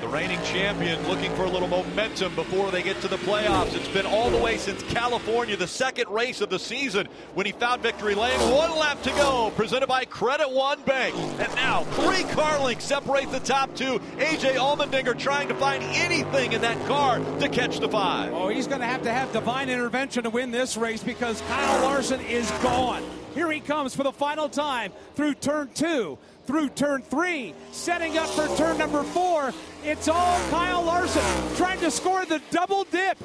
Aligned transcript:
The 0.00 0.08
reigning 0.08 0.42
champion 0.44 1.06
looking 1.06 1.30
for 1.36 1.44
a 1.44 1.48
little 1.50 1.68
momentum 1.68 2.34
before 2.34 2.70
they 2.70 2.82
get 2.82 2.98
to 3.02 3.08
the 3.08 3.18
playoffs. 3.18 3.74
It's 3.74 3.88
been 3.88 4.06
all 4.06 4.30
the 4.30 4.38
way 4.38 4.56
since 4.56 4.82
California, 4.84 5.58
the 5.58 5.66
second 5.66 6.08
race 6.08 6.40
of 6.40 6.48
the 6.48 6.58
season, 6.58 7.06
when 7.34 7.44
he 7.44 7.52
found 7.52 7.82
victory 7.82 8.14
lane. 8.14 8.38
One 8.50 8.70
lap 8.78 9.02
to 9.02 9.10
go, 9.10 9.52
presented 9.56 9.88
by 9.88 10.06
Credit 10.06 10.50
One 10.50 10.80
Bank. 10.84 11.14
And 11.14 11.54
now, 11.54 11.84
three 11.84 12.24
car 12.32 12.64
links 12.64 12.84
separate 12.84 13.30
the 13.30 13.40
top 13.40 13.74
two. 13.74 13.98
AJ 14.16 14.54
Allmendinger 14.54 15.18
trying 15.18 15.48
to 15.48 15.54
find 15.56 15.82
anything 15.82 16.52
in 16.52 16.62
that 16.62 16.82
car 16.86 17.18
to 17.18 17.48
catch 17.50 17.78
the 17.78 17.88
five. 17.88 18.32
Oh, 18.32 18.48
he's 18.48 18.66
going 18.66 18.80
to 18.80 18.86
have 18.86 19.02
to 19.02 19.12
have 19.12 19.30
divine 19.32 19.68
intervention 19.68 20.22
to 20.22 20.30
win 20.30 20.50
this 20.50 20.78
race 20.78 21.02
because 21.02 21.42
Kyle 21.42 21.82
Larson 21.82 22.20
is 22.22 22.50
gone. 22.62 23.02
Here 23.34 23.50
he 23.52 23.60
comes 23.60 23.94
for 23.94 24.02
the 24.02 24.12
final 24.12 24.48
time 24.48 24.92
through 25.14 25.34
turn 25.34 25.68
two 25.74 26.18
through 26.46 26.70
turn 26.70 27.02
three, 27.02 27.54
setting 27.72 28.18
up 28.18 28.28
for 28.30 28.46
turn 28.56 28.78
number 28.78 29.02
four. 29.02 29.52
It's 29.84 30.08
all 30.08 30.38
Kyle 30.50 30.82
Larson 30.82 31.56
trying 31.56 31.80
to 31.80 31.90
score 31.90 32.24
the 32.24 32.40
double 32.50 32.84
dip 32.84 33.18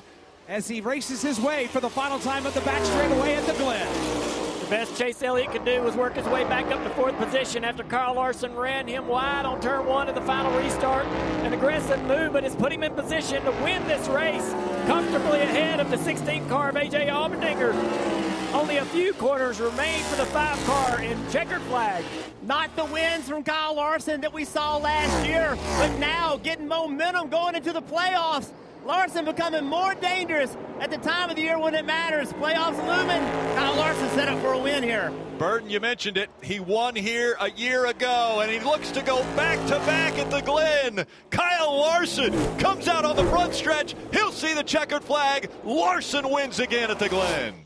as 0.47 0.67
he 0.67 0.81
races 0.81 1.21
his 1.21 1.39
way 1.39 1.67
for 1.67 1.79
the 1.79 1.89
final 1.89 2.20
time 2.20 2.45
at 2.45 2.53
the 2.53 2.61
back 2.61 2.83
straightaway 2.85 3.35
at 3.35 3.45
the 3.45 3.53
Glen. 3.53 4.25
The 4.65 4.71
best 4.71 4.97
Chase 4.97 5.21
Elliott 5.21 5.51
could 5.51 5.63
do 5.63 5.83
was 5.83 5.95
work 5.95 6.15
his 6.15 6.25
way 6.25 6.43
back 6.43 6.65
up 6.71 6.83
to 6.83 6.89
fourth 6.91 7.15
position 7.17 7.63
after 7.63 7.83
Kyle 7.83 8.15
Larson 8.15 8.55
ran 8.55 8.87
him 8.87 9.07
wide 9.07 9.45
on 9.45 9.61
turn 9.61 9.85
one 9.85 10.09
of 10.09 10.15
the 10.15 10.21
final 10.21 10.51
restart. 10.57 11.05
An 11.45 11.53
aggressive 11.53 12.01
move, 12.05 12.34
but 12.34 12.43
has 12.43 12.55
put 12.55 12.71
him 12.71 12.81
in 12.81 12.93
position 12.93 13.43
to 13.43 13.51
win 13.63 13.87
this 13.87 14.07
race 14.07 14.53
comfortably 14.87 15.41
ahead 15.41 15.79
of 15.79 15.91
the 15.91 15.97
16th 15.97 16.49
car 16.49 16.70
of 16.70 16.77
A.J. 16.77 17.07
Allmendinger. 17.07 18.24
Only 18.55 18.77
a 18.77 18.85
few 18.85 19.13
corners 19.15 19.59
remain 19.59 20.01
for 20.05 20.15
the 20.15 20.25
five 20.27 20.57
car 20.65 21.01
in 21.01 21.19
checkered 21.29 21.61
flag. 21.63 22.05
Not 22.43 22.73
the 22.77 22.85
wins 22.85 23.27
from 23.27 23.43
Kyle 23.43 23.75
Larson 23.75 24.21
that 24.21 24.33
we 24.33 24.45
saw 24.45 24.77
last 24.77 25.27
year, 25.27 25.57
but 25.77 25.99
now 25.99 26.37
getting 26.37 26.65
momentum 26.65 27.27
going 27.27 27.55
into 27.55 27.73
the 27.73 27.81
playoffs. 27.81 28.51
Larson 28.85 29.25
becoming 29.25 29.65
more 29.65 29.93
dangerous 29.95 30.55
at 30.79 30.89
the 30.89 30.97
time 30.99 31.29
of 31.29 31.35
the 31.35 31.41
year 31.41 31.59
when 31.59 31.75
it 31.75 31.85
matters. 31.85 32.31
Playoffs 32.31 32.77
looming. 32.87 33.21
Kyle 33.57 33.75
Larson 33.75 34.07
set 34.12 34.29
up 34.29 34.39
for 34.39 34.53
a 34.53 34.57
win 34.57 34.84
here. 34.84 35.12
Burton, 35.37 35.69
you 35.69 35.81
mentioned 35.81 36.15
it. 36.15 36.29
He 36.41 36.62
won 36.62 36.95
here 36.95 37.35
a 37.41 37.51
year 37.51 37.87
ago, 37.87 38.40
and 38.41 38.49
he 38.49 38.62
looks 38.62 38.90
to 38.91 39.01
go 39.01 39.21
back 39.35 39.59
to 39.67 39.79
back 39.79 40.17
at 40.17 40.31
the 40.31 40.40
Glen. 40.40 41.05
Kyle 41.29 41.77
Larson 41.77 42.31
comes 42.57 42.87
out 42.87 43.03
on 43.03 43.17
the 43.17 43.25
front 43.25 43.53
stretch. 43.53 43.95
He'll 44.13 44.31
see 44.31 44.53
the 44.53 44.63
checkered 44.63 45.03
flag. 45.03 45.51
Larson 45.65 46.29
wins 46.29 46.62
again 46.62 46.90
at 46.90 46.99
the 46.99 47.09
Glen. 47.09 47.65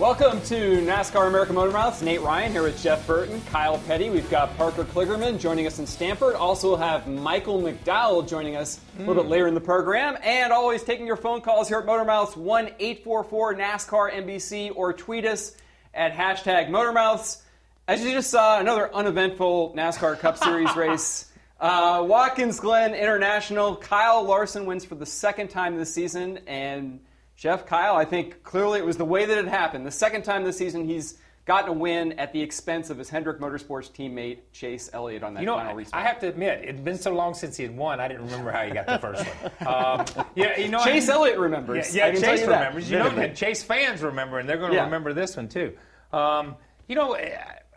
Welcome 0.00 0.40
to 0.44 0.78
NASCAR 0.78 1.28
American 1.28 1.56
Motor 1.56 1.72
Mouths. 1.72 2.00
Nate 2.00 2.22
Ryan 2.22 2.52
here 2.52 2.62
with 2.62 2.82
Jeff 2.82 3.06
Burton, 3.06 3.38
Kyle 3.50 3.76
Petty. 3.80 4.08
We've 4.08 4.30
got 4.30 4.56
Parker 4.56 4.84
Kligerman 4.84 5.38
joining 5.38 5.66
us 5.66 5.78
in 5.78 5.86
Stamford. 5.86 6.36
Also, 6.36 6.68
we'll 6.68 6.78
have 6.78 7.06
Michael 7.06 7.60
McDowell 7.60 8.26
joining 8.26 8.56
us 8.56 8.80
a 8.98 9.02
little 9.02 9.22
bit 9.22 9.28
later 9.28 9.46
in 9.46 9.52
the 9.52 9.60
program. 9.60 10.16
And 10.22 10.54
always 10.54 10.82
taking 10.82 11.06
your 11.06 11.18
phone 11.18 11.42
calls 11.42 11.68
here 11.68 11.80
at 11.80 11.84
Motor 11.84 12.06
Mouths 12.06 12.34
1 12.34 12.70
844 12.78 13.54
NASCAR 13.56 14.10
NBC 14.10 14.72
or 14.74 14.94
tweet 14.94 15.26
us 15.26 15.54
at 15.92 16.14
hashtag 16.14 16.70
Motor 16.70 16.92
Mouths. 16.92 17.42
As 17.86 18.02
you 18.02 18.10
just 18.12 18.30
saw, 18.30 18.58
another 18.58 18.92
uneventful 18.94 19.74
NASCAR 19.76 20.18
Cup 20.18 20.38
Series 20.38 20.74
race. 20.76 21.30
Uh, 21.60 22.02
Watkins 22.08 22.58
Glen 22.58 22.94
International. 22.94 23.76
Kyle 23.76 24.24
Larson 24.24 24.64
wins 24.64 24.82
for 24.82 24.94
the 24.94 25.04
second 25.04 25.48
time 25.48 25.76
this 25.76 25.92
season. 25.92 26.38
And 26.46 27.00
Jeff, 27.40 27.64
Kyle, 27.64 27.96
I 27.96 28.04
think 28.04 28.42
clearly 28.42 28.80
it 28.80 28.84
was 28.84 28.98
the 28.98 29.04
way 29.06 29.24
that 29.24 29.38
it 29.38 29.48
happened. 29.48 29.86
The 29.86 29.90
second 29.90 30.24
time 30.24 30.44
this 30.44 30.58
season 30.58 30.86
he's 30.86 31.16
gotten 31.46 31.70
a 31.70 31.72
win 31.72 32.12
at 32.18 32.34
the 32.34 32.42
expense 32.42 32.90
of 32.90 32.98
his 32.98 33.08
Hendrick 33.08 33.40
Motorsports 33.40 33.90
teammate 33.90 34.40
Chase 34.52 34.90
Elliott 34.92 35.22
on 35.22 35.32
that 35.32 35.40
You 35.40 35.46
know, 35.46 35.56
final 35.56 35.72
I, 35.72 35.74
restart. 35.74 36.04
I 36.04 36.06
have 36.06 36.18
to 36.18 36.28
admit, 36.28 36.60
it's 36.64 36.78
been 36.80 36.98
so 36.98 37.14
long 37.14 37.32
since 37.32 37.56
he 37.56 37.62
had 37.62 37.74
won, 37.74 37.98
I 37.98 38.08
didn't 38.08 38.26
remember 38.26 38.50
how 38.52 38.66
he 38.66 38.72
got 38.72 38.86
the 38.86 38.98
first 38.98 39.24
one. 39.24 39.66
Um, 39.66 40.04
yeah, 40.34 40.58
you 40.58 40.68
know, 40.68 40.84
Chase 40.84 41.08
I, 41.08 41.14
Elliott 41.14 41.38
remembers. 41.38 41.96
Yeah, 41.96 42.08
yeah 42.08 42.20
Chase 42.20 42.40
you 42.40 42.46
that. 42.48 42.58
remembers. 42.58 42.90
You 42.90 42.98
know, 42.98 43.08
and 43.08 43.34
Chase 43.34 43.62
fans 43.62 44.02
remember, 44.02 44.38
and 44.38 44.46
they're 44.46 44.58
going 44.58 44.72
to 44.72 44.76
Yeah. 44.76 44.84
remember 44.84 45.14
this 45.14 45.34
one 45.38 45.48
too. 45.48 45.74
Um, 46.12 46.56
you 46.88 46.94
know, 46.94 47.16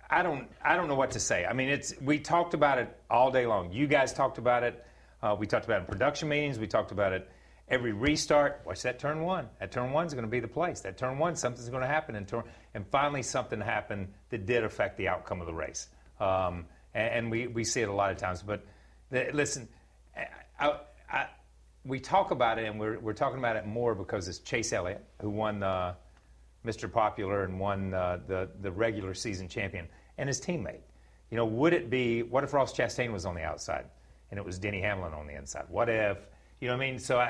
I 0.09 0.23
don't, 0.23 0.49
I 0.61 0.75
don't 0.75 0.89
know 0.89 0.95
what 0.95 1.11
to 1.11 1.21
say. 1.21 1.45
I 1.45 1.53
mean, 1.53 1.69
it's 1.69 1.93
we 2.01 2.19
talked 2.19 2.53
about 2.53 2.79
it 2.79 2.93
all 3.09 3.31
day 3.31 3.45
long. 3.45 3.71
You 3.71 3.87
guys 3.87 4.11
talked 4.11 4.39
about 4.39 4.63
it. 4.63 4.85
Uh, 5.21 5.37
we 5.39 5.47
talked 5.47 5.63
about 5.63 5.77
it 5.77 5.85
in 5.85 5.87
production 5.87 6.27
meetings. 6.27 6.59
We 6.59 6.67
talked 6.67 6.91
about 6.91 7.13
it 7.13 7.29
every 7.67 7.93
restart. 7.93 8.61
Watch 8.65 8.81
that 8.83 8.99
turn 8.99 9.21
one. 9.21 9.49
That 9.59 9.71
turn 9.71 9.91
one's 9.91 10.13
going 10.13 10.25
to 10.25 10.31
be 10.31 10.39
the 10.39 10.47
place. 10.47 10.81
That 10.81 10.97
turn 10.97 11.17
one, 11.17 11.35
something's 11.35 11.69
going 11.69 11.81
to 11.81 11.87
happen 11.87 12.15
And, 12.15 12.27
turn. 12.27 12.43
And 12.73 12.85
finally, 12.87 13.23
something 13.23 13.59
happened 13.61 14.09
that 14.29 14.45
did 14.45 14.63
affect 14.63 14.97
the 14.97 15.07
outcome 15.07 15.41
of 15.41 15.47
the 15.47 15.53
race. 15.53 15.87
Um, 16.19 16.65
and, 16.93 17.13
and 17.13 17.31
we, 17.31 17.47
we 17.47 17.63
see 17.63 17.81
it 17.81 17.89
a 17.89 17.93
lot 17.93 18.11
of 18.11 18.17
times. 18.17 18.41
But 18.41 18.65
the, 19.09 19.29
listen, 19.33 19.67
I, 20.59 20.79
I, 21.11 21.27
we 21.85 21.99
talk 21.99 22.31
about 22.31 22.59
it, 22.59 22.65
and 22.65 22.79
we're, 22.79 22.99
we're 22.99 23.13
talking 23.13 23.39
about 23.39 23.55
it 23.55 23.65
more 23.65 23.95
because 23.95 24.27
it's 24.27 24.39
Chase 24.39 24.71
Elliott 24.73 25.03
who 25.21 25.29
won 25.29 25.63
uh, 25.63 25.95
Mr. 26.65 26.91
Popular 26.91 27.43
and 27.43 27.59
won 27.59 27.93
uh, 27.93 28.19
the, 28.27 28.49
the 28.61 28.71
regular 28.71 29.13
season 29.13 29.47
champion, 29.47 29.87
and 30.17 30.27
his 30.27 30.39
teammate. 30.39 30.81
You 31.29 31.37
know, 31.37 31.45
would 31.45 31.73
it 31.73 31.89
be, 31.89 32.23
what 32.23 32.43
if 32.43 32.53
Ross 32.53 32.73
Chastain 32.73 33.11
was 33.11 33.25
on 33.25 33.35
the 33.35 33.41
outside 33.41 33.85
and 34.29 34.37
it 34.37 34.45
was 34.45 34.59
Denny 34.59 34.81
Hamlin 34.81 35.13
on 35.13 35.27
the 35.27 35.35
inside? 35.35 35.65
What 35.67 35.89
if, 35.89 36.17
you 36.63 36.69
know 36.69 36.77
what 36.77 36.83
I 36.83 36.91
mean? 36.91 36.99
So 36.99 37.17
I, 37.17 37.25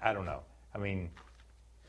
I, 0.00 0.10
I 0.10 0.12
don't 0.12 0.26
know. 0.26 0.42
I 0.72 0.78
mean, 0.78 1.10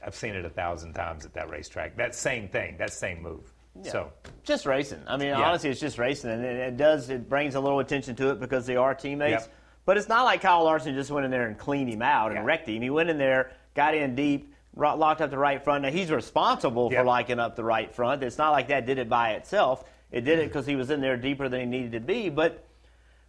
I've 0.03 0.15
seen 0.15 0.33
it 0.33 0.43
a 0.45 0.49
thousand 0.49 0.93
times 0.93 1.25
at 1.25 1.33
that 1.35 1.51
racetrack. 1.51 1.95
That 1.95 2.15
same 2.15 2.47
thing, 2.47 2.75
that 2.77 2.91
same 2.91 3.21
move. 3.21 3.53
Yeah. 3.83 3.91
So, 3.91 4.11
Just 4.43 4.65
racing. 4.65 5.03
I 5.07 5.15
mean, 5.15 5.27
Yeah. 5.27 5.41
honestly, 5.41 5.69
it's 5.69 5.79
just 5.79 5.99
racing, 5.99 6.31
and 6.31 6.43
it, 6.43 6.57
it 6.57 6.77
does 6.77 7.09
it 7.09 7.29
brings 7.29 7.53
a 7.53 7.59
little 7.59 7.79
attention 7.79 8.15
to 8.15 8.31
it 8.31 8.39
because 8.39 8.65
they 8.65 8.77
are 8.77 8.95
teammates. 8.95 9.43
Yep. 9.43 9.53
But 9.85 9.97
it's 9.97 10.09
not 10.09 10.23
like 10.23 10.41
Kyle 10.41 10.63
Larson 10.63 10.95
just 10.95 11.11
went 11.11 11.23
in 11.23 11.31
there 11.31 11.45
and 11.45 11.57
cleaned 11.57 11.89
him 11.89 12.01
out 12.01 12.31
and 12.31 12.37
Yeah. 12.37 12.45
wrecked 12.45 12.67
him. 12.67 12.81
He 12.81 12.89
went 12.89 13.11
in 13.11 13.19
there, 13.19 13.51
got 13.75 13.93
in 13.93 14.15
deep, 14.15 14.51
locked 14.75 15.21
up 15.21 15.29
the 15.29 15.37
right 15.37 15.63
front. 15.63 15.83
Now 15.83 15.91
he's 15.91 16.09
responsible 16.09 16.89
for 16.89 17.03
locking 17.03 17.39
up 17.39 17.55
the 17.55 17.63
right 17.63 17.93
front. 17.93 18.23
It's 18.23 18.39
not 18.39 18.49
like 18.49 18.69
that 18.69 18.87
did 18.87 18.97
it 18.97 19.07
by 19.07 19.33
itself. 19.33 19.83
It 20.11 20.21
did 20.21 20.39
it 20.39 20.41
mm-hmm. 20.41 20.47
because 20.47 20.65
he 20.65 20.75
was 20.75 20.89
in 20.89 20.99
there 20.99 21.15
deeper 21.15 21.47
than 21.47 21.59
he 21.59 21.65
needed 21.67 21.91
to 21.91 21.99
be. 21.99 22.29
But 22.29 22.65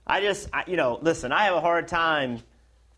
I 0.06 0.22
just, 0.22 0.48
I, 0.54 0.64
you 0.66 0.76
know, 0.76 0.98
listen, 1.02 1.32
I 1.32 1.44
have 1.44 1.54
a 1.54 1.60
hard 1.60 1.86
time 1.86 2.40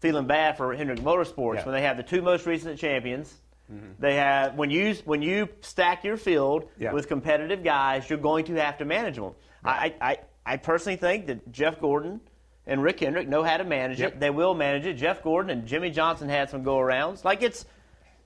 feeling 0.04 0.26
bad 0.26 0.54
for 0.58 0.74
Hendrick 0.74 1.00
Motorsports 1.00 1.54
Yeah. 1.56 1.64
when 1.64 1.74
they 1.74 1.80
have 1.80 1.96
the 1.96 2.02
two 2.02 2.20
most 2.20 2.44
recent 2.44 2.78
champions. 2.78 3.32
Mm-hmm. 3.72 3.92
They 3.98 4.16
have 4.16 4.54
when 4.54 4.68
you 4.70 4.94
when 5.06 5.22
you 5.22 5.48
stack 5.62 6.04
your 6.04 6.18
field 6.18 6.68
Yeah. 6.78 6.92
with 6.92 7.08
competitive 7.08 7.64
guys, 7.64 8.10
you're 8.10 8.18
going 8.18 8.44
to 8.46 8.54
have 8.56 8.76
to 8.78 8.84
manage 8.84 9.16
them. 9.16 9.32
I, 9.64 9.94
I 10.02 10.18
I 10.44 10.56
personally 10.58 10.96
think 10.98 11.26
that 11.28 11.50
Jeff 11.50 11.80
Gordon 11.80 12.20
and 12.66 12.82
Rick 12.82 13.00
Hendrick 13.00 13.28
know 13.28 13.42
how 13.42 13.56
to 13.56 13.64
manage 13.64 13.98
Yep. 14.00 14.12
it. 14.12 14.20
They 14.20 14.28
will 14.28 14.52
manage 14.52 14.84
it. 14.84 14.94
Jeff 14.94 15.22
Gordon 15.22 15.48
and 15.50 15.66
Jimmie 15.66 15.88
Johnson 15.90 16.28
had 16.28 16.50
some 16.50 16.62
go 16.62 16.76
arounds. 16.76 17.24
Like 17.24 17.42
it's 17.42 17.64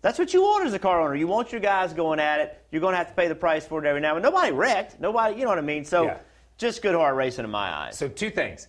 that's 0.03 0.19
what 0.19 0.35
you 0.35 0.43
want 0.43 0.67
as 0.67 0.75
a 0.75 0.81
car 0.81 1.01
owner. 1.01 1.15
You 1.15 1.29
want 1.29 1.53
your 1.53 1.61
guys 1.61 1.93
going 1.93 2.19
at 2.19 2.41
it. 2.41 2.61
You're 2.73 2.81
going 2.81 2.95
to 2.95 2.99
have 2.99 3.09
to 3.09 3.15
pay 3.15 3.29
the 3.29 3.37
price 3.37 3.65
for 3.65 3.85
it 3.85 3.87
every 3.87 4.01
now 4.01 4.17
and. 4.17 4.23
Nobody 4.25 4.51
wrecked. 4.51 4.99
Nobody, 4.99 5.37
you 5.37 5.43
know 5.45 5.51
what 5.51 5.59
I 5.59 5.63
mean? 5.63 5.85
So 5.85 6.03
Yeah. 6.07 6.19
just 6.57 6.83
good 6.83 6.97
hard 6.97 7.17
racing 7.17 7.45
in 7.45 7.51
my 7.53 7.69
eyes. 7.73 7.97
So 7.97 8.09
two 8.09 8.31
things. 8.31 8.67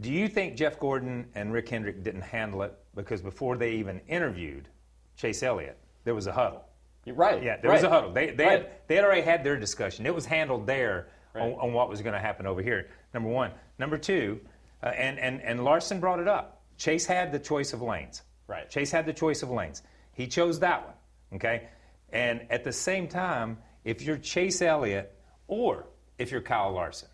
Do 0.00 0.12
you 0.12 0.28
think 0.28 0.56
Jeff 0.56 0.78
Gordon 0.78 1.26
and 1.34 1.52
Rick 1.52 1.68
Hendrick 1.68 2.04
didn't 2.04 2.22
handle 2.22 2.62
it 2.62 2.76
because 2.94 3.20
before 3.20 3.56
they 3.56 3.72
even 3.72 4.00
interviewed 4.06 4.68
Chase 5.16 5.42
Elliott, 5.42 5.78
there 6.04 6.14
was 6.14 6.26
a 6.26 6.32
huddle? 6.32 6.64
You're 7.04 7.16
right. 7.16 7.42
Yeah, 7.42 7.56
there 7.56 7.70
right. 7.70 7.76
was 7.76 7.84
a 7.84 7.88
huddle. 7.90 8.12
They, 8.12 8.30
they, 8.30 8.44
Right. 8.44 8.62
had, 8.62 8.70
they 8.86 8.94
had 8.96 9.04
already 9.04 9.22
had 9.22 9.42
their 9.42 9.56
discussion. 9.56 10.06
It 10.06 10.14
was 10.14 10.26
handled 10.26 10.66
there 10.66 11.08
on, 11.34 11.52
on 11.54 11.72
what 11.72 11.88
was 11.88 12.00
going 12.02 12.12
to 12.12 12.20
happen 12.20 12.46
over 12.46 12.62
here. 12.62 12.90
Number 13.14 13.28
one. 13.28 13.52
Number 13.78 13.96
two, 13.98 14.40
uh, 14.82 14.86
and, 14.88 15.18
and, 15.18 15.40
and 15.42 15.64
Larson 15.64 16.00
brought 16.00 16.20
it 16.20 16.28
up. 16.28 16.62
Chase 16.76 17.06
had 17.06 17.32
the 17.32 17.38
choice 17.38 17.72
of 17.72 17.82
lanes. 17.82 18.22
Right. 18.46 18.68
Chase 18.70 18.90
had 18.90 19.06
the 19.06 19.12
choice 19.12 19.42
of 19.42 19.50
lanes. 19.50 19.82
He 20.12 20.26
chose 20.26 20.60
that 20.60 20.84
one. 20.84 20.94
Okay? 21.34 21.68
And 22.12 22.46
at 22.50 22.62
the 22.64 22.72
same 22.72 23.08
time, 23.08 23.58
if 23.84 24.02
you're 24.02 24.18
Chase 24.18 24.62
Elliott 24.62 25.12
or 25.48 25.86
if 26.18 26.30
you're 26.30 26.40
Kyle 26.40 26.72
Larson, 26.72 27.08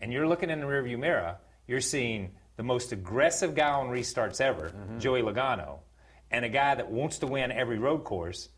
and 0.00 0.12
you're 0.12 0.26
looking 0.26 0.50
in 0.50 0.60
the 0.60 0.66
rearview 0.66 0.98
mirror, 0.98 1.36
you're 1.70 1.80
seeing 1.80 2.32
the 2.56 2.64
most 2.64 2.90
aggressive 2.90 3.54
guy 3.54 3.70
on 3.70 3.90
restarts 3.90 4.40
ever, 4.40 4.70
mm-hmm. 4.70 4.98
Joey 4.98 5.22
Logano, 5.22 5.78
and 6.32 6.44
a 6.44 6.48
guy 6.48 6.74
that 6.74 6.90
wants 6.90 7.18
to 7.20 7.28
win 7.28 7.52
every 7.52 7.78
road 7.78 8.02
course, 8.02 8.48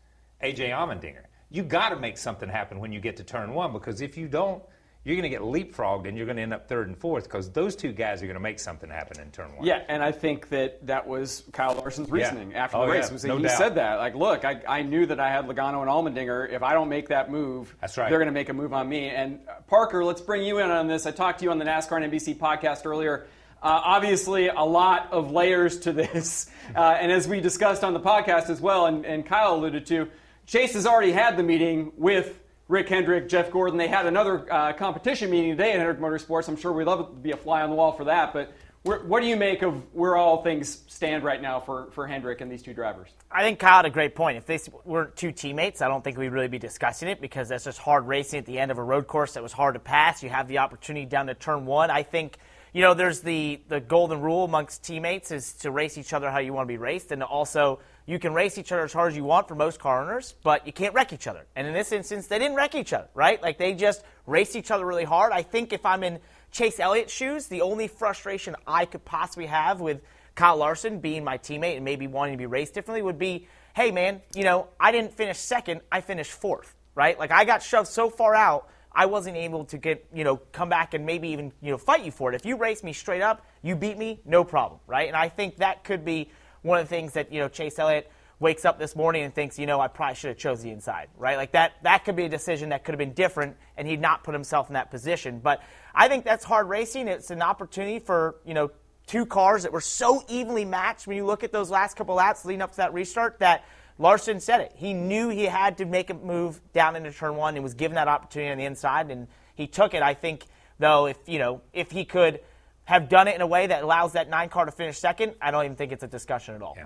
AJ 0.43 0.71
Allmendinger. 0.71 1.25
You 1.51 1.61
got 1.61 1.89
to 1.89 1.95
make 1.95 2.17
something 2.17 2.49
happen 2.49 2.79
when 2.79 2.91
you 2.91 2.99
get 2.99 3.17
to 3.17 3.23
turn 3.23 3.53
one 3.53 3.71
because 3.71 4.01
if 4.01 4.17
you 4.17 4.27
don't, 4.27 4.63
you're 5.05 5.15
going 5.17 5.23
to 5.23 5.29
get 5.29 5.41
leapfrogged 5.41 6.07
and 6.07 6.15
you're 6.15 6.25
going 6.25 6.37
to 6.37 6.41
end 6.43 6.53
up 6.53 6.67
third 6.69 6.87
and 6.87 6.97
fourth 6.97 7.25
because 7.25 7.49
those 7.51 7.75
two 7.75 7.91
guys 7.91 8.21
are 8.23 8.25
going 8.25 8.35
to 8.35 8.39
make 8.39 8.57
something 8.59 8.89
happen 8.89 9.19
in 9.19 9.31
turn 9.31 9.53
one. 9.55 9.65
Yeah, 9.65 9.81
and 9.89 10.01
I 10.01 10.11
think 10.13 10.47
that 10.49 10.85
that 10.87 11.05
was 11.07 11.43
Kyle 11.51 11.75
Larson's 11.75 12.09
reasoning 12.09 12.53
after 12.55 12.77
Oh, 12.77 12.85
the 12.85 12.91
race. 12.93 13.07
yeah, 13.07 13.13
Was 13.13 13.25
no 13.25 13.35
he 13.37 13.43
doubt. 13.43 13.57
said 13.57 13.75
that, 13.75 13.95
like, 13.97 14.15
look, 14.15 14.45
I, 14.45 14.61
I 14.67 14.81
knew 14.81 15.05
that 15.07 15.19
I 15.19 15.29
had 15.29 15.45
Logano 15.45 15.81
and 15.81 15.89
Allmendinger. 15.89 16.49
If 16.51 16.63
I 16.63 16.71
don't 16.73 16.87
make 16.89 17.09
that 17.09 17.29
move, 17.29 17.75
That's 17.81 17.97
right. 17.97 18.09
they're 18.09 18.17
going 18.19 18.27
to 18.27 18.33
make 18.33 18.47
a 18.49 18.53
move 18.53 18.71
on 18.73 18.87
me. 18.87 19.09
And 19.09 19.39
uh, 19.49 19.55
Parker, 19.67 20.05
let's 20.05 20.21
bring 20.21 20.43
you 20.43 20.59
in 20.59 20.71
on 20.71 20.87
this. 20.87 21.05
I 21.05 21.11
talked 21.11 21.39
to 21.39 21.45
you 21.45 21.51
on 21.51 21.59
the 21.59 21.65
NASCAR 21.65 22.01
and 22.01 22.11
NBC 22.13 22.37
podcast 22.37 22.85
earlier. 22.85 23.27
Uh, 23.61 23.81
obviously, 23.83 24.47
a 24.47 24.61
lot 24.63 25.09
of 25.11 25.31
layers 25.31 25.79
to 25.79 25.91
this. 25.93 26.49
Uh, 26.75 26.79
and 26.99 27.11
as 27.11 27.27
we 27.27 27.41
discussed 27.41 27.83
on 27.83 27.93
the 27.93 27.99
podcast 27.99 28.49
as 28.49 28.61
well, 28.61 28.85
and, 28.85 29.05
and 29.05 29.25
Kyle 29.25 29.55
alluded 29.55 29.85
to, 29.87 30.07
Chase 30.45 30.73
has 30.73 30.85
already 30.85 31.11
had 31.11 31.35
the 31.37 31.43
meeting 31.43 31.91
with 31.97 32.39
Rick 32.67 32.89
Hendrick, 32.89 33.27
Jeff 33.27 33.51
Gordon. 33.51 33.77
They 33.77 33.87
had 33.87 34.05
another 34.05 34.51
uh, 34.51 34.73
competition 34.73 35.29
meeting 35.29 35.51
today 35.51 35.71
at 35.73 35.79
Hendrick 35.79 35.99
Motorsports. 35.99 36.47
I'm 36.47 36.55
sure 36.55 36.71
we'd 36.71 36.85
love 36.85 36.99
to 36.99 37.13
be 37.13 37.31
a 37.31 37.37
fly 37.37 37.61
on 37.61 37.69
the 37.69 37.75
wall 37.75 37.91
for 37.91 38.05
that. 38.05 38.33
But 38.33 38.53
what 38.83 39.21
do 39.21 39.27
you 39.27 39.37
make 39.37 39.61
of 39.61 39.81
where 39.93 40.17
all 40.17 40.43
things 40.43 40.83
stand 40.87 41.23
right 41.23 41.41
now 41.41 41.59
for, 41.59 41.89
for 41.91 42.05
Hendrick 42.05 42.41
and 42.41 42.51
these 42.51 42.61
two 42.61 42.73
drivers? 42.73 43.09
I 43.31 43.41
think 43.41 43.59
Kyle 43.59 43.77
had 43.77 43.85
a 43.85 43.89
great 43.89 44.13
point. 44.13 44.37
If 44.37 44.45
they 44.45 44.59
weren't 44.85 45.15
two 45.15 45.31
teammates, 45.31 45.81
I 45.81 45.87
don't 45.87 46.03
think 46.03 46.17
we'd 46.17 46.29
really 46.29 46.49
be 46.49 46.59
discussing 46.59 47.07
it 47.09 47.21
because 47.21 47.49
that's 47.49 47.63
just 47.63 47.79
hard 47.79 48.07
racing 48.07 48.39
at 48.39 48.45
the 48.45 48.59
end 48.59 48.71
of 48.71 48.77
a 48.77 48.83
road 48.83 49.07
course 49.07 49.33
that 49.33 49.43
was 49.43 49.53
hard 49.53 49.75
to 49.75 49.79
pass. 49.79 50.21
You 50.21 50.29
have 50.29 50.47
the 50.47 50.59
opportunity 50.59 51.05
down 51.05 51.27
to 51.27 51.33
turn 51.33 51.65
one. 51.65 51.89
I 51.91 52.03
think 52.03 52.37
you 52.73 52.81
know, 52.81 52.95
there's 52.95 53.21
the, 53.21 53.61
the 53.69 53.79
golden 53.79 54.19
rule 54.21 54.43
amongst 54.43 54.83
teammates 54.83 55.31
is 55.31 55.53
to 55.53 55.69
race 55.69 55.97
each 55.97 56.11
other 56.11 56.31
how 56.31 56.39
you 56.39 56.53
want 56.53 56.67
to 56.67 56.73
be 56.73 56.77
raced, 56.77 57.11
and 57.11 57.21
also 57.21 57.79
you 58.05 58.19
can 58.19 58.33
race 58.33 58.57
each 58.57 58.71
other 58.71 58.83
as 58.83 58.93
hard 58.93 59.11
as 59.11 59.17
you 59.17 59.23
want 59.23 59.47
for 59.47 59.55
most 59.55 59.79
car 59.79 60.01
owners, 60.01 60.35
but 60.43 60.65
you 60.67 60.73
can't 60.73 60.93
wreck 60.93 61.13
each 61.13 61.27
other. 61.27 61.45
And 61.55 61.65
in 61.65 61.73
this 61.73 61.91
instance, 61.91 62.27
they 62.27 62.37
didn't 62.37 62.55
wreck 62.55 62.75
each 62.75 62.93
other, 62.93 63.07
right? 63.13 63.41
Like 63.41 63.57
they 63.57 63.73
just 63.73 64.03
raced 64.25 64.55
each 64.55 64.71
other 64.71 64.85
really 64.85 65.05
hard. 65.05 65.31
I 65.31 65.41
think 65.41 65.71
if 65.71 65.85
I'm 65.85 66.03
in 66.03 66.19
Chase 66.51 66.79
Elliott's 66.79 67.13
shoes, 67.13 67.47
the 67.47 67.61
only 67.61 67.87
frustration 67.87 68.55
I 68.67 68.85
could 68.85 69.05
possibly 69.05 69.45
have 69.45 69.79
with 69.79 70.01
Kyle 70.35 70.57
Larson 70.57 70.99
being 70.99 71.23
my 71.23 71.37
teammate 71.37 71.75
and 71.75 71.85
maybe 71.85 72.07
wanting 72.07 72.33
to 72.33 72.37
be 72.37 72.45
raced 72.45 72.73
differently 72.73 73.01
would 73.01 73.19
be, 73.19 73.47
hey 73.75 73.91
man, 73.91 74.21
you 74.35 74.43
know, 74.43 74.67
I 74.79 74.91
didn't 74.91 75.13
finish 75.13 75.37
second, 75.37 75.81
I 75.91 76.01
finished 76.01 76.31
fourth, 76.31 76.75
right? 76.95 77.17
Like 77.17 77.31
I 77.31 77.45
got 77.45 77.63
shoved 77.63 77.87
so 77.87 78.09
far 78.09 78.35
out 78.35 78.69
I 78.95 79.07
wasn't 79.07 79.37
able 79.37 79.65
to 79.65 79.77
get, 79.77 80.05
you 80.13 80.23
know, 80.23 80.37
come 80.37 80.69
back 80.69 80.93
and 80.93 81.05
maybe 81.05 81.29
even, 81.29 81.51
you 81.61 81.71
know, 81.71 81.77
fight 81.77 82.03
you 82.03 82.11
for 82.11 82.31
it. 82.31 82.35
If 82.35 82.45
you 82.45 82.57
race 82.57 82.83
me 82.83 82.93
straight 82.93 83.21
up, 83.21 83.45
you 83.63 83.75
beat 83.75 83.97
me, 83.97 84.21
no 84.23 84.43
problem, 84.43 84.79
right? 84.85 85.07
And 85.07 85.17
I 85.17 85.29
think 85.29 85.57
that 85.57 85.83
could 85.83 86.05
be 86.05 86.29
one 86.63 86.79
of 86.79 86.85
the 86.85 86.89
things 86.89 87.13
that, 87.13 87.31
you 87.31 87.39
know, 87.39 87.47
Chase 87.47 87.77
Elliott 87.77 88.11
wakes 88.39 88.65
up 88.65 88.79
this 88.79 88.95
morning 88.95 89.23
and 89.23 89.33
thinks, 89.33 89.59
you 89.59 89.65
know, 89.65 89.79
I 89.79 89.87
probably 89.87 90.15
should 90.15 90.29
have 90.29 90.37
chose 90.37 90.63
the 90.63 90.71
inside, 90.71 91.07
right? 91.17 91.37
Like 91.37 91.51
that 91.51 91.73
that 91.83 92.03
could 92.03 92.15
be 92.15 92.25
a 92.25 92.29
decision 92.29 92.69
that 92.69 92.83
could 92.83 92.93
have 92.93 92.99
been 92.99 93.13
different 93.13 93.55
and 93.77 93.87
he'd 93.87 94.01
not 94.01 94.23
put 94.23 94.33
himself 94.33 94.67
in 94.69 94.73
that 94.73 94.89
position. 94.89 95.39
But 95.39 95.61
I 95.93 96.07
think 96.07 96.25
that's 96.25 96.43
hard 96.43 96.67
racing. 96.67 97.07
It's 97.07 97.29
an 97.29 97.41
opportunity 97.41 97.99
for, 97.99 98.37
you 98.45 98.55
know, 98.55 98.71
two 99.05 99.25
cars 99.25 99.63
that 99.63 99.71
were 99.71 99.81
so 99.81 100.23
evenly 100.27 100.65
matched 100.65 101.05
when 101.05 101.15
you 101.15 101.25
look 101.25 101.43
at 101.43 101.51
those 101.51 101.69
last 101.69 101.95
couple 101.95 102.15
laps 102.15 102.43
leading 102.43 102.61
up 102.61 102.71
to 102.71 102.77
that 102.77 102.93
restart 102.93 103.39
that– 103.39 103.63
Larson 103.99 104.39
said 104.39 104.61
it. 104.61 104.73
He 104.75 104.93
knew 104.93 105.29
he 105.29 105.45
had 105.45 105.77
to 105.77 105.85
make 105.85 106.09
a 106.09 106.13
move 106.13 106.59
down 106.73 106.95
into 106.95 107.11
turn 107.11 107.35
one 107.35 107.55
and 107.55 107.63
was 107.63 107.75
given 107.75 107.95
that 107.95 108.07
opportunity 108.07 108.51
on 108.51 108.57
the 108.57 108.65
inside, 108.65 109.11
and 109.11 109.27
he 109.55 109.67
took 109.67 109.93
it. 109.93 110.01
I 110.01 110.13
think, 110.13 110.45
though, 110.79 111.05
if 111.05 111.17
you 111.27 111.39
know, 111.39 111.61
if 111.73 111.91
he 111.91 112.05
could 112.05 112.39
have 112.85 113.09
done 113.09 113.27
it 113.27 113.35
in 113.35 113.41
a 113.41 113.47
way 113.47 113.67
that 113.67 113.83
allows 113.83 114.13
that 114.13 114.29
nine 114.29 114.49
car 114.49 114.65
to 114.65 114.71
finish 114.71 114.97
second, 114.97 115.35
I 115.41 115.51
don't 115.51 115.63
even 115.65 115.75
think 115.75 115.91
it's 115.91 116.03
a 116.03 116.07
discussion 116.07 116.55
at 116.55 116.61
all. 116.61 116.75
Yeah. 116.77 116.85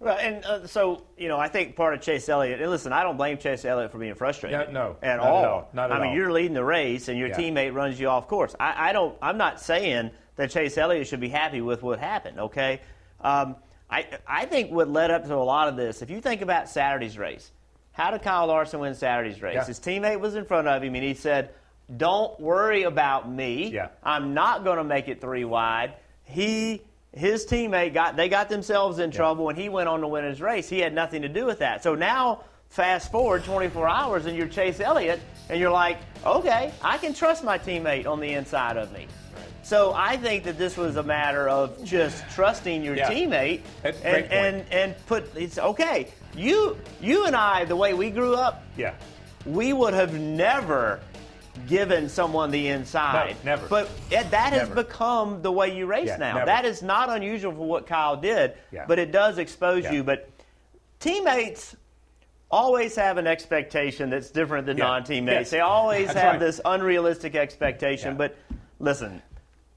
Well, 0.00 0.16
and 0.16 0.44
uh, 0.44 0.66
so 0.66 1.02
you 1.16 1.26
know, 1.26 1.38
I 1.38 1.48
think 1.48 1.74
part 1.74 1.92
of 1.92 2.00
Chase 2.00 2.28
Elliott. 2.28 2.60
And 2.60 2.70
listen, 2.70 2.92
I 2.92 3.02
don't 3.02 3.16
blame 3.16 3.36
Chase 3.38 3.64
Elliott 3.64 3.90
for 3.90 3.98
being 3.98 4.14
frustrated. 4.14 4.68
Yeah, 4.68 4.72
no, 4.72 4.96
at 5.02 5.16
not 5.16 5.26
all. 5.26 5.38
At 5.38 5.48
all. 5.48 5.70
Not 5.72 5.90
at 5.90 5.96
I 5.96 6.00
mean, 6.00 6.10
all. 6.10 6.16
you're 6.16 6.32
leading 6.32 6.54
the 6.54 6.64
race, 6.64 7.08
and 7.08 7.18
your 7.18 7.28
yeah. 7.28 7.36
teammate 7.36 7.74
runs 7.74 7.98
you 7.98 8.08
off 8.08 8.28
course. 8.28 8.54
I, 8.60 8.90
I, 8.90 8.92
don't. 8.92 9.16
I'm 9.20 9.38
not 9.38 9.60
saying 9.60 10.12
that 10.36 10.50
Chase 10.50 10.78
Elliott 10.78 11.08
should 11.08 11.20
be 11.20 11.28
happy 11.28 11.60
with 11.60 11.82
what 11.82 11.98
happened. 11.98 12.38
Okay. 12.38 12.80
Um, 13.20 13.56
I, 13.90 14.06
I 14.26 14.44
think 14.44 14.70
what 14.70 14.88
led 14.88 15.10
up 15.10 15.24
to 15.24 15.34
a 15.34 15.36
lot 15.36 15.68
of 15.68 15.76
this, 15.76 16.02
if 16.02 16.10
you 16.10 16.20
think 16.20 16.42
about 16.42 16.68
Saturday's 16.68 17.18
race, 17.18 17.50
how 17.92 18.10
did 18.12 18.22
Kyle 18.22 18.46
Larson 18.46 18.80
win 18.80 18.94
Saturday's 18.94 19.42
race? 19.42 19.54
Yeah. 19.54 19.64
His 19.64 19.80
teammate 19.80 20.20
was 20.20 20.36
in 20.36 20.44
front 20.44 20.68
of 20.68 20.82
him, 20.82 20.94
and 20.94 21.02
he 21.02 21.14
said, 21.14 21.50
Don't 21.96 22.38
worry 22.38 22.82
about 22.82 23.30
me. 23.30 23.68
Yeah. 23.70 23.88
I'm 24.02 24.34
not 24.34 24.64
going 24.64 24.76
to 24.78 24.84
make 24.84 25.08
it 25.08 25.20
three 25.20 25.44
wide. 25.44 25.94
He 26.24 26.82
his 27.14 27.46
teammate 27.46 27.94
got 27.94 28.16
they 28.16 28.28
got 28.28 28.50
themselves 28.50 28.98
in 28.98 29.10
trouble 29.10 29.48
and 29.48 29.58
he 29.58 29.70
went 29.70 29.88
on 29.88 30.00
to 30.02 30.08
win 30.08 30.24
his 30.24 30.42
race. 30.42 30.68
He 30.68 30.78
had 30.80 30.92
nothing 30.92 31.22
to 31.22 31.28
do 31.28 31.46
with 31.46 31.60
that. 31.60 31.82
So 31.82 31.94
now 31.94 32.44
fast 32.68 33.10
forward 33.10 33.44
24 33.44 33.88
hours 33.88 34.26
and 34.26 34.36
you're 34.36 34.46
Chase 34.46 34.78
Elliott 34.80 35.20
and 35.48 35.58
you're 35.58 35.70
like, 35.70 35.96
okay, 36.26 36.70
I 36.82 36.98
can 36.98 37.14
trust 37.14 37.42
my 37.42 37.58
teammate 37.58 38.06
on 38.06 38.20
the 38.20 38.34
inside 38.34 38.76
of 38.76 38.92
me. 38.92 39.06
So 39.62 39.94
I 39.94 40.18
think 40.18 40.44
that 40.44 40.58
this 40.58 40.76
was 40.76 40.96
a 40.96 41.02
matter 41.02 41.48
of 41.48 41.82
just 41.82 42.22
trusting 42.34 42.82
your 42.82 42.96
Yeah. 42.96 43.10
teammate 43.10 43.62
and, 43.84 43.96
and 44.30 44.64
and 44.70 44.94
put 45.06 45.34
it's 45.34 45.58
okay. 45.58 46.08
You 46.36 46.76
you 47.00 47.24
and 47.24 47.34
I, 47.34 47.64
the 47.64 47.76
way 47.76 47.94
we 47.94 48.10
grew 48.10 48.34
up, 48.34 48.62
Yeah. 48.76 48.92
we 49.46 49.72
would 49.72 49.94
have 49.94 50.12
never 50.20 51.00
given 51.68 52.08
someone 52.08 52.50
the 52.50 52.68
inside. 52.68 53.36
No, 53.44 53.52
never. 53.52 53.68
But 53.68 53.88
that 54.10 54.32
has 54.52 54.68
Never. 54.68 54.82
become 54.82 55.42
the 55.42 55.52
way 55.52 55.76
you 55.76 55.86
race 55.86 56.08
Yeah, 56.08 56.16
now. 56.16 56.34
never. 56.34 56.46
That 56.46 56.64
is 56.64 56.82
not 56.82 57.10
unusual 57.10 57.52
for 57.52 57.66
what 57.66 57.86
Kyle 57.86 58.16
did, 58.16 58.54
Yeah. 58.72 58.86
but 58.88 58.98
it 58.98 59.12
does 59.12 59.38
expose 59.38 59.84
Yeah. 59.84 59.92
you. 59.92 60.04
But 60.04 60.28
teammates 60.98 61.76
always 62.50 62.96
have 62.96 63.18
an 63.18 63.26
expectation 63.26 64.10
that's 64.10 64.30
different 64.30 64.66
than 64.66 64.78
non-teammates. 64.78 65.50
They 65.50 65.60
always 65.60 66.06
That's 66.06 66.18
have 66.18 66.32
right. 66.32 66.40
this 66.40 66.60
unrealistic 66.64 67.34
expectation. 67.36 68.16
But 68.16 68.36
listen, 68.78 69.22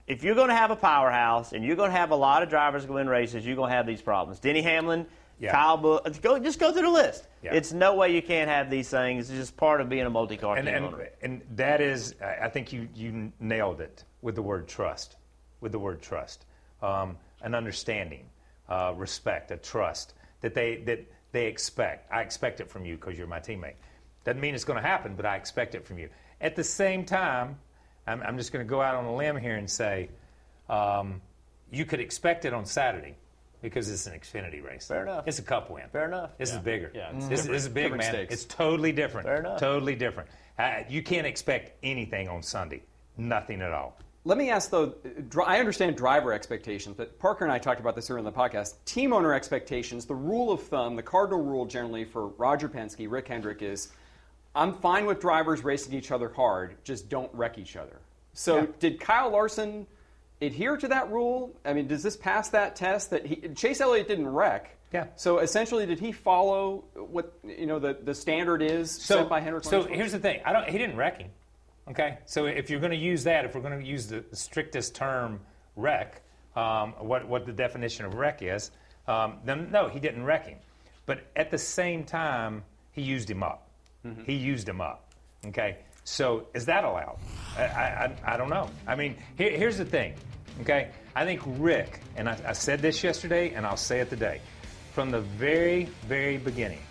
if 0.08 0.24
you're 0.24 0.36
going 0.36 0.48
to 0.50 0.56
have 0.56 0.72
a 0.72 0.76
powerhouse 0.78 1.52
and 1.52 1.64
you're 1.66 1.76
going 1.76 1.92
to 1.92 1.98
have 1.98 2.12
a 2.12 2.16
lot 2.16 2.44
of 2.44 2.50
drivers 2.50 2.86
go 2.86 2.98
in 2.98 3.10
races, 3.10 3.46
you're 3.46 3.58
going 3.58 3.70
to 3.70 3.76
have 3.76 3.86
these 3.86 4.02
problems. 4.02 4.40
Denny 4.40 4.62
Hamlin, 4.62 5.06
Yeah. 5.42 5.52
Kyle 5.54 5.76
Busch, 5.76 6.20
go 6.22 6.38
just 6.38 6.60
go 6.60 6.72
through 6.72 6.84
the 6.84 6.90
list. 6.90 7.28
Yeah. 7.42 7.56
It's 7.56 7.74
no 7.74 7.96
way 7.96 8.14
you 8.14 8.22
can't 8.22 8.48
have 8.48 8.70
these 8.70 8.90
things. 8.90 9.32
It's 9.32 9.40
just 9.40 9.58
part 9.58 9.82
of 9.82 9.90
being 9.90 10.06
a 10.06 10.10
multi-car 10.10 10.56
and, 10.56 10.68
team 10.68 10.76
and, 10.76 10.86
owner. 10.86 11.10
and 11.24 11.42
that 11.56 11.82
is, 11.82 12.14
I 12.22 12.46
I 12.46 12.50
think 12.50 12.72
you, 12.72 12.88
you 12.94 13.34
nailed 13.40 13.82
it 13.82 14.04
with 14.22 14.36
the 14.36 14.42
word 14.44 14.68
trust. 14.68 15.18
With 15.60 15.72
the 15.72 15.80
word 15.80 16.02
trust, 16.02 16.46
um, 16.82 17.18
an 17.42 17.56
understanding, 17.56 18.26
uh, 18.70 18.94
respect, 18.96 19.50
a 19.52 19.58
trust 19.58 20.14
that 20.42 20.54
they 20.54 20.78
that 20.86 21.06
they 21.32 21.48
expect. 21.48 22.12
I 22.12 22.22
expect 22.22 22.60
it 22.62 22.70
from 22.70 22.86
you 22.86 22.96
because 22.96 23.18
you're 23.18 23.28
my 23.28 23.40
teammate. 23.40 23.76
Doesn't 24.24 24.42
mean 24.42 24.54
it's 24.54 24.64
going 24.64 24.82
to 24.82 24.88
happen, 24.88 25.16
but 25.16 25.26
I 25.26 25.38
expect 25.38 25.74
it 25.74 25.86
from 25.86 25.98
you. 25.98 26.10
At 26.40 26.56
the 26.56 26.64
same 26.64 27.04
time, 27.04 27.58
I'm, 28.06 28.22
I'm 28.22 28.38
just 28.38 28.52
going 28.52 28.64
to 28.64 28.70
go 28.70 28.82
out 28.82 28.96
on 28.96 29.06
a 29.06 29.16
limb 29.16 29.38
here 29.38 29.56
and 29.56 29.70
say, 29.70 30.10
um, 30.70 31.22
you 31.72 31.86
could 31.86 32.00
expect 32.00 32.46
it 32.46 32.54
on 32.54 32.66
Saturday. 32.66 33.16
Because 33.62 33.90
it's 33.90 34.08
an 34.08 34.20
Xfinity 34.20 34.64
race. 34.64 34.88
Fair 34.88 35.04
enough. 35.04 35.28
It's 35.28 35.40
a 35.40 35.44
cup 35.44 35.70
win. 35.70 35.84
Fair 35.92 36.06
enough. 36.08 36.32
This 36.38 36.52
is 36.52 36.58
bigger. 36.58 36.92
Yeah, 36.96 37.12
it's 37.16 37.28
this, 37.28 37.44
this 37.46 37.64
is 37.64 37.70
big, 37.70 37.92
man. 37.92 38.02
stakes. 38.02 38.34
It's 38.34 38.46
totally 38.46 38.92
different. 38.92 39.28
Fair 39.28 39.40
enough. 39.40 39.60
Totally 39.60 39.96
different. 39.96 40.30
Uh, 40.58 40.80
you 40.90 41.04
can't 41.04 41.28
expect 41.28 41.74
anything 41.84 42.28
on 42.28 42.42
Sunday. 42.42 42.82
Nothing 43.18 43.62
at 43.62 43.72
all. 43.72 43.98
Let 44.24 44.38
me 44.38 44.50
ask 44.52 44.70
though. 44.70 44.94
I 45.48 45.60
understand 45.60 45.96
driver 45.98 46.32
expectations, 46.32 46.96
but 46.96 47.18
Parker 47.18 47.44
and 47.44 47.52
I 47.52 47.58
talked 47.58 47.80
about 47.80 47.96
this 47.96 48.10
earlier 48.10 48.20
in 48.20 48.26
the 48.26 48.32
podcast. 48.32 48.76
Team 48.86 49.14
owner 49.14 49.34
expectations. 49.34 50.06
The 50.06 50.14
rule 50.16 50.52
of 50.52 50.62
thumb, 50.62 50.96
the 50.96 51.02
cardinal 51.04 51.44
rule 51.44 51.66
generally 51.66 52.06
for 52.06 52.28
Roger 52.28 52.70
Penske, 52.70 53.10
Rick 53.10 53.28
Hendrick 53.30 53.62
is, 53.64 53.90
I'm 54.54 54.74
fine 54.74 55.06
with 55.08 55.20
drivers 55.20 55.64
racing 55.64 55.94
each 55.94 56.12
other 56.12 56.30
hard, 56.30 56.76
just 56.84 57.10
don't 57.10 57.34
wreck 57.34 57.58
each 57.58 57.76
other. 57.76 58.00
So 58.34 58.58
Yeah. 58.58 58.66
did 58.80 59.00
Kyle 59.00 59.32
Larson 59.32 59.88
adhere 60.42 60.78
to 60.78 60.88
that 60.90 61.12
rule? 61.12 61.56
I 61.64 61.74
mean, 61.74 61.88
does 61.88 62.04
this 62.04 62.18
pass 62.18 62.50
that 62.50 62.76
test? 62.76 63.12
That 63.12 63.26
he, 63.26 63.36
Chase 63.56 63.82
Elliott 63.82 64.08
didn't 64.08 64.28
wreck. 64.28 64.76
Yeah. 64.94 65.06
So 65.16 65.40
essentially, 65.40 65.86
did 65.86 66.00
he 66.00 66.12
follow 66.12 66.84
what 66.96 67.34
you 67.44 67.66
know 67.66 67.80
the, 67.80 67.98
the 68.04 68.14
standard 68.14 68.62
is 68.62 68.92
So, 68.92 69.18
set 69.20 69.30
by 69.30 69.40
Hendrick? 69.40 69.64
so 69.64 69.84
here's 69.84 70.12
the 70.12 70.20
thing. 70.20 70.42
I 70.46 70.52
don't. 70.52 70.68
He 70.68 70.78
didn't 70.78 70.98
wreck 70.98 71.18
him. 71.20 71.30
Okay. 71.90 72.18
So 72.26 72.46
if 72.46 72.70
you're 72.70 72.80
going 72.80 72.92
to 72.92 72.98
use 72.98 73.24
that, 73.24 73.46
if 73.46 73.56
we're 73.56 73.62
going 73.62 73.80
to 73.80 73.86
use 73.86 74.08
the 74.08 74.24
strictest 74.34 74.94
term 74.96 75.40
wreck, 75.76 76.22
um, 76.56 76.94
what 77.00 77.28
what 77.28 77.46
the 77.46 77.54
definition 77.54 78.06
of 78.06 78.16
wreck 78.16 78.42
is, 78.42 78.72
um, 79.08 79.38
then 79.46 79.72
no, 79.72 79.88
he 79.88 80.00
didn't 80.00 80.24
wreck 80.24 80.48
him. 80.48 80.58
But 81.06 81.26
at 81.36 81.52
the 81.52 81.58
same 81.58 82.04
time, 82.04 82.64
he 82.92 83.02
used 83.02 83.30
him 83.30 83.44
up. 83.44 83.70
Mm-hmm. 84.06 84.24
He 84.24 84.34
used 84.34 84.68
him 84.68 84.82
up. 84.82 85.14
Okay. 85.48 85.78
So 86.12 86.46
is 86.54 86.66
that 86.66 86.84
allowed? 86.84 87.20
I, 87.58 87.64
I, 87.64 88.16
I- 88.34 88.38
don't 88.38 88.50
know. 88.50 88.70
I 88.86 88.96
mean, 88.96 89.16
here, 89.38 89.52
here's 89.52 89.78
the 89.78 89.86
thing. 89.86 90.14
Okay. 90.60 90.90
I 91.16 91.24
think 91.24 91.42
Rick, 91.58 92.02
and 92.18 92.28
I, 92.28 92.38
I 92.46 92.52
said 92.52 92.82
this 92.82 93.02
yesterday, 93.02 93.54
and 93.54 93.66
I'll 93.66 93.78
say 93.78 94.02
it 94.02 94.10
today, 94.10 94.42
from 94.94 95.10
the 95.10 95.22
very, 95.22 95.86
very 96.08 96.36
beginning, 96.36 96.82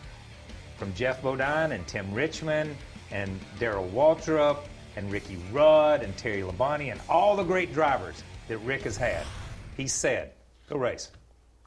from 0.79 0.95
Geoff 0.95 1.23
Bodine 1.23 1.73
and 1.73 1.87
Tim 1.87 2.15
Richmond 2.15 2.75
and 3.11 3.39
Darrell 3.59 3.91
Waltrip 3.95 4.57
and 4.97 5.12
Ricky 5.12 5.37
Rudd 5.53 6.03
and 6.03 6.17
Terry 6.17 6.41
Labonte 6.41 6.91
and 6.91 7.00
all 7.07 7.37
the 7.37 7.45
great 7.45 7.75
drivers 7.75 8.23
that 8.49 8.57
Rick 8.59 8.83
has 8.83 8.97
had. 8.97 9.25
He 9.77 9.87
said, 9.87 10.33
go 10.71 10.79
race. 10.79 11.11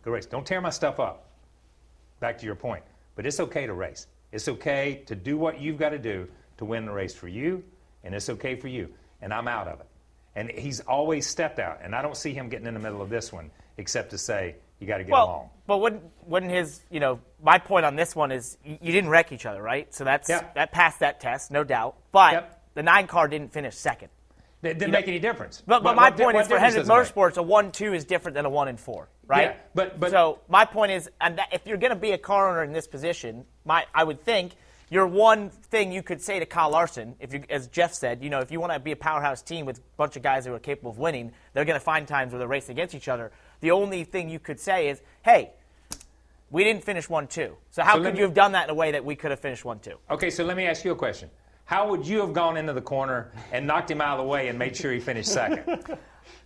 Go 0.04 0.10
race. 0.12 0.26
Don't 0.26 0.46
tear 0.46 0.60
my 0.60 0.72
stuff 0.72 1.00
up. 1.00 1.30
Back 2.20 2.40
to 2.40 2.48
your 2.48 2.56
point. 2.56 2.84
But 3.16 3.28
it's 3.28 3.40
okay 3.40 3.68
to 3.68 3.74
race. 3.74 4.08
It's 4.32 4.48
okay 4.48 5.04
to 5.06 5.14
do 5.16 5.38
what 5.38 5.62
you've 5.62 5.78
got 5.78 5.90
to 5.90 6.00
do 6.00 6.28
to 6.58 6.66
win 6.66 6.86
the 6.86 6.92
race 6.92 7.14
for 7.16 7.28
you, 7.28 7.64
and 8.04 8.14
it's 8.14 8.30
okay 8.30 8.56
for 8.56 8.68
you. 8.68 8.90
And 9.22 9.34
I'm 9.34 9.48
out 9.48 9.68
of 9.68 9.80
it. 9.80 9.88
And 10.36 10.50
he's 10.50 10.80
always 10.82 11.28
stepped 11.28 11.60
out. 11.60 11.80
And 11.84 11.96
I 11.96 12.02
don't 12.02 12.18
see 12.18 12.34
him 12.34 12.50
getting 12.50 12.68
in 12.68 12.74
the 12.74 12.80
middle 12.80 13.02
of 13.02 13.10
this 13.10 13.32
one 13.32 13.52
except 13.78 14.12
to 14.12 14.18
say, 14.18 14.56
you 14.80 14.88
got 14.88 14.98
to 14.98 15.04
get 15.04 15.12
well, 15.14 15.26
along. 15.26 15.50
but 15.66 15.78
wouldn't 15.78 16.04
wouldn't 16.26 16.52
his 16.52 16.82
you 16.90 17.00
know 17.00 17.20
my 17.42 17.58
point 17.58 17.86
on 17.86 17.96
this 17.96 18.16
one 18.16 18.32
is 18.34 18.58
you 18.66 18.78
didn't 18.92 19.10
wreck 19.10 19.32
each 19.32 19.46
other, 19.46 19.62
right? 19.62 19.94
So 19.94 20.04
that's 20.04 20.28
Yeah. 20.28 20.46
that 20.56 20.72
passed 20.74 21.00
that 21.00 21.22
test, 21.22 21.52
no 21.52 21.64
doubt. 21.64 21.96
But 22.12 22.34
Yep. 22.34 22.62
the 22.74 22.84
nine 22.84 23.08
car 23.08 23.28
didn't 23.30 23.54
finish 23.54 23.76
second. 23.76 24.10
It 24.62 24.80
didn't 24.80 24.92
make 24.92 25.08
any 25.08 25.20
difference. 25.20 25.62
But, 25.66 25.84
but 25.84 25.92
What- 25.92 25.96
my 25.96 26.10
what 26.10 26.18
point 26.18 26.36
what 26.36 26.42
is 26.42 26.48
for 26.48 26.58
Hendrick? 26.60 26.86
Motorsports, 26.86 27.38
a 27.38 27.44
one-two 27.44 27.94
is 27.94 28.04
different 28.06 28.36
than 28.36 28.46
a 28.46 28.50
one 28.50 28.68
and 28.70 28.80
four, 28.80 29.10
right? 29.28 29.52
Yeah, 29.52 29.56
but- 29.76 30.00
but- 30.00 30.12
so 30.12 30.40
my 30.50 30.66
point 30.66 30.92
is, 30.94 31.10
and 31.22 31.38
that 31.38 31.50
if 31.54 31.66
you're 31.68 31.78
going 31.78 31.92
to 31.94 31.98
be 32.00 32.12
a 32.12 32.18
car 32.18 32.50
owner 32.50 32.64
in 32.64 32.74
this 32.74 32.88
position, 32.88 33.46
my 33.66 33.86
I 33.94 34.04
would 34.04 34.22
think 34.24 34.54
your 34.94 35.08
one 35.08 35.50
thing 35.50 35.92
you 35.92 36.04
could 36.04 36.22
say 36.22 36.38
to 36.40 36.46
Kyle 36.46 36.70
Larson, 36.70 37.16
if 37.20 37.34
you, 37.34 37.44
as 37.50 37.68
Jeff 37.68 37.94
said, 37.94 38.24
you 38.24 38.30
know, 38.30 38.40
if 38.40 38.52
you 38.52 38.60
want 38.60 38.74
to 38.74 38.80
be 38.80 38.92
a 38.92 38.96
powerhouse 38.96 39.42
team 39.42 39.66
with 39.66 39.80
a 39.80 39.82
bunch 39.98 40.16
of 40.16 40.22
guys 40.22 40.46
who 40.46 40.54
are 40.54 40.60
capable 40.60 40.92
of 40.92 41.00
winning, 41.00 41.32
they're 41.54 41.66
going 41.66 41.80
to 41.80 41.84
find 41.84 42.08
times 42.08 42.32
where 42.32 42.40
they're 42.40 42.48
racing 42.48 42.74
against 42.74 42.94
each 42.94 43.08
other. 43.08 43.32
The 43.62 43.72
only 43.72 44.04
thing 44.04 44.30
you 44.30 44.40
could 44.40 44.60
say 44.60 44.90
is, 44.90 45.02
hey, 45.24 45.52
we 46.52 46.64
didn't 46.64 46.84
finish 46.84 47.10
one 47.10 47.26
two. 47.26 47.56
So 47.72 47.82
how 47.82 47.96
So 47.96 48.04
could 48.04 48.14
me- 48.14 48.20
you 48.20 48.26
have 48.26 48.36
done 48.36 48.52
that 48.52 48.66
in 48.66 48.70
a 48.70 48.76
way 48.76 48.92
that 48.92 49.04
we 49.04 49.16
could 49.16 49.32
have 49.32 49.40
finished 49.40 49.66
one 49.66 49.80
two? 49.80 49.96
Okay, 50.12 50.30
so 50.30 50.44
let 50.44 50.56
me 50.56 50.68
ask 50.68 50.86
you 50.86 50.92
a 50.92 50.96
question. 50.96 51.30
How 51.66 51.90
would 51.90 52.06
you 52.06 52.20
have 52.20 52.34
gone 52.34 52.58
into 52.58 52.74
the 52.74 52.82
corner 52.82 53.32
and 53.52 53.66
knocked 53.66 53.90
him 53.90 54.02
out 54.02 54.20
of 54.20 54.26
the 54.26 54.30
way 54.30 54.50
and 54.50 54.60
made 54.60 54.76
sure 54.76 54.92
he 54.92 55.00
finished 55.00 55.30
second? 55.32 55.84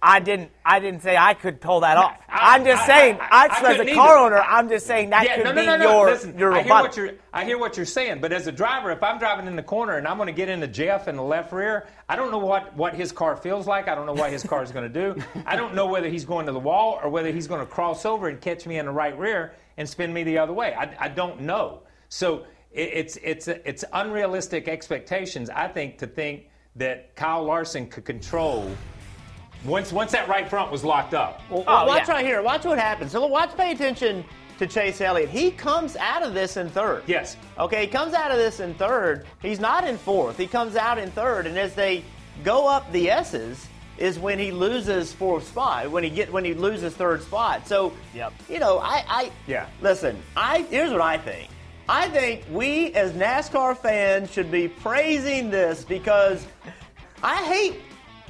I 0.02 0.20
didn't. 0.20 0.52
I 0.64 0.80
didn't 0.80 1.02
say 1.02 1.18
I 1.18 1.34
could 1.34 1.60
pull 1.60 1.80
that 1.82 1.98
off. 1.98 2.18
I- 2.30 2.56
I'm 2.56 2.66
just 2.66 2.84
I- 2.84 2.88
saying. 2.88 3.18
I- 3.20 3.48
I, 3.48 3.72
as 3.74 3.80
a 3.80 3.94
car 3.96 4.18
either. 4.18 4.26
owner, 4.36 4.38
I'm 4.38 4.70
just 4.70 4.86
saying 4.86 5.10
that 5.10 5.26
yeah, 5.26 5.36
could 5.38 5.46
no, 5.46 5.52
be 5.54 5.66
no, 5.66 5.78
no, 5.78 5.84
no. 5.84 5.92
your 5.98 6.10
Listen, 6.12 6.38
your 6.38 6.54
I 6.54 6.62
hear 6.62 6.72
what 6.74 6.98
you're 6.98 7.12
I 7.34 7.46
hear 7.46 7.58
what 7.58 7.78
you're 7.78 7.86
saying, 7.86 8.22
but 8.22 8.32
as 8.32 8.48
a 8.48 8.52
driver, 8.52 8.92
if 8.92 9.02
I'm 9.02 9.18
driving 9.20 9.48
in 9.48 9.56
the 9.56 9.64
corner 9.64 9.98
and 9.98 10.08
I'm 10.08 10.18
going 10.18 10.28
to 10.28 10.34
get 10.34 10.50
into 10.50 10.68
Jeff 10.68 11.08
in 11.08 11.16
the 11.16 11.24
left 11.24 11.52
rear, 11.52 11.88
I 12.08 12.16
don't 12.16 12.32
know 12.32 12.38
what 12.38 12.76
what 12.76 12.94
his 12.94 13.12
car 13.12 13.36
feels 13.36 13.66
like. 13.68 13.88
I 13.88 13.96
don't 13.96 14.06
know 14.06 14.14
what 14.14 14.32
his 14.32 14.44
car 14.44 14.64
is 14.64 14.72
going 14.72 14.92
to 14.92 15.14
do. 15.14 15.22
I 15.46 15.56
don't 15.56 15.74
know 15.74 15.88
whether 15.88 16.10
he's 16.10 16.26
going 16.26 16.46
to 16.46 16.52
the 16.52 16.60
wall 16.60 17.00
or 17.02 17.10
whether 17.10 17.32
he's 17.32 17.48
going 17.48 17.62
to 17.62 17.72
cross 17.72 18.06
over 18.06 18.28
and 18.28 18.40
catch 18.40 18.66
me 18.68 18.78
in 18.78 18.86
the 18.86 18.92
right 18.92 19.18
rear 19.18 19.54
and 19.78 19.88
spin 19.90 20.14
me 20.14 20.24
the 20.24 20.38
other 20.38 20.54
way. 20.54 20.74
I, 20.74 21.06
I 21.06 21.08
don't 21.10 21.42
know. 21.42 21.82
So 22.10 22.46
it, 22.72 22.90
it's 22.94 23.18
it's 23.24 23.48
it's 23.48 23.84
unrealistic 23.94 24.68
expectations. 24.68 25.50
I 25.50 25.68
think 25.68 25.98
to 26.00 26.08
think 26.08 26.50
that 26.76 27.16
Kyle 27.16 27.44
Larson 27.44 27.88
could 27.88 28.06
control 28.06 28.70
once 29.66 29.92
once 29.92 30.12
that 30.12 30.28
right 30.28 30.50
front 30.50 30.72
was 30.72 30.84
locked 30.84 31.14
up. 31.14 31.42
Well, 31.50 31.64
Oh, 31.68 31.86
watch 31.86 32.08
yeah. 32.08 32.14
right 32.14 32.26
here. 32.26 32.42
Watch 32.42 32.66
what 32.66 32.80
happens. 32.80 33.12
So 33.12 33.26
watch. 33.28 33.56
Pay 33.58 33.72
attention 33.72 34.24
to 34.60 34.68
Chase 34.68 35.02
Elliott. 35.02 35.30
He 35.30 35.52
comes 35.52 35.96
out 35.98 36.24
of 36.24 36.34
this 36.34 36.58
in 36.58 36.70
third. 36.70 37.04
Yes. 37.08 37.38
Okay, 37.60 37.82
he 37.82 37.88
comes 37.88 38.14
out 38.14 38.32
of 38.32 38.38
this 38.38 38.60
in 38.60 38.74
third. 38.76 39.26
He's 39.42 39.60
not 39.60 39.84
in 39.88 39.98
fourth. 39.98 40.38
He 40.38 40.48
comes 40.48 40.76
out 40.76 40.98
in 40.98 41.12
third, 41.12 41.46
and 41.48 41.58
as 41.58 41.76
they 41.76 42.04
go 42.44 42.68
up 42.68 42.92
the 42.92 43.10
S's, 43.10 43.68
is 43.98 44.20
when 44.20 44.38
he 44.38 44.52
loses 44.52 45.12
fourth 45.12 45.48
spot. 45.48 45.90
When 45.90 46.04
he 46.04 46.10
get 46.12 46.32
when 46.32 46.46
he 46.46 46.54
loses 46.54 46.94
third 46.94 47.24
spot. 47.24 47.68
So, 47.68 47.94
Yep. 48.14 48.32
you 48.48 48.60
know, 48.60 48.78
I, 48.78 49.04
I 49.08 49.32
Yeah. 49.48 49.66
Listen, 49.82 50.22
I 50.36 50.60
here's 50.70 50.92
what 50.92 51.02
I 51.02 51.18
think. 51.18 51.50
I 51.90 52.08
think 52.10 52.44
we 52.52 52.94
as 52.94 53.14
NASCAR 53.14 53.76
fans 53.78 54.32
should 54.32 54.52
be 54.52 54.68
praising 54.68 55.50
this 55.50 55.84
because 55.84 56.46
I 57.24 57.38
hate 57.46 57.80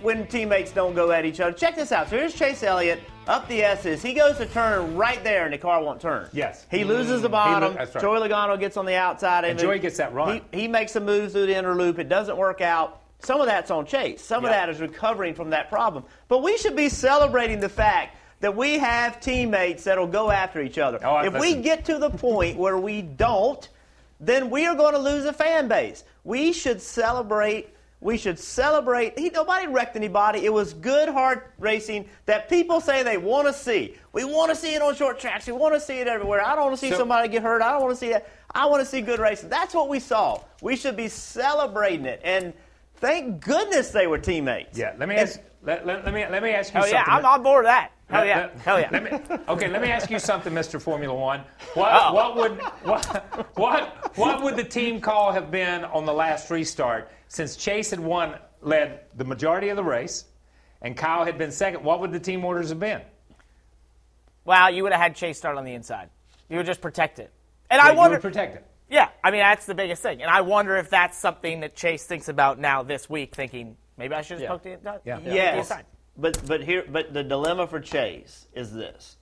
when 0.02 0.28
teammates 0.28 0.72
don't 0.72 0.94
go 0.94 1.12
at 1.12 1.26
each 1.26 1.40
other. 1.40 1.52
Check 1.52 1.76
this 1.76 1.92
out. 1.92 2.10
So 2.10 2.18
here's 2.18 2.34
Chase 2.34 2.64
Elliott 2.64 3.00
up 3.28 3.48
the 3.48 3.64
S's. 3.64 4.02
He 4.02 4.14
goes 4.14 4.38
to 4.38 4.46
turn 4.46 4.96
right 4.96 5.24
there, 5.24 5.46
and 5.46 5.54
the 5.54 5.58
car 5.58 5.82
won't 5.84 6.00
turn. 6.00 6.30
Yes. 6.34 6.66
He 6.72 6.84
loses 6.84 7.22
the 7.22 7.30
bottom. 7.30 7.72
lo- 7.72 7.78
that's 7.78 7.94
right. 7.96 8.02
Joey 8.02 8.20
Logano 8.20 8.60
gets 8.60 8.78
on 8.78 8.86
the 8.86 8.96
outside. 8.96 9.44
And 9.46 9.60
it. 9.60 9.62
Joey 9.62 9.80
gets 9.80 9.98
that 9.98 10.14
run. 10.14 10.42
He, 10.52 10.62
he 10.62 10.68
makes 10.68 10.96
a 10.96 11.00
move 11.00 11.32
through 11.32 11.48
the 11.48 11.56
inner 11.56 11.76
loop. 11.76 12.00
It 12.00 12.10
doesn't 12.10 12.38
work 12.38 12.62
out. 12.62 13.02
Some 13.20 13.42
of 13.42 13.48
that's 13.48 13.72
on 13.72 13.86
Chase. 13.88 14.24
Some 14.24 14.46
of 14.46 14.52
that 14.52 14.70
is 14.70 14.80
recovering 14.80 15.34
from 15.34 15.50
that 15.50 15.70
problem. 15.70 16.04
But 16.28 16.44
we 16.44 16.56
should 16.58 16.76
be 16.76 16.88
celebrating 16.88 17.60
the 17.60 17.70
fact 17.70 18.16
that 18.42 18.56
we 18.56 18.78
have 18.78 19.20
teammates 19.20 19.84
that'll 19.86 20.06
go 20.06 20.30
after 20.30 20.62
each 20.62 20.78
other. 20.78 21.00
Oh, 21.04 21.18
if 21.26 21.34
we 21.34 21.56
get 21.56 21.86
to 21.86 21.98
the 21.98 22.12
point 22.12 22.58
where 22.58 22.78
we 22.78 23.02
don't, 23.02 23.68
then 24.20 24.52
we 24.52 24.68
are 24.68 24.76
going 24.76 24.94
to 24.94 25.00
lose 25.00 25.26
a 25.26 25.34
fan 25.34 25.68
base. 25.68 26.04
We 26.24 26.54
should 26.54 26.80
celebrate. 26.80 27.70
We 28.00 28.18
should 28.18 28.38
celebrate. 28.38 29.18
He, 29.18 29.30
nobody 29.30 29.66
wrecked 29.68 29.96
anybody. 29.96 30.46
It 30.46 30.54
was 30.54 30.74
good, 30.74 31.10
hard 31.10 31.42
racing 31.58 32.08
that 32.28 32.48
people 32.48 32.80
say 32.80 33.02
they 33.02 33.18
want 33.18 33.48
to 33.48 33.54
see. 33.54 33.96
We 34.14 34.24
want 34.24 34.52
to 34.52 34.56
see 34.56 34.76
it 34.76 34.82
on 34.84 34.94
short 34.96 35.20
tracks. 35.20 35.48
We 35.48 35.54
want 35.54 35.74
to 35.74 35.80
see 35.80 36.00
it 36.00 36.08
everywhere. 36.08 36.46
I 36.46 36.56
don't 36.56 36.66
want 36.66 36.76
to 36.76 36.80
see 36.80 36.92
So- 36.92 36.98
somebody 37.00 37.28
get 37.28 37.42
hurt. 37.42 37.62
I 37.62 37.72
don't 37.72 37.82
want 37.82 37.94
to 37.94 38.00
see 38.00 38.10
that. 38.12 38.30
I 38.54 38.66
want 38.68 38.82
to 38.82 38.86
see 38.86 39.02
good 39.02 39.20
racing. 39.20 39.50
That's 39.50 39.74
what 39.74 39.90
we 39.90 40.00
saw. 40.00 40.42
We 40.62 40.76
should 40.76 40.96
be 40.96 41.08
celebrating 41.08 42.06
it. 42.06 42.22
And 42.24 42.54
thank 42.98 43.44
goodness 43.44 43.90
they 43.92 44.08
were 44.08 44.18
teammates. 44.18 44.78
Yeah, 44.78 44.94
let 44.98 45.10
me 45.10 45.16
ask. 45.16 45.40
Let, 45.64 45.86
let, 45.86 46.06
let 46.06 46.14
me 46.14 46.26
let 46.28 46.44
me 46.44 46.52
ask 46.52 46.74
you 46.74 46.80
Hell 46.80 46.90
yeah, 46.90 47.06
something. 47.06 47.26
I'm 47.26 47.26
on 47.26 47.44
board 47.44 47.64
with 47.64 47.72
that. 47.72 47.92
Hell 48.10 48.22
Let- 48.22 48.28
yeah, 48.28 48.62
hell 48.62 48.80
yeah. 48.80 48.90
Let 48.92 49.04
me, 49.30 49.36
okay, 49.50 49.68
let 49.68 49.82
me 49.82 49.90
ask 49.90 50.10
you 50.10 50.20
something, 50.20 50.54
Mr. 50.54 50.82
Formula 50.82 51.14
One. 51.14 51.42
What, 51.74 51.90
oh. 51.92 52.14
what 52.14 52.36
would 52.38 52.62
what, 52.84 53.50
what 53.58 54.18
what 54.18 54.44
would 54.44 54.56
the 54.56 54.64
team 54.64 55.02
call 55.02 55.32
have 55.34 55.52
been 55.52 55.84
on 55.86 56.06
the 56.06 56.14
last 56.14 56.50
restart 56.50 57.12
since 57.28 57.56
Chase 57.58 57.90
had 57.90 58.00
won 58.00 58.36
led 58.62 59.02
the 59.18 59.26
majority 59.26 59.70
of 59.70 59.76
the 59.76 59.84
race, 59.84 60.26
and 60.82 60.96
Kyle 60.96 61.26
had 61.26 61.38
been 61.38 61.52
second? 61.52 61.84
What 61.84 62.00
would 62.00 62.12
the 62.14 62.20
team 62.20 62.46
orders 62.46 62.70
have 62.70 62.80
been? 62.80 63.02
Well, 64.46 64.72
you 64.74 64.84
would 64.84 64.94
have 64.94 65.02
had 65.02 65.16
Chase 65.16 65.38
start 65.38 65.58
on 65.58 65.66
the 65.66 65.74
inside. 65.74 66.10
You 66.50 66.56
would 66.58 66.66
just 66.66 66.80
protect 66.80 67.20
it. 67.20 67.32
And 67.70 67.80
Yeah, 67.80 67.88
I 67.88 67.92
you 67.92 67.98
wonder. 67.98 68.16
would 68.16 68.22
protect 68.22 68.56
it. 68.56 68.66
Yeah, 68.90 69.10
I 69.24 69.32
mean 69.32 69.42
that's 69.42 69.66
the 69.66 69.76
biggest 69.76 70.02
thing, 70.02 70.22
and 70.22 70.32
I 70.32 70.42
wonder 70.42 70.78
if 70.78 70.90
that's 70.90 71.18
something 71.18 71.60
that 71.62 71.76
Chase 71.76 72.06
thinks 72.06 72.30
about 72.30 72.60
now 72.60 72.84
this 72.84 73.10
week, 73.10 73.36
thinking 73.36 73.76
maybe 73.98 74.16
I 74.16 74.22
should 74.22 74.40
have 74.40 74.42
Yeah. 74.42 74.50
poked 74.50 74.66
it. 74.66 74.82
Yeah. 75.06 75.16
poked 75.16 75.28
Yes, 75.28 75.74
but 76.18 76.42
but 76.48 76.64
here 76.64 76.86
but 76.88 77.14
the 77.14 77.24
dilemma 77.24 77.68
for 77.68 77.80
Chase 77.80 78.48
is 78.54 78.74
this. 78.74 79.18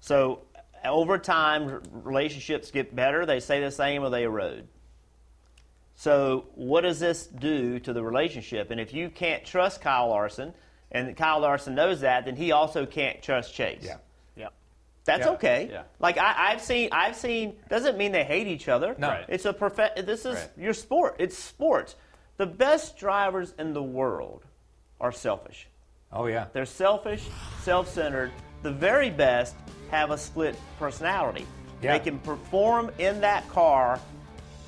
So 0.00 0.42
over 0.84 1.16
time, 1.16 1.82
relationships 1.92 2.70
get 2.70 2.94
better. 2.94 3.24
They 3.24 3.40
stay 3.40 3.60
the 3.60 3.70
same 3.70 4.02
or 4.02 4.10
they 4.10 4.24
erode. 4.24 4.68
So 5.94 6.46
what 6.56 6.80
does 6.80 6.98
this 6.98 7.26
do 7.26 7.78
to 7.78 7.92
the 7.92 8.02
relationship? 8.02 8.70
And 8.70 8.80
if 8.80 8.92
you 8.92 9.08
can't 9.10 9.44
trust 9.44 9.80
Kyle 9.80 10.08
Larson, 10.08 10.52
and 10.90 11.16
Kyle 11.16 11.40
Larson 11.40 11.74
knows 11.74 12.00
that, 12.00 12.24
then 12.24 12.36
he 12.36 12.50
also 12.52 12.84
can't 12.84 13.22
trust 13.22 13.54
Chase. 13.54 13.84
Yeah. 13.84 13.98
That's 15.04 15.26
Yeah. 15.26 15.32
okay. 15.32 15.68
Yeah. 15.70 15.82
Like 16.00 16.16
I, 16.18 16.52
I've 16.52 16.60
seen, 16.62 16.88
I've 16.92 17.16
seen. 17.16 17.56
Doesn't 17.68 17.98
mean 17.98 18.12
they 18.12 18.24
hate 18.24 18.46
each 18.46 18.68
other. 18.68 18.94
No. 18.98 19.08
Right. 19.08 19.24
It's 19.28 19.44
a 19.44 19.52
perfect. 19.52 20.04
This 20.06 20.24
is 20.24 20.36
Right. 20.36 20.50
your 20.56 20.72
sport. 20.74 21.16
It's 21.18 21.36
sports. 21.36 21.96
The 22.38 22.46
best 22.46 22.96
drivers 22.96 23.54
in 23.58 23.74
the 23.74 23.82
world 23.82 24.44
are 25.00 25.12
selfish. 25.12 25.68
Oh 26.12 26.26
yeah. 26.26 26.46
They're 26.52 26.64
selfish, 26.66 27.26
self-centered. 27.62 28.30
The 28.62 28.70
very 28.70 29.10
best 29.10 29.54
have 29.90 30.10
a 30.10 30.16
split 30.18 30.56
personality. 30.78 31.46
Yeah. 31.82 31.98
They 31.98 32.04
can 32.04 32.18
perform 32.20 32.90
in 32.98 33.20
that 33.20 33.46
car 33.50 34.00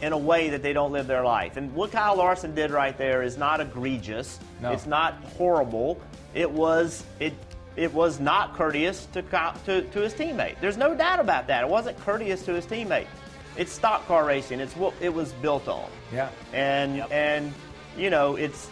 in 0.02 0.12
a 0.12 0.18
way 0.18 0.50
that 0.50 0.62
they 0.62 0.74
don't 0.74 0.92
live 0.92 1.06
their 1.06 1.24
life. 1.24 1.56
And 1.56 1.74
what 1.74 1.90
Kyle 1.92 2.16
Larson 2.16 2.54
did 2.54 2.70
right 2.70 2.96
there 2.98 3.22
is 3.22 3.38
not 3.38 3.60
egregious. 3.62 4.38
No. 4.60 4.72
It's 4.72 4.84
not 4.86 5.14
horrible. 5.38 5.98
It 6.34 6.50
was 6.50 7.04
it 7.20 7.32
it 7.76 7.92
was 7.92 8.18
not 8.20 8.54
courteous 8.56 9.06
to, 9.12 9.22
to 9.22 9.82
to 9.82 10.00
his 10.00 10.14
teammate. 10.14 10.56
There's 10.60 10.76
no 10.76 10.94
doubt 10.94 11.20
about 11.20 11.46
that. 11.48 11.62
It 11.62 11.68
wasn't 11.68 11.98
courteous 12.00 12.44
to 12.46 12.54
his 12.54 12.66
teammate. 12.66 13.06
It's 13.56 13.72
stock 13.72 14.06
car 14.06 14.24
racing. 14.24 14.60
It's 14.60 14.76
what 14.76 14.94
it 15.00 15.12
was 15.12 15.32
built 15.34 15.68
on. 15.68 15.88
Yeah. 16.12 16.30
And 16.52 17.00
and 17.12 17.52
you 17.96 18.10
know, 18.10 18.36
it's 18.36 18.68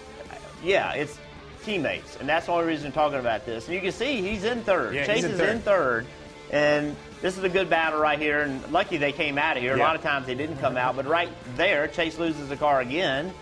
yeah, 0.62 0.92
it's 0.92 1.18
teammates, 1.64 2.16
and 2.16 2.28
that's 2.28 2.46
the 2.46 2.52
only 2.52 2.66
reason 2.66 2.86
I'm 2.88 2.92
talking 2.92 3.18
about 3.18 3.46
this. 3.46 3.66
And 3.66 3.74
you 3.74 3.80
can 3.80 3.92
see 3.92 4.22
he's 4.22 4.44
in 4.44 4.62
third. 4.62 4.94
Yeah, 4.94 5.06
Chase 5.06 5.24
in 5.24 5.32
is 5.32 5.38
third. 5.38 5.48
in 5.48 5.60
third, 5.60 6.06
and 6.50 6.96
this 7.20 7.36
is 7.38 7.44
a 7.44 7.48
good 7.48 7.70
battle 7.70 8.00
right 8.00 8.18
here. 8.18 8.42
And 8.42 8.70
lucky 8.72 8.96
they 8.96 9.12
came 9.12 9.38
out 9.38 9.56
of 9.56 9.62
here. 9.62 9.74
A 9.74 9.78
lot 9.78 9.96
of 9.96 10.02
times 10.02 10.26
they 10.26 10.34
didn't 10.34 10.58
come 10.58 10.76
out, 10.76 10.96
but 10.96 11.06
right 11.06 11.30
there, 11.56 11.88
Chase 11.88 12.18
loses 12.18 12.48
the 12.48 12.56
car 12.56 12.80
again, 12.80 13.32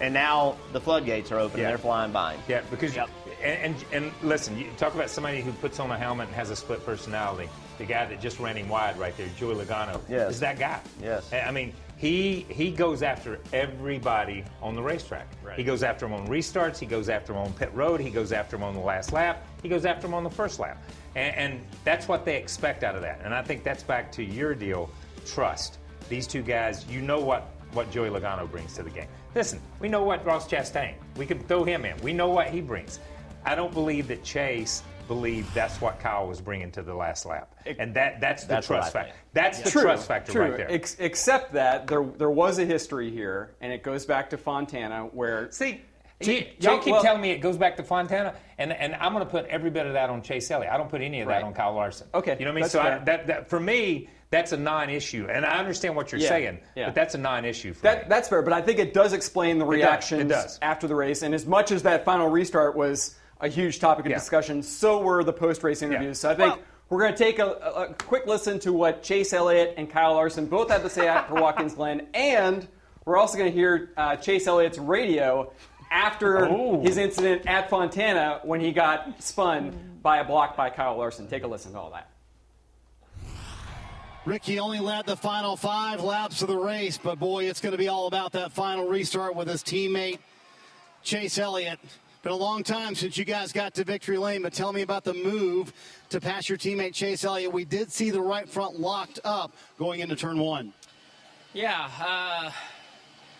and 0.00 0.12
now 0.14 0.56
the 0.72 0.80
floodgates 0.80 1.30
are 1.32 1.38
open. 1.38 1.58
Yeah. 1.60 1.66
and 1.66 1.70
They're 1.72 1.78
flying 1.78 2.12
by. 2.12 2.36
Yeah, 2.48 2.62
because 2.70 2.94
Yep. 2.96 3.08
and, 3.42 3.74
and 3.74 3.84
and 3.92 4.12
listen, 4.22 4.56
you 4.58 4.66
talk 4.76 4.94
about 4.94 5.10
somebody 5.10 5.40
who 5.40 5.52
puts 5.52 5.78
on 5.80 5.90
a 5.90 5.98
helmet 5.98 6.28
and 6.28 6.36
has 6.36 6.50
a 6.50 6.56
split 6.56 6.84
personality. 6.84 7.48
The 7.78 7.84
guy 7.84 8.04
that 8.06 8.20
just 8.20 8.38
ran 8.38 8.56
him 8.56 8.68
wide 8.68 8.96
right 8.98 9.16
there, 9.16 9.26
Joey 9.36 9.56
Logano, 9.56 10.00
Yes. 10.08 10.34
is 10.34 10.40
that 10.40 10.58
guy. 10.60 10.80
Yes. 11.02 11.28
I 11.32 11.50
mean, 11.50 11.72
he 11.96 12.46
he 12.48 12.70
goes 12.70 13.02
after 13.02 13.40
everybody 13.52 14.44
on 14.62 14.74
the 14.74 14.82
racetrack. 14.82 15.26
Right. 15.42 15.58
He 15.58 15.64
goes 15.64 15.82
after 15.82 16.06
them 16.06 16.14
on 16.14 16.26
restarts. 16.28 16.78
He 16.78 16.86
goes 16.86 17.08
after 17.08 17.32
them 17.32 17.42
on 17.42 17.52
pit 17.52 17.70
road. 17.74 18.00
He 18.00 18.10
goes 18.10 18.32
after 18.32 18.56
them 18.56 18.62
on 18.64 18.74
the 18.74 18.80
last 18.80 19.12
lap. 19.12 19.44
He 19.62 19.68
goes 19.68 19.84
after 19.84 20.02
them 20.02 20.14
on 20.14 20.22
the 20.24 20.30
first 20.30 20.58
lap, 20.60 20.82
and, 21.16 21.34
and 21.36 21.66
that's 21.84 22.06
what 22.08 22.24
they 22.24 22.36
expect 22.36 22.84
out 22.84 22.94
of 22.94 23.02
that. 23.02 23.20
And 23.24 23.34
I 23.34 23.42
think 23.42 23.64
that's 23.64 23.82
back 23.82 24.12
to 24.12 24.22
your 24.24 24.54
deal, 24.54 24.88
trust. 25.26 25.78
These 26.08 26.26
two 26.26 26.42
guys, 26.42 26.86
you 26.86 27.00
know 27.00 27.20
what 27.20 27.50
what 27.72 27.90
Joey 27.90 28.08
Logano 28.10 28.48
brings 28.50 28.74
to 28.74 28.82
the 28.84 28.90
game. 28.90 29.08
Listen, 29.34 29.60
we 29.80 29.88
know 29.88 30.02
what 30.02 30.24
Ross 30.24 30.46
Chastain. 30.48 30.94
We 31.16 31.26
could 31.26 31.46
throw 31.48 31.64
him 31.64 31.84
in. 31.84 31.96
We 32.02 32.12
know 32.12 32.28
what 32.30 32.48
he 32.50 32.60
brings. 32.60 33.00
I 33.44 33.54
don't 33.54 33.72
believe 33.74 34.08
that 34.08 34.22
Chase 34.22 34.82
believed 35.08 35.52
that's 35.54 35.80
what 35.80 35.98
Kyle 36.00 36.26
was 36.26 36.40
bringing 36.40 36.70
to 36.72 36.82
the 36.82 36.94
last 36.94 37.26
lap, 37.26 37.54
and 37.78 37.92
that 37.94 38.20
that's 38.20 38.44
the 38.44 38.48
That's 38.48 38.66
trust 38.66 38.92
factor. 38.92 39.10
think. 39.12 39.22
That's 39.34 39.60
the 39.60 39.70
True, 39.70 39.82
trust 39.82 40.08
factor 40.08 40.32
true. 40.32 40.42
right 40.42 40.56
there. 40.56 40.70
Ex- 40.72 40.96
except 40.98 41.52
that 41.52 41.86
there 41.88 42.04
there 42.04 42.30
was 42.30 42.58
a 42.58 42.64
history 42.64 43.10
here, 43.10 43.54
and 43.60 43.70
it 43.72 43.82
goes 43.82 44.06
back 44.06 44.30
to 44.30 44.38
Fontana, 44.38 45.02
where 45.12 45.50
See, 45.50 45.82
Gee, 46.22 46.32
you, 46.38 46.46
y'all- 46.60 46.76
you 46.76 46.80
keep 46.82 46.92
well- 46.92 47.02
telling 47.02 47.20
me 47.20 47.32
it 47.32 47.38
goes 47.38 47.58
back 47.58 47.76
to 47.76 47.82
Fontana, 47.82 48.34
and, 48.56 48.72
and 48.72 48.94
I'm 48.94 49.12
going 49.12 49.24
to 49.26 49.30
put 49.30 49.44
every 49.46 49.68
bit 49.68 49.84
of 49.84 49.92
that 49.92 50.08
on 50.08 50.22
Chase 50.22 50.50
Elliott. 50.50 50.72
I 50.72 50.78
don't 50.78 50.88
put 50.88 51.02
any 51.02 51.20
of 51.20 51.28
that 51.28 51.34
Right. 51.34 51.44
on 51.44 51.52
Kyle 51.52 51.74
Larson. 51.74 52.06
Okay, 52.14 52.36
you 52.38 52.46
know 52.46 52.52
what 52.52 52.52
I 52.52 52.54
mean. 52.54 52.62
that's 52.62 52.72
So 52.72 52.80
I, 52.80 52.98
that, 53.00 53.26
that 53.26 53.50
for 53.50 53.60
me, 53.60 54.08
that's 54.30 54.52
a 54.52 54.56
non-issue, 54.56 55.26
and 55.30 55.44
I 55.46 55.58
understand 55.58 55.94
what 55.96 56.10
you're 56.12 56.20
Yeah, 56.20 56.28
saying, 56.28 56.58
yeah. 56.74 56.86
but 56.86 56.94
that's 56.94 57.14
a 57.14 57.18
non-issue 57.18 57.72
for 57.74 57.82
That, 57.82 57.98
me. 58.02 58.04
that's 58.08 58.28
fair, 58.28 58.42
but 58.42 58.52
I 58.52 58.60
think 58.62 58.78
it 58.78 58.92
does 58.94 59.12
explain 59.12 59.58
the 59.58 59.64
does, 59.64 59.74
it 59.74 59.76
reactions 59.76 60.30
does. 60.30 60.58
after 60.62 60.86
the 60.88 60.94
race. 60.94 61.22
And 61.22 61.34
as 61.34 61.46
much 61.46 61.70
as 61.70 61.82
that 61.84 62.04
final 62.04 62.28
restart 62.28 62.74
was 62.76 63.16
a 63.40 63.48
huge 63.48 63.78
topic 63.80 64.06
of 64.06 64.10
Yeah. 64.10 64.18
discussion, 64.18 64.62
so 64.62 65.00
were 65.02 65.22
the 65.24 65.32
post-race 65.32 65.82
interviews. 65.82 66.18
So 66.18 66.30
I 66.30 66.34
think 66.34 66.54
Well- 66.56 66.64
we're 66.88 67.00
going 67.00 67.12
to 67.12 67.18
take 67.18 67.38
a, 67.38 67.46
a, 67.46 67.82
a 67.90 67.94
quick 67.94 68.26
listen 68.26 68.58
to 68.60 68.72
what 68.72 69.02
Chase 69.02 69.32
Elliott 69.32 69.74
and 69.76 69.88
Kyle 69.90 70.14
Larson 70.14 70.46
both 70.46 70.70
had 70.70 70.82
to 70.82 70.90
say 70.90 71.06
after 71.06 71.34
Watkins 71.34 71.74
Glen, 71.74 72.06
and 72.14 72.66
We're 73.06 73.18
also 73.18 73.36
going 73.36 73.50
to 73.50 73.54
hear 73.54 73.90
uh, 73.98 74.16
Chase 74.16 74.46
Elliott's 74.46 74.78
radio 74.78 75.52
after 75.90 76.46
Oh. 76.48 76.80
his 76.80 76.96
incident 76.96 77.42
at 77.46 77.68
Fontana 77.68 78.40
when 78.44 78.60
he 78.60 78.72
got 78.72 79.22
spun 79.22 79.98
by 80.02 80.18
a 80.20 80.24
block 80.24 80.56
by 80.56 80.70
Kyle 80.70 80.96
Larson. 80.96 81.28
Take 81.28 81.44
a 81.44 81.46
listen 81.46 81.72
to 81.74 81.78
all 81.78 81.90
that. 81.90 82.08
Ricky 84.24 84.58
only 84.58 84.80
led 84.80 85.04
the 85.04 85.16
final 85.16 85.54
five 85.54 86.02
laps 86.02 86.40
of 86.40 86.48
the 86.48 86.56
race, 86.56 86.96
but 86.96 87.18
boy, 87.18 87.44
it's 87.44 87.60
going 87.60 87.72
to 87.72 87.78
be 87.78 87.88
all 87.88 88.06
about 88.06 88.32
that 88.32 88.52
final 88.52 88.88
restart 88.88 89.36
with 89.36 89.48
his 89.48 89.62
teammate 89.62 90.18
Chase 91.02 91.36
Elliott. 91.36 91.78
Been 92.22 92.32
a 92.32 92.36
long 92.36 92.62
time 92.62 92.94
since 92.94 93.18
you 93.18 93.26
guys 93.26 93.52
got 93.52 93.74
to 93.74 93.84
victory 93.84 94.16
lane, 94.16 94.40
but 94.40 94.54
tell 94.54 94.72
me 94.72 94.80
about 94.80 95.04
the 95.04 95.12
move 95.12 95.74
to 96.08 96.22
pass 96.22 96.48
your 96.48 96.56
teammate 96.56 96.94
Chase 96.94 97.22
Elliott. 97.22 97.52
We 97.52 97.66
did 97.66 97.92
see 97.92 98.08
the 98.08 98.22
right 98.22 98.48
front 98.48 98.80
locked 98.80 99.20
up 99.24 99.52
going 99.78 100.00
into 100.00 100.16
turn 100.16 100.38
one. 100.38 100.72
Yeah, 101.52 101.90
uh, 102.00 102.50
I 102.50 102.52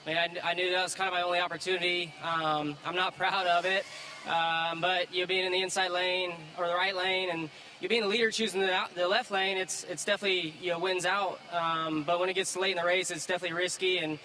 mean, 0.07 0.19
I, 0.19 0.51
I 0.51 0.53
knew 0.53 0.71
that 0.71 0.83
was 0.83 0.95
kind 0.95 1.09
of 1.09 1.15
my 1.15 1.23
only 1.23 1.41
opportunity. 1.41 2.13
Um, 2.23 2.77
I'm 2.85 2.95
not 2.95 3.17
proud 3.17 3.47
of 3.47 3.65
it, 3.65 3.87
um, 4.27 4.81
but 4.81 5.13
you 5.13 5.21
know, 5.21 5.27
being 5.27 5.45
in 5.45 5.53
the 5.53 5.63
inside 5.63 5.91
lane 5.91 6.33
or 6.59 6.67
the 6.67 6.75
right 6.75 6.97
lane, 6.97 7.31
and 7.31 7.51
you 7.81 7.89
being 7.89 8.03
the 8.03 8.09
leader 8.09 8.31
choosing 8.31 8.61
the, 8.61 8.85
the 8.95 9.07
left 9.07 9.31
lane, 9.31 9.57
it's 9.57 9.85
it's 9.85 10.05
definitely 10.05 10.55
you 10.61 10.71
know 10.71 10.79
wins 10.79 11.05
out. 11.05 11.41
Um, 11.53 12.03
but 12.05 12.21
when 12.21 12.29
it 12.29 12.35
gets 12.35 12.57
late 12.57 12.73
in 12.73 12.79
the 12.79 12.85
race, 12.85 13.11
it's 13.11 13.27
definitely 13.27 13.57
risky. 13.57 13.99
And 13.99 14.19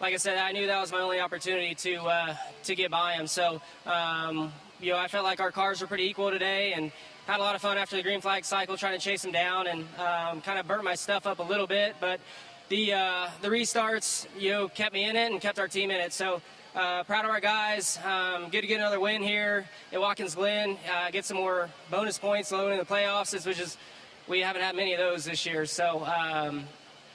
like 0.00 0.14
I 0.14 0.18
said, 0.18 0.38
I 0.38 0.52
knew 0.52 0.66
that 0.66 0.80
was 0.80 0.92
my 0.92 1.00
only 1.00 1.20
opportunity 1.20 1.74
to 1.74 1.96
uh, 1.96 2.36
to 2.64 2.74
get 2.74 2.90
by 2.90 3.14
him. 3.14 3.26
So 3.26 3.62
um, 3.86 4.52
you 4.80 4.92
know, 4.92 4.98
I 4.98 5.08
felt 5.08 5.24
like 5.24 5.40
our 5.40 5.50
cars 5.50 5.80
were 5.80 5.86
pretty 5.86 6.04
equal 6.04 6.30
today, 6.30 6.74
and 6.74 6.92
had 7.26 7.40
a 7.40 7.42
lot 7.42 7.54
of 7.54 7.60
fun 7.60 7.78
after 7.78 7.96
the 7.96 8.02
green 8.02 8.20
flag 8.20 8.44
cycle, 8.44 8.76
trying 8.76 8.98
to 8.98 9.04
chase 9.04 9.24
him 9.24 9.32
down, 9.32 9.66
and 9.66 9.80
um, 9.98 10.40
kind 10.42 10.58
of 10.58 10.66
burnt 10.66 10.84
my 10.84 10.94
stuff 10.94 11.26
up 11.26 11.38
a 11.38 11.42
little 11.42 11.66
bit, 11.66 11.96
but 12.00 12.20
the 12.68 12.92
uh, 12.92 13.28
the 13.42 13.48
restarts, 13.48 14.26
you 14.38 14.50
know, 14.50 14.68
kept 14.68 14.92
me 14.92 15.04
in 15.04 15.16
it 15.16 15.32
and 15.32 15.40
kept 15.40 15.58
our 15.58 15.68
team 15.68 15.90
in 15.90 16.00
it. 16.00 16.12
So 16.12 16.40
uh, 16.78 17.02
proud 17.02 17.24
of 17.24 17.30
our 17.30 17.40
guys. 17.40 17.98
Um, 18.04 18.48
good 18.50 18.60
to 18.60 18.66
get 18.68 18.78
another 18.78 19.00
win 19.00 19.20
here 19.20 19.66
at 19.92 20.00
Watkins 20.00 20.36
Glen. 20.36 20.78
Uh, 20.90 21.10
get 21.10 21.24
some 21.24 21.36
more 21.36 21.68
bonus 21.90 22.18
points 22.18 22.52
low 22.52 22.70
in 22.70 22.78
the 22.78 22.84
playoffs, 22.84 23.44
which 23.44 23.58
is 23.58 23.76
we 24.28 24.40
haven't 24.40 24.62
had 24.62 24.76
many 24.76 24.92
of 24.92 25.00
those 25.00 25.24
this 25.24 25.44
year. 25.44 25.66
So 25.66 26.06
um, 26.06 26.64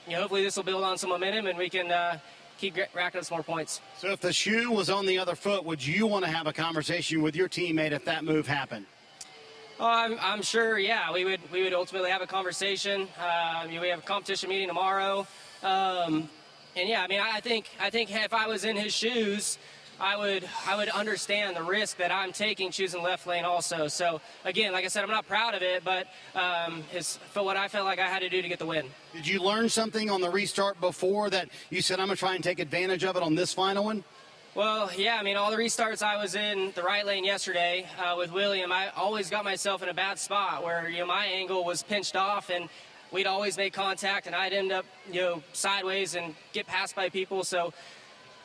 you 0.06 0.14
know, 0.14 0.22
hopefully 0.22 0.44
this 0.44 0.58
will 0.58 0.64
build 0.64 0.84
on 0.84 0.98
some 0.98 1.10
momentum 1.10 1.48
and 1.48 1.58
we 1.58 1.70
can 1.70 1.90
uh, 1.92 2.20
keep 2.58 2.78
racking 2.94 3.20
up 3.20 3.26
some 3.26 3.38
more 3.38 3.44
points. 3.44 3.80
So 3.98 4.12
if 4.12 4.20
the 4.20 4.34
shoe 4.34 4.70
was 4.70 4.90
on 4.90 5.06
the 5.06 5.18
other 5.18 5.36
foot, 5.36 5.64
would 5.64 5.86
you 5.86 6.08
want 6.08 6.26
to 6.26 6.32
have 6.32 6.46
a 6.46 6.54
conversation 6.54 7.22
with 7.22 7.36
your 7.36 7.48
teammate 7.48 7.94
if 7.94 8.04
that 8.04 8.26
move 8.26 8.46
happened? 8.46 8.86
Oh, 9.80 9.88
I'm, 9.88 10.18
I'm 10.22 10.42
sure. 10.42 10.78
Yeah, 10.78 11.12
we 11.14 11.24
would 11.24 11.40
we 11.52 11.64
would 11.64 11.74
ultimately 11.74 12.12
have 12.12 12.22
a 12.22 12.28
conversation. 12.28 13.08
Um, 13.18 13.74
know, 13.74 13.82
we 13.82 13.88
have 13.88 14.00
a 14.00 14.04
competition 14.04 14.50
meeting 14.50 14.68
tomorrow, 14.68 15.26
um, 15.64 16.30
and 16.76 16.90
yeah, 16.90 17.02
I 17.04 17.08
mean, 17.08 17.20
I 17.20 17.40
think 17.40 17.70
I 17.80 17.90
think 17.90 18.12
if 18.12 18.34
I 18.34 18.48
was 18.48 18.66
in 18.66 18.76
his 18.76 18.94
shoes, 18.94 19.58
I 20.00 20.18
would 20.18 20.48
I 20.68 20.76
would 20.76 20.90
understand 20.90 21.56
the 21.56 21.64
risk 21.64 21.98
that 21.98 22.12
I'm 22.12 22.32
taking 22.32 22.72
choosing 22.72 23.02
left 23.02 23.28
lane 23.28 23.46
also. 23.46 23.88
So 23.88 24.22
again, 24.44 24.74
like 24.74 24.86
I 24.86 24.88
said, 24.88 25.04
I'm 25.04 25.12
not 25.12 25.28
proud 25.28 25.54
of 25.54 25.62
it, 25.62 25.84
but 25.84 26.08
um, 26.36 26.84
it's 26.94 27.18
for 27.32 27.44
what 27.44 27.58
I 27.58 27.68
felt 27.68 27.86
like 27.86 28.00
I 28.00 28.08
had 28.08 28.20
to 28.20 28.30
do 28.30 28.42
to 28.42 28.48
get 28.48 28.60
the 28.60 28.66
win. 28.66 28.88
Did 29.14 29.28
you 29.28 29.42
learn 29.42 29.70
something 29.70 30.10
on 30.10 30.22
the 30.22 30.30
restart 30.30 30.80
before 30.82 31.30
that 31.30 31.50
you 31.70 31.82
said, 31.82 32.00
I'm 32.00 32.08
going 32.08 32.16
to 32.16 32.20
try 32.20 32.36
and 32.36 32.44
take 32.44 32.60
advantage 32.60 33.04
of 33.04 33.16
it 33.16 33.24
on 33.24 33.36
this 33.36 33.54
final 33.54 33.86
one? 33.86 34.04
Well, 34.56 34.92
yeah, 34.96 35.18
I 35.20 35.24
mean, 35.24 35.36
all 35.36 35.50
the 35.50 35.58
restarts 35.58 36.04
I 36.04 36.16
was 36.22 36.36
in 36.36 36.74
the 36.76 36.84
right 36.84 37.04
lane 37.04 37.26
yesterday 37.26 37.88
uh, 37.98 38.14
with 38.16 38.32
William, 38.32 38.72
I 38.72 38.90
always 38.96 39.32
got 39.32 39.44
myself 39.44 39.82
in 39.82 39.90
a 39.90 39.96
bad 39.96 40.20
spot 40.20 40.64
where, 40.64 40.88
you 40.90 41.00
know, 41.00 41.08
my 41.08 41.26
angle 41.26 41.66
was 41.66 41.82
pinched 41.82 42.16
off 42.16 42.52
and 42.52 42.70
we'd 43.14 43.28
always 43.28 43.56
make 43.56 43.74
contact 43.74 44.26
and 44.26 44.36
I'd 44.36 44.54
end 44.54 44.72
up, 44.72 44.86
you 45.10 45.22
know, 45.22 45.44
sideways 45.54 46.16
and 46.16 46.34
get 46.52 46.66
passed 46.66 46.96
by 46.96 47.10
people. 47.10 47.44
So 47.44 47.72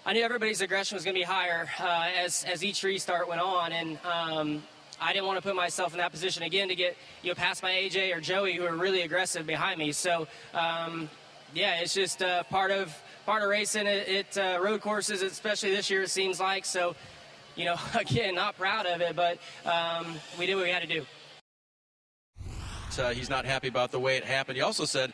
I 0.04 0.12
knew 0.12 0.22
everybody's 0.22 0.60
aggression 0.60 0.94
was 0.94 1.04
going 1.04 1.14
to 1.14 1.20
be 1.20 1.24
higher 1.24 1.68
uh, 1.80 2.10
as, 2.22 2.44
as 2.44 2.62
each 2.62 2.82
restart 2.82 3.28
went 3.28 3.40
on. 3.40 3.72
And 3.72 3.98
um, 4.04 4.62
I 5.00 5.14
didn't 5.14 5.26
want 5.26 5.38
to 5.38 5.42
put 5.42 5.56
myself 5.56 5.92
in 5.92 5.98
that 5.98 6.12
position 6.12 6.42
again 6.42 6.68
to 6.68 6.74
get, 6.74 6.96
you 7.22 7.30
know, 7.30 7.34
passed 7.34 7.62
by 7.62 7.72
AJ 7.72 8.14
or 8.14 8.20
Joey 8.20 8.54
who 8.54 8.64
are 8.66 8.76
really 8.76 9.02
aggressive 9.02 9.46
behind 9.46 9.78
me. 9.78 9.90
So, 9.90 10.28
um, 10.52 11.08
yeah, 11.54 11.80
it's 11.80 11.94
just 11.94 12.22
uh, 12.22 12.42
part 12.44 12.70
of 12.70 12.94
part 13.24 13.42
of 13.42 13.48
racing 13.48 13.86
at, 13.86 14.06
at 14.06 14.38
uh, 14.38 14.60
road 14.62 14.82
courses, 14.82 15.22
especially 15.22 15.70
this 15.70 15.88
year. 15.88 16.02
It 16.02 16.10
seems 16.10 16.38
like 16.40 16.66
so. 16.66 16.94
You 17.56 17.64
know, 17.64 17.76
again, 17.98 18.34
not 18.34 18.56
proud 18.56 18.86
of 18.86 19.00
it, 19.00 19.16
but 19.16 19.38
um, 19.64 20.14
we 20.38 20.46
did 20.46 20.56
what 20.56 20.64
we 20.64 20.70
had 20.70 20.82
to 20.82 20.88
do. 20.88 21.06
Uh, 22.98 23.10
he's 23.10 23.30
not 23.30 23.44
happy 23.44 23.68
about 23.68 23.90
the 23.90 23.98
way 24.00 24.16
it 24.16 24.24
happened. 24.24 24.56
He 24.56 24.62
also 24.62 24.84
said 24.84 25.12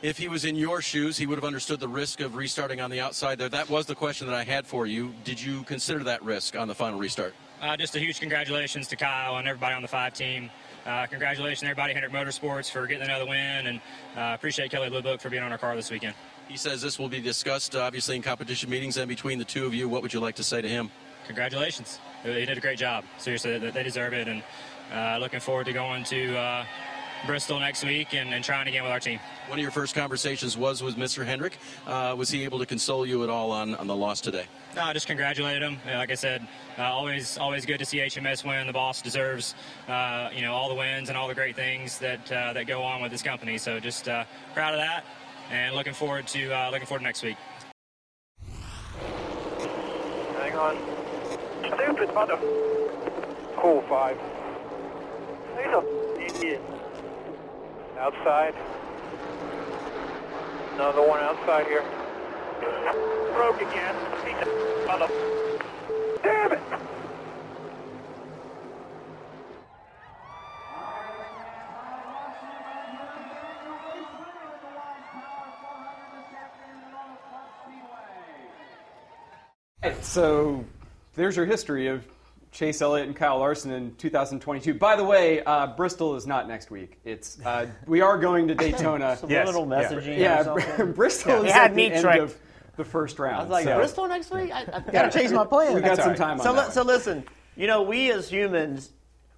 if 0.00 0.16
he 0.16 0.28
was 0.28 0.44
in 0.44 0.54
your 0.54 0.80
shoes, 0.80 1.16
he 1.16 1.26
would 1.26 1.36
have 1.36 1.44
understood 1.44 1.80
the 1.80 1.88
risk 1.88 2.20
of 2.20 2.36
restarting 2.36 2.80
on 2.80 2.90
the 2.90 3.00
outside 3.00 3.38
there. 3.38 3.48
That 3.48 3.68
was 3.68 3.86
the 3.86 3.94
question 3.94 4.26
that 4.28 4.36
I 4.36 4.44
had 4.44 4.66
for 4.66 4.86
you. 4.86 5.12
Did 5.24 5.40
you 5.40 5.64
consider 5.64 6.04
that 6.04 6.22
risk 6.22 6.56
on 6.56 6.68
the 6.68 6.74
final 6.74 6.98
restart? 6.98 7.34
Uh, 7.60 7.76
just 7.76 7.96
a 7.96 7.98
huge 7.98 8.20
congratulations 8.20 8.86
to 8.88 8.96
Kyle 8.96 9.38
and 9.38 9.48
everybody 9.48 9.74
on 9.74 9.82
the 9.82 9.88
five 9.88 10.14
team. 10.14 10.50
Uh, 10.86 11.06
congratulations, 11.06 11.64
everybody, 11.64 11.92
Hendrick 11.92 12.12
Motorsports, 12.12 12.70
for 12.70 12.86
getting 12.86 13.04
another 13.04 13.26
win, 13.26 13.66
and 13.66 13.80
uh, 14.16 14.34
appreciate 14.34 14.70
Kelley 14.70 14.88
Blue 14.88 15.02
Book 15.02 15.20
for 15.20 15.28
being 15.28 15.42
on 15.42 15.50
our 15.50 15.58
car 15.58 15.74
this 15.74 15.90
weekend. 15.90 16.14
He 16.46 16.56
says 16.56 16.80
this 16.80 16.98
will 16.98 17.08
be 17.08 17.20
discussed, 17.20 17.74
uh, 17.74 17.80
obviously, 17.80 18.14
in 18.14 18.22
competition 18.22 18.70
meetings 18.70 18.96
and 18.96 19.08
between 19.08 19.38
the 19.38 19.44
two 19.44 19.66
of 19.66 19.74
you. 19.74 19.88
What 19.88 20.02
would 20.02 20.14
you 20.14 20.20
like 20.20 20.36
to 20.36 20.44
say 20.44 20.62
to 20.62 20.68
him? 20.68 20.90
Congratulations. 21.26 21.98
He 22.22 22.46
did 22.46 22.56
a 22.56 22.60
great 22.60 22.78
job. 22.78 23.04
Seriously, 23.18 23.58
they 23.58 23.70
they 23.70 23.82
deserve 23.82 24.14
it, 24.14 24.28
and 24.28 24.42
uh, 24.92 25.18
looking 25.18 25.40
forward 25.40 25.66
to 25.66 25.72
going 25.72 26.04
to 26.04 26.38
uh, 26.38 26.64
Bristol 27.26 27.58
next 27.60 27.84
week 27.84 28.14
and, 28.14 28.32
and 28.32 28.44
trying 28.44 28.68
again 28.68 28.82
with 28.82 28.92
our 28.92 29.00
team. 29.00 29.18
One 29.48 29.58
of 29.58 29.62
your 29.62 29.70
first 29.70 29.94
conversations 29.94 30.56
was 30.56 30.82
with 30.82 30.96
Mr. 30.96 31.24
Hendrick. 31.24 31.58
Uh, 31.86 32.14
was 32.16 32.30
he 32.30 32.44
able 32.44 32.58
to 32.58 32.66
console 32.66 33.04
you 33.04 33.24
at 33.24 33.30
all 33.30 33.50
on, 33.50 33.74
on 33.74 33.86
the 33.86 33.96
loss 33.96 34.20
today? 34.20 34.44
No, 34.76 34.82
I 34.82 34.92
just 34.92 35.06
congratulated 35.06 35.62
him. 35.62 35.78
Like 35.86 36.10
I 36.10 36.14
said, 36.14 36.46
uh, 36.78 36.82
always 36.82 37.38
always 37.38 37.66
good 37.66 37.78
to 37.78 37.84
see 37.84 37.98
HMS 37.98 38.46
win. 38.46 38.66
The 38.66 38.72
boss 38.72 39.02
deserves, 39.02 39.54
uh, 39.88 40.30
you 40.34 40.42
know, 40.42 40.52
all 40.52 40.68
the 40.68 40.74
wins 40.74 41.08
and 41.08 41.18
all 41.18 41.26
the 41.26 41.34
great 41.34 41.56
things 41.56 41.98
that 41.98 42.30
uh, 42.30 42.52
that 42.52 42.66
go 42.66 42.82
on 42.82 43.02
with 43.02 43.10
this 43.10 43.22
company. 43.22 43.58
So 43.58 43.80
just 43.80 44.08
uh, 44.08 44.24
proud 44.54 44.74
of 44.74 44.80
that, 44.80 45.04
and 45.50 45.74
looking 45.74 45.94
forward 45.94 46.26
to 46.28 46.52
uh, 46.52 46.70
looking 46.70 46.86
forward 46.86 47.00
to 47.00 47.04
next 47.04 47.22
week. 47.22 47.36
Hang 50.36 50.54
on. 50.54 50.76
Stupid 51.64 52.14
mother. 52.14 52.36
Call 53.56 53.82
five. 53.88 54.16
He's 55.56 55.66
a 55.66 56.40
idiot. 56.40 56.77
Outside. 57.98 58.54
Another 60.74 61.02
one 61.06 61.20
outside 61.20 61.66
here. 61.66 61.82
Broke 63.34 63.60
again. 63.60 63.94
Damn 66.22 66.52
it! 66.52 66.60
So 80.02 80.64
there's 81.14 81.36
your 81.36 81.46
history 81.46 81.88
of 81.88 82.04
Chase 82.58 82.82
Elliott 82.82 83.06
and 83.06 83.14
Kyle 83.14 83.38
Larson 83.38 83.70
in 83.70 83.94
2022. 83.94 84.74
By 84.74 84.96
the 84.96 85.04
way, 85.04 85.44
uh, 85.44 85.68
Bristol 85.68 86.16
is 86.16 86.26
not 86.26 86.48
next 86.48 86.72
week. 86.72 86.98
It's 87.04 87.38
uh, 87.46 87.66
we 87.86 88.00
are 88.00 88.18
going 88.18 88.48
to 88.48 88.54
Daytona. 88.56 89.16
Subliminal 89.20 89.68
Yes. 89.70 89.92
messaging 89.92 90.16
or 90.48 90.60
Yeah. 90.60 90.84
Bristol 90.96 91.42
He 91.42 91.50
is 91.50 91.54
at 91.54 91.72
the 91.76 91.84
end 91.92 92.02
tricked. 92.02 92.18
of 92.20 92.36
the 92.76 92.84
first 92.84 93.20
round. 93.20 93.36
I 93.36 93.40
was 93.42 93.50
like, 93.50 93.64
so- 93.64 93.76
Bristol 93.76 94.08
next 94.08 94.32
week? 94.32 94.50
I, 94.50 94.64
have 94.72 94.90
Gotta 94.90 95.16
change 95.16 95.30
my 95.30 95.44
plan. 95.46 95.72
We 95.72 95.80
got 95.82 95.90
That's 95.90 96.00
some 96.00 96.08
right. 96.08 96.18
time 96.18 96.40
on 96.40 96.44
So, 96.44 96.52
li- 96.52 96.70
so 96.72 96.82
listen, 96.82 97.24
you 97.56 97.68
know, 97.68 97.82
we 97.82 98.10
as 98.10 98.28
humans, 98.28 98.90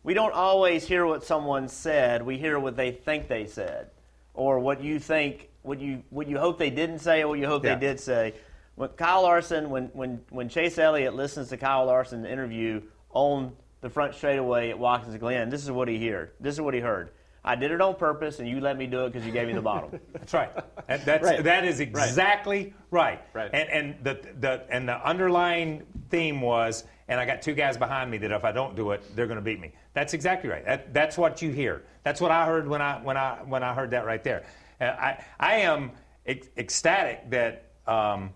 we 0.02 0.14
don't 0.14 0.33
always 0.33 0.88
hear 0.88 1.04
what 1.04 1.22
someone 1.22 1.68
said. 1.68 2.22
We 2.24 2.38
hear 2.38 2.59
what 2.59 2.74
they 2.74 2.90
think 2.90 3.28
they 3.28 3.44
said, 3.44 3.90
or 4.33 4.61
what 4.61 4.83
you 4.83 4.98
think, 4.98 5.50
what 5.61 5.78
you 5.78 6.04
what 6.09 6.26
you 6.26 6.38
hope 6.38 6.59
they 6.59 6.70
didn't 6.70 7.00
say, 7.00 7.20
or 7.22 7.28
what 7.28 7.38
you 7.38 7.46
hope 7.46 7.64
Yeah. 7.66 7.74
they 7.74 7.87
did 7.87 8.00
say. 8.00 8.33
When 8.76 8.88
Kyle 8.90 9.24
Larson, 9.24 9.68
when 9.68 9.90
when 9.92 10.22
when 10.30 10.48
Chase 10.48 10.78
Elliott 10.78 11.12
listens 11.14 11.50
to 11.50 11.59
Kyle 11.59 11.85
Larson's 11.85 12.24
interview 12.24 12.80
on 13.12 13.52
the 13.80 13.90
front 13.90 14.14
straightaway 14.14 14.70
at 14.70 14.78
Watkins 14.78 15.16
Glen, 15.16 15.48
this 15.50 15.62
is 15.64 15.70
what 15.70 15.88
he 15.88 16.06
heard. 16.08 16.32
This 16.40 16.54
is 16.54 16.60
what 16.60 16.74
he 16.74 16.80
heard. 16.80 17.10
I 17.42 17.54
did 17.56 17.70
it 17.70 17.80
on 17.80 17.94
purpose, 17.94 18.38
and 18.38 18.46
you 18.46 18.60
let 18.60 18.76
me 18.76 18.86
do 18.86 19.06
it 19.06 19.12
because 19.12 19.24
you 19.26 19.32
gave 19.32 19.46
me 19.48 19.54
the 19.54 19.62
bottle. 19.62 19.90
That's 20.12 20.34
right. 20.34 20.54
That, 20.88 21.06
that's, 21.06 21.24
Right. 21.24 21.42
that 21.44 21.64
is 21.64 21.78
Right. 21.78 21.88
exactly 21.88 22.74
right. 22.90 23.22
Right. 23.32 23.48
And, 23.54 23.68
and, 23.70 24.04
the, 24.04 24.20
the, 24.38 24.62
and 24.68 24.86
the 24.86 25.02
underlying 25.08 25.86
theme 26.10 26.42
was, 26.42 26.84
and 27.08 27.18
I 27.18 27.24
got 27.24 27.40
two 27.40 27.54
guys 27.54 27.78
behind 27.78 28.10
me 28.10 28.18
that 28.18 28.30
if 28.30 28.44
I 28.44 28.52
don't 28.52 28.76
do 28.76 28.90
it, 28.90 29.02
they're 29.16 29.26
going 29.26 29.38
to 29.38 29.42
beat 29.44 29.58
me. 29.58 29.72
That's 29.94 30.12
exactly 30.12 30.50
right. 30.50 30.64
That, 30.66 30.92
that's 30.92 31.16
what 31.16 31.40
you 31.40 31.50
hear. 31.50 31.82
That's 32.04 32.20
what 32.20 32.30
I 32.30 32.44
heard 32.44 32.68
when 32.68 32.82
I, 32.82 33.00
when 33.02 33.16
I, 33.16 33.38
when 33.46 33.62
I 33.62 33.72
heard 33.72 33.92
that 33.92 34.04
right 34.04 34.22
there. 34.22 34.44
Uh, 34.78 34.84
I, 34.84 35.24
I 35.40 35.54
am 35.60 35.92
ec- 36.26 36.52
ecstatic 36.58 37.30
that 37.30 37.70
um, 37.86 38.30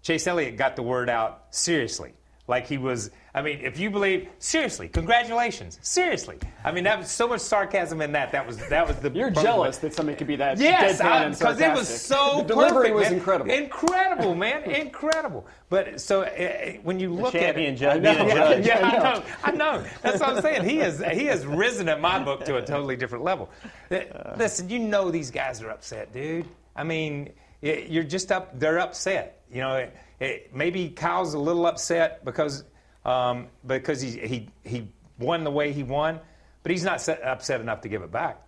Chase 0.00 0.26
Elliott 0.26 0.56
got 0.56 0.76
the 0.76 0.82
word 0.82 1.10
out 1.10 1.44
seriously. 1.50 2.14
Like 2.48 2.66
he 2.66 2.78
was. 2.78 3.10
I 3.34 3.42
mean, 3.42 3.60
if 3.60 3.78
you 3.78 3.90
believe, 3.90 4.28
seriously, 4.38 4.88
congratulations, 4.88 5.78
seriously. 5.82 6.38
I 6.64 6.72
mean, 6.72 6.84
that 6.84 6.98
was 6.98 7.10
so 7.10 7.28
much 7.28 7.40
sarcasm 7.42 8.00
in 8.00 8.12
that. 8.12 8.32
That 8.32 8.46
was 8.46 8.56
that 8.68 8.86
was 8.86 8.96
the. 8.98 9.10
You're 9.10 9.30
jealous 9.30 9.78
that 9.78 9.92
somebody 9.94 10.16
could 10.16 10.26
be 10.26 10.36
that 10.36 10.56
Yes, 10.58 11.00
deadpan 11.00 11.26
and 11.26 11.38
because 11.38 11.60
it 11.60 11.72
was 11.72 11.88
so 11.88 12.38
The 12.38 12.54
delivery 12.54 12.90
perfect, 12.90 12.94
was 12.94 13.04
man. 13.04 13.14
incredible. 13.14 13.50
Incredible, 13.50 14.34
man, 14.34 14.62
incredible. 14.70 15.46
But 15.68 16.00
so 16.00 16.22
uh, 16.22 16.72
when 16.82 16.98
you 17.00 17.12
look 17.12 17.32
champion 17.32 17.74
at 17.74 17.74
it, 17.74 17.76
judge 17.78 18.02
being 18.02 18.30
a 18.30 18.34
judge. 18.34 18.66
yeah, 18.66 18.78
I 18.78 18.90
I 18.90 18.92
know. 18.96 19.02
know, 19.18 19.24
I 19.44 19.50
know. 19.52 19.86
That's 20.02 20.20
what 20.20 20.36
I'm 20.36 20.42
saying. 20.42 20.64
He 20.64 20.76
has 20.78 21.02
he 21.12 21.26
has 21.26 21.44
risen 21.44 21.88
in 21.88 22.00
my 22.00 22.22
book 22.22 22.44
to 22.46 22.56
a 22.56 22.62
totally 22.64 22.96
different 22.96 23.24
level. 23.24 23.50
Uh, 23.90 23.98
Listen, 24.38 24.68
you 24.70 24.78
know 24.78 25.10
these 25.10 25.30
guys 25.30 25.60
are 25.62 25.70
upset, 25.70 26.12
dude. 26.12 26.46
I 26.74 26.84
mean, 26.84 27.32
you're 27.60 28.04
just 28.04 28.30
up. 28.32 28.58
They're 28.58 28.78
upset. 28.78 29.42
You 29.52 29.60
know, 29.60 29.88
it, 30.20 30.24
it, 30.24 30.54
maybe 30.54 30.88
Kyle's 30.90 31.34
a 31.34 31.38
little 31.38 31.66
upset 31.66 32.24
because 32.24 32.64
um, 33.04 33.46
because 33.66 34.00
he 34.00 34.10
he 34.18 34.48
he 34.64 34.88
won 35.18 35.44
the 35.44 35.50
way 35.50 35.72
he 35.72 35.82
won, 35.82 36.20
but 36.62 36.72
he's 36.72 36.84
not 36.84 37.00
set, 37.00 37.22
upset 37.22 37.60
enough 37.60 37.80
to 37.82 37.88
give 37.88 38.02
it 38.02 38.10
back. 38.10 38.42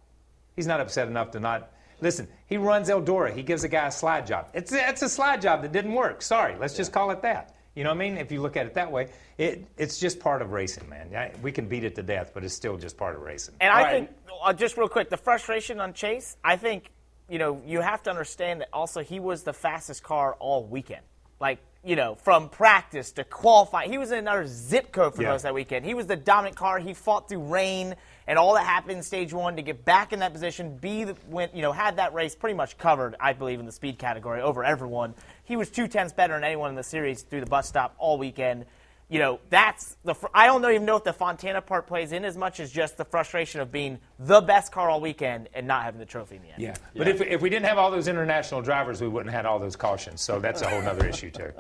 He's 0.57 0.67
not 0.67 0.81
upset 0.81 1.09
enough 1.09 1.31
to 1.33 1.41
not 1.41 1.71
listen. 2.01 2.29
He 2.47 2.57
runs 2.57 2.89
Eldora. 2.89 3.33
He 3.35 3.43
gives 3.43 3.65
a 3.65 3.69
guy 3.69 3.87
a 3.87 3.91
slide 3.93 4.27
job. 4.27 4.49
It's 4.55 4.73
it's 4.73 5.03
a 5.03 5.09
slide 5.09 5.41
job 5.43 5.63
that 5.63 5.73
didn't 5.73 5.95
work. 5.95 6.23
Sorry, 6.23 6.57
let's 6.59 6.77
just 6.77 6.93
call 6.93 7.11
it 7.11 7.23
that. 7.23 7.55
You 7.75 7.85
know 7.85 7.91
what 7.91 7.97
I 7.97 7.99
mean? 8.11 8.19
If 8.19 8.33
you 8.33 8.41
look 8.43 8.57
at 8.57 8.67
it 8.67 8.75
that 8.75 8.91
way, 8.91 9.09
it 9.37 9.65
it's 9.77 10.01
just 10.01 10.19
part 10.19 10.43
of 10.43 10.51
racing, 10.51 10.89
man. 10.89 11.15
I- 11.15 11.33
We 11.43 11.53
can 11.53 11.69
beat 11.69 11.85
it 11.85 11.95
to 11.95 12.03
death, 12.03 12.33
but 12.35 12.43
it's 12.45 12.55
still 12.55 12.77
just 12.77 12.97
part 12.97 13.15
of 13.15 13.23
racing. 13.23 13.55
And 13.61 13.73
I 13.73 13.91
think, 13.91 14.11
uh, 14.43 14.53
just 14.53 14.77
real 14.77 14.89
quick, 14.89 15.11
the 15.11 15.17
frustration 15.17 15.79
on 15.79 15.93
Chase, 15.93 16.37
I 16.43 16.57
think, 16.57 16.91
you 17.29 17.39
know, 17.39 17.63
you 17.65 17.81
have 17.81 18.03
to 18.05 18.11
understand 18.11 18.63
that 18.63 18.69
also 18.73 19.01
he 19.03 19.21
was 19.21 19.45
the 19.45 19.53
fastest 19.53 20.03
car 20.03 20.35
all 20.41 20.65
weekend. 20.65 21.03
Like, 21.41 21.59
you 21.85 21.97
know, 21.97 22.17
from 22.17 22.49
practice 22.49 23.13
to 23.13 23.25
qualify. 23.25 23.87
He 23.87 23.99
was 23.99 24.11
in 24.11 24.19
another 24.19 24.47
zip 24.47 24.91
code 24.93 25.15
for 25.15 25.23
Yeah. 25.23 25.31
most 25.31 25.43
that 25.43 25.55
weekend. 25.55 25.85
He 25.87 25.95
was 25.95 26.07
the 26.07 26.17
dominant 26.17 26.57
car. 26.57 26.79
He 26.81 26.93
fought 26.93 27.29
through 27.29 27.43
rain 27.43 27.95
and 28.27 28.39
all 28.39 28.55
that 28.55 28.65
happened 28.67 28.93
in 28.93 29.03
stage 29.03 29.33
one 29.33 29.57
to 29.57 29.63
get 29.63 29.85
back 29.87 30.13
in 30.13 30.19
that 30.19 30.33
position, 30.33 30.77
be 30.77 31.05
the, 31.05 31.17
went, 31.29 31.55
you 31.55 31.63
know, 31.63 31.73
had 31.73 31.97
that 31.97 32.13
race 32.13 32.35
pretty 32.35 32.55
much 32.55 32.77
covered, 32.77 33.15
I 33.19 33.33
believe, 33.33 33.59
in 33.59 33.65
the 33.65 33.73
speed 33.73 33.99
category 33.99 34.43
over 34.43 34.63
everyone. 34.65 35.15
He 35.45 35.57
was 35.57 35.71
two 35.71 35.89
tenths 35.89 36.13
better 36.13 36.35
than 36.35 36.45
anyone 36.45 36.69
in 36.69 36.77
the 36.77 36.83
series 36.83 37.23
through 37.23 37.41
the 37.41 37.47
bus 37.47 37.69
stop 37.69 37.95
all 37.99 38.19
weekend 38.19 38.67
you 39.11 39.19
know, 39.19 39.41
that's 39.49 39.97
the. 40.05 40.15
fr- 40.15 40.27
I 40.35 40.47
don't 40.47 40.63
even 40.67 40.85
know 40.85 40.97
if 40.97 41.05
the 41.05 41.15
Fontana 41.15 41.63
part 41.63 41.87
plays 41.87 42.13
in 42.13 42.27
as 42.27 42.37
much 42.37 42.61
as 42.61 42.71
just 42.71 42.99
the 42.99 43.05
frustration 43.07 43.61
of 43.61 43.73
being 43.73 43.99
the 44.19 44.43
best 44.43 44.71
car 44.71 44.91
all 44.91 45.01
weekend 45.01 45.49
and 45.55 45.67
not 45.67 45.85
having 45.85 45.99
the 45.99 46.05
trophy 46.05 46.37
in 46.37 46.43
the 46.43 46.49
end. 46.49 46.63
Yeah, 46.63 46.75
but 46.95 47.09
if, 47.09 47.23
if 47.23 47.41
we 47.41 47.49
didn't 47.49 47.65
have 47.65 47.79
all 47.79 47.91
those 47.91 48.07
international 48.07 48.61
drivers, 48.61 49.01
we 49.01 49.09
wouldn't 49.09 49.33
have 49.33 49.45
had 49.45 49.47
all 49.47 49.59
those 49.59 49.77
cautions. 49.77 50.21
So 50.21 50.39
that's 50.39 50.61
a 50.61 50.69
whole 50.69 50.83
other 50.83 51.07
issue 51.07 51.31
too. 51.31 51.51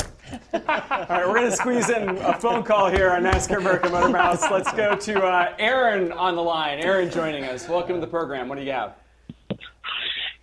All 0.52 0.60
right, 0.66 1.26
we're 1.26 1.34
going 1.34 1.50
to 1.50 1.56
squeeze 1.56 1.88
in 1.88 2.18
a 2.18 2.38
phone 2.38 2.64
call 2.64 2.90
here 2.90 3.10
on 3.10 3.22
NASCAR 3.22 3.58
America 3.58 3.88
Motor 3.88 4.10
Mouths. 4.10 4.44
Let's 4.50 4.72
go 4.72 4.94
to 4.94 5.22
uh, 5.22 5.54
Aaron 5.58 6.12
on 6.12 6.36
the 6.36 6.42
line. 6.42 6.80
Aaron 6.80 7.10
joining 7.10 7.44
us. 7.44 7.66
Welcome 7.66 7.94
to 7.94 8.00
the 8.00 8.06
program. 8.06 8.48
What 8.48 8.58
do 8.58 8.64
you 8.64 8.72
have? 8.72 8.96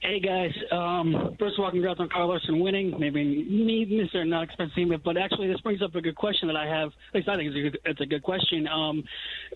Hey 0.05 0.19
guys, 0.19 0.51
um, 0.71 1.35
first 1.39 1.57
of 1.57 1.65
all, 1.65 1.71
congrats 1.71 1.99
on 1.99 2.09
Carl 2.09 2.27
Larson 2.27 2.59
winning. 2.59 2.93
Maybe 2.99 3.23
me, 3.23 3.87
Mr. 3.87 4.23
Not 4.27 4.43
Expensive, 4.43 5.01
but 5.03 5.17
actually 5.17 5.47
this 5.47 5.59
brings 5.61 5.81
up 5.81 5.95
a 5.95 6.01
good 6.01 6.15
question 6.15 6.47
that 6.47 6.55
I 6.55 6.67
have. 6.67 6.89
At 6.89 7.15
least 7.15 7.27
I 7.27 7.35
think 7.35 7.49
it's 7.49 7.57
a 7.57 7.61
good, 7.61 7.79
it's 7.85 8.01
a 8.01 8.05
good 8.05 8.21
question. 8.21 8.67
Um, 8.67 9.03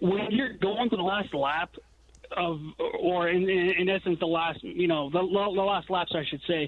when 0.01 0.31
you're 0.31 0.53
going 0.53 0.89
to 0.89 0.95
the 0.95 1.03
last 1.03 1.35
lap 1.35 1.69
of, 2.35 2.59
or 2.99 3.29
in, 3.29 3.47
in, 3.47 3.73
in 3.77 3.89
essence, 3.89 4.17
the 4.19 4.25
last, 4.25 4.63
you 4.63 4.87
know, 4.87 5.11
the, 5.11 5.19
the 5.19 5.61
last 5.61 5.87
laps, 5.91 6.13
I 6.15 6.23
should 6.27 6.41
say. 6.47 6.67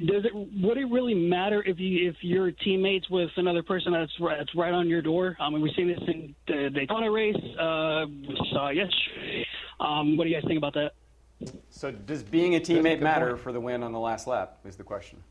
Does 0.00 0.24
it 0.24 0.32
would 0.34 0.78
it 0.78 0.86
really 0.86 1.12
matter 1.12 1.62
if 1.66 1.78
you 1.78 2.08
if 2.08 2.16
you're 2.22 2.52
teammates 2.52 3.10
with 3.10 3.30
another 3.36 3.64
person 3.64 3.92
that's 3.92 4.12
right, 4.20 4.38
that's 4.38 4.54
right 4.54 4.72
on 4.72 4.88
your 4.88 5.02
door? 5.02 5.36
I 5.38 5.50
mean, 5.50 5.60
we've 5.60 5.74
seen 5.76 5.88
this 5.88 5.98
in 6.06 6.34
the 6.46 6.70
Daytona 6.70 7.10
race. 7.10 7.36
Uh, 7.36 8.06
we 8.06 8.38
saw 8.52 8.70
yesterday. 8.70 9.44
Um, 9.80 10.16
what 10.16 10.24
do 10.24 10.30
you 10.30 10.36
guys 10.36 10.46
think 10.46 10.56
about 10.56 10.74
that? 10.74 10.92
So, 11.70 11.90
does 11.92 12.22
being 12.22 12.56
a 12.56 12.60
teammate 12.60 13.00
matter 13.00 13.36
for 13.36 13.52
the 13.52 13.60
win 13.60 13.82
on 13.82 13.92
the 13.92 13.98
last 14.00 14.26
lap? 14.26 14.58
Is 14.64 14.76
the 14.76 14.82
question. 14.84 15.22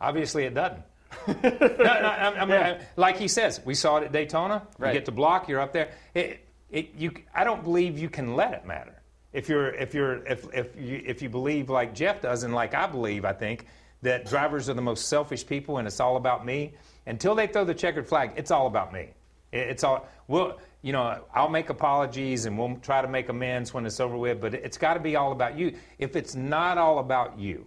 Obviously, 0.00 0.44
it 0.44 0.54
doesn't. 0.54 0.82
no, 1.28 1.34
no, 1.42 1.84
I, 1.84 2.40
I 2.40 2.44
mean, 2.44 2.56
I- 2.60 2.80
like 2.96 3.16
he 3.18 3.28
says, 3.28 3.60
we 3.64 3.74
saw 3.74 3.98
it 3.98 4.04
at 4.04 4.12
Daytona. 4.12 4.66
Right. 4.78 4.92
You 4.92 5.00
get 5.00 5.06
to 5.06 5.12
block, 5.12 5.48
you're 5.48 5.60
up 5.60 5.72
there. 5.72 5.90
It, 6.14 6.44
it, 6.70 6.90
you, 6.96 7.12
I 7.34 7.44
don't 7.44 7.62
believe 7.64 7.98
you 7.98 8.10
can 8.10 8.34
let 8.36 8.52
it 8.52 8.66
matter. 8.66 8.94
If 9.32 9.48
you're, 9.48 9.68
if 9.74 9.94
you're, 9.94 10.26
if, 10.26 10.46
if 10.52 10.76
you, 10.76 11.02
if 11.06 11.22
you 11.22 11.28
believe 11.28 11.70
like 11.70 11.94
Jeff 11.94 12.20
does, 12.20 12.42
and 12.42 12.54
like 12.54 12.74
I 12.74 12.86
believe, 12.86 13.24
I 13.24 13.32
think 13.32 13.66
that 14.02 14.26
drivers 14.26 14.68
are 14.68 14.74
the 14.74 14.82
most 14.82 15.08
selfish 15.08 15.46
people, 15.46 15.78
and 15.78 15.86
it's 15.86 16.00
all 16.00 16.16
about 16.16 16.44
me. 16.44 16.72
Until 17.06 17.34
they 17.34 17.46
throw 17.46 17.64
the 17.64 17.74
checkered 17.74 18.06
flag, 18.08 18.32
it's 18.36 18.50
all 18.50 18.66
about 18.66 18.92
me. 18.92 19.10
It- 19.52 19.68
It's 19.70 19.84
all 19.84 20.06
well, 20.28 20.58
you 20.82 20.92
know. 20.92 21.24
I'll 21.34 21.48
make 21.48 21.70
apologies 21.70 22.46
and 22.46 22.58
we'll 22.58 22.76
try 22.76 23.02
to 23.02 23.08
make 23.08 23.28
amends 23.28 23.72
when 23.74 23.86
it's 23.86 24.00
over 24.00 24.16
with, 24.16 24.40
but 24.40 24.54
it's 24.54 24.78
got 24.78 24.94
to 24.94 25.00
be 25.00 25.16
all 25.16 25.32
about 25.32 25.58
you. 25.58 25.74
If 25.98 26.16
it's 26.16 26.34
not 26.34 26.78
all 26.78 26.98
about 26.98 27.38
you, 27.38 27.66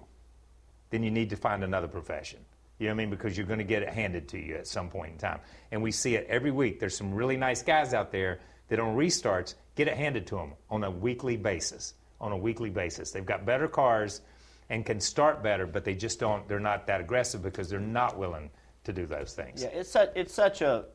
then 0.90 1.04
you 1.04 1.12
need 1.12 1.30
to 1.30 1.36
find 1.36 1.64
another 1.64 1.88
profession. 1.88 2.40
You 2.78 2.88
know 2.88 2.96
what 2.96 3.02
I 3.02 3.04
mean? 3.04 3.10
Because 3.12 3.38
you're 3.38 3.46
going 3.46 3.60
to 3.60 3.66
get 3.66 3.84
it 3.84 3.90
handed 3.90 4.28
to 4.30 4.40
you 4.40 4.56
at 4.56 4.66
some 4.66 4.90
point 4.90 5.12
in 5.12 5.18
time. 5.18 5.40
And 5.72 5.84
we 5.84 5.92
see 5.92 6.16
it 6.16 6.26
every 6.28 6.52
week. 6.52 6.80
There's 6.80 6.98
some 6.98 7.14
really 7.14 7.38
nice 7.38 7.62
guys 7.62 7.94
out 7.94 8.12
there 8.12 8.40
that 8.70 8.80
on 8.80 8.96
restarts 8.96 9.54
get 9.76 9.88
it 9.88 9.96
handed 9.96 10.26
to 10.28 10.36
them 10.36 10.54
on 10.70 10.84
a 10.84 10.90
weekly 10.92 11.38
basis. 11.38 11.94
On 12.20 12.32
a 12.32 12.38
weekly 12.38 12.70
basis, 12.70 13.12
they've 13.12 13.26
got 13.26 13.46
better 13.46 13.68
cars 13.68 14.22
and 14.70 14.86
can 14.86 15.00
start 15.00 15.44
better, 15.44 15.66
but 15.66 15.84
they 15.84 15.94
just 15.96 16.20
don't. 16.20 16.48
They're 16.48 16.60
not 16.60 16.88
that 16.88 17.02
aggressive 17.02 17.42
because 17.42 17.70
they're 17.70 17.80
not 17.80 18.18
willing 18.18 18.50
to 18.84 18.94
do 18.94 19.06
those 19.06 19.34
things. 19.34 19.64
Yeah, 19.64 19.70
it's 19.70 19.90
such 19.90 20.12
it's 20.16 20.34
such 20.34 20.62
a 20.62 20.86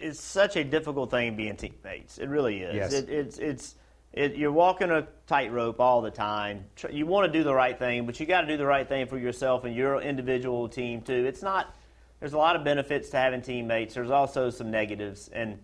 it's 0.00 0.20
such 0.20 0.56
a 0.56 0.64
difficult 0.64 1.10
thing 1.10 1.36
being 1.36 1.56
teammates. 1.56 2.18
It 2.18 2.28
really 2.28 2.60
is. 2.60 2.74
Yes. 2.74 2.92
It, 2.92 3.08
it's 3.08 3.38
it's 3.38 3.74
it, 4.12 4.36
you're 4.36 4.52
walking 4.52 4.90
a 4.90 5.06
tightrope 5.26 5.80
all 5.80 6.00
the 6.00 6.10
time. 6.10 6.64
You 6.90 7.06
want 7.06 7.30
to 7.30 7.38
do 7.38 7.44
the 7.44 7.54
right 7.54 7.78
thing, 7.78 8.06
but 8.06 8.18
you 8.18 8.26
got 8.26 8.42
to 8.42 8.46
do 8.46 8.56
the 8.56 8.66
right 8.66 8.88
thing 8.88 9.06
for 9.06 9.18
yourself 9.18 9.64
and 9.64 9.74
your 9.74 10.00
individual 10.00 10.68
team 10.68 11.02
too. 11.02 11.26
It's 11.26 11.42
not. 11.42 11.74
There's 12.20 12.32
a 12.32 12.38
lot 12.38 12.56
of 12.56 12.64
benefits 12.64 13.10
to 13.10 13.16
having 13.16 13.42
teammates. 13.42 13.94
There's 13.94 14.10
also 14.10 14.50
some 14.50 14.70
negatives, 14.70 15.28
and 15.28 15.60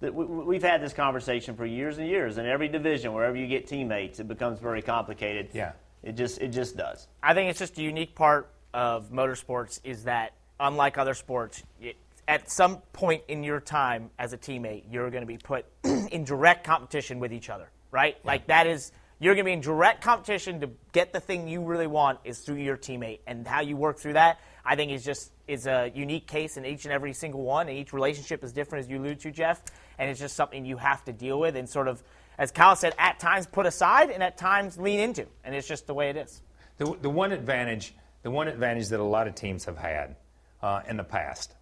that 0.00 0.14
we, 0.14 0.24
we've 0.24 0.62
had 0.62 0.82
this 0.82 0.92
conversation 0.92 1.56
for 1.56 1.64
years 1.64 1.98
and 1.98 2.06
years. 2.06 2.36
In 2.36 2.46
every 2.46 2.68
division, 2.68 3.14
wherever 3.14 3.36
you 3.36 3.46
get 3.46 3.66
teammates, 3.66 4.20
it 4.20 4.28
becomes 4.28 4.58
very 4.58 4.82
complicated. 4.82 5.48
Yeah. 5.52 5.72
It 6.02 6.12
just 6.12 6.40
it 6.40 6.48
just 6.48 6.76
does. 6.76 7.08
I 7.22 7.32
think 7.32 7.48
it's 7.48 7.58
just 7.58 7.78
a 7.78 7.82
unique 7.82 8.14
part 8.14 8.50
of 8.74 9.10
motorsports 9.10 9.80
is 9.84 10.04
that 10.04 10.34
unlike 10.60 10.98
other 10.98 11.14
sports, 11.14 11.62
it, 11.80 11.96
at 12.26 12.50
some 12.50 12.78
point 12.92 13.22
in 13.28 13.42
your 13.42 13.60
time 13.60 14.10
as 14.18 14.32
a 14.32 14.38
teammate, 14.38 14.84
you're 14.90 15.10
going 15.10 15.22
to 15.22 15.26
be 15.26 15.38
put 15.38 15.66
in 15.84 16.24
direct 16.24 16.64
competition 16.64 17.18
with 17.18 17.32
each 17.32 17.50
other, 17.50 17.70
right? 17.90 18.16
Like 18.24 18.46
that 18.48 18.66
is 18.66 18.92
you're 19.20 19.34
going 19.34 19.44
to 19.44 19.48
be 19.48 19.52
in 19.52 19.60
direct 19.60 20.02
competition 20.02 20.60
to 20.60 20.70
get 20.92 21.12
the 21.12 21.20
thing 21.20 21.48
you 21.48 21.62
really 21.62 21.86
want 21.86 22.18
is 22.24 22.40
through 22.40 22.56
your 22.56 22.76
teammate, 22.76 23.20
and 23.26 23.46
how 23.46 23.60
you 23.60 23.76
work 23.76 23.98
through 23.98 24.14
that, 24.14 24.40
I 24.64 24.76
think 24.76 24.92
is 24.92 25.04
just 25.04 25.30
is 25.46 25.66
a 25.66 25.92
unique 25.94 26.26
case 26.26 26.56
in 26.56 26.64
each 26.64 26.84
and 26.84 26.92
every 26.92 27.12
single 27.12 27.42
one, 27.42 27.68
and 27.68 27.78
each 27.78 27.92
relationship 27.92 28.42
is 28.42 28.52
different, 28.52 28.84
as 28.84 28.90
you 28.90 28.98
allude 28.98 29.20
to, 29.20 29.30
Jeff, 29.30 29.62
and 29.98 30.10
it's 30.10 30.20
just 30.20 30.36
something 30.36 30.64
you 30.64 30.78
have 30.78 31.04
to 31.04 31.12
deal 31.12 31.38
with 31.38 31.56
and 31.56 31.68
sort 31.68 31.88
of. 31.88 32.02
As 32.36 32.50
Kyle 32.50 32.74
said, 32.74 32.94
at 32.98 33.20
times 33.20 33.46
put 33.46 33.64
aside 33.64 34.10
and 34.10 34.20
at 34.20 34.36
times 34.36 34.76
lean 34.76 34.98
into, 34.98 35.26
and 35.44 35.54
it's 35.54 35.68
just 35.68 35.86
the 35.86 35.94
way 35.94 36.10
it 36.10 36.16
is. 36.16 36.42
The, 36.78 36.96
the 37.00 37.10
one 37.10 37.30
advantage, 37.30 37.94
the 38.22 38.30
one 38.30 38.48
advantage 38.48 38.88
that 38.88 38.98
a 38.98 39.04
lot 39.04 39.28
of 39.28 39.36
teams 39.36 39.66
have 39.66 39.78
had 39.78 40.16
uh, 40.60 40.80
in 40.88 40.96
the 40.96 41.04
past 41.04 41.54